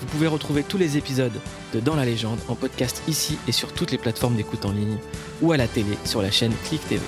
Vous 0.02 0.08
pouvez 0.08 0.28
retrouver 0.28 0.64
tous 0.64 0.78
les 0.78 0.98
épisodes 0.98 1.40
de 1.74 1.80
Dans 1.80 1.96
la 1.96 2.06
légende 2.06 2.40
en 2.50 2.56
podcast 2.56 3.02
ici 3.08 3.38
et 3.48 3.52
sur 3.52 3.74
toutes 3.74 3.92
les 3.92 3.98
plateformes 3.98 4.36
d'écoute 4.36 4.66
en 4.66 4.72
ligne 4.72 4.98
ou 5.42 5.54
à 5.54 5.58
la 5.58 5.68
télé 5.68 5.98
sur 6.06 6.22
la 6.22 6.30
chaîne 6.30 6.54
Click 6.66 6.86
TV. 6.88 7.02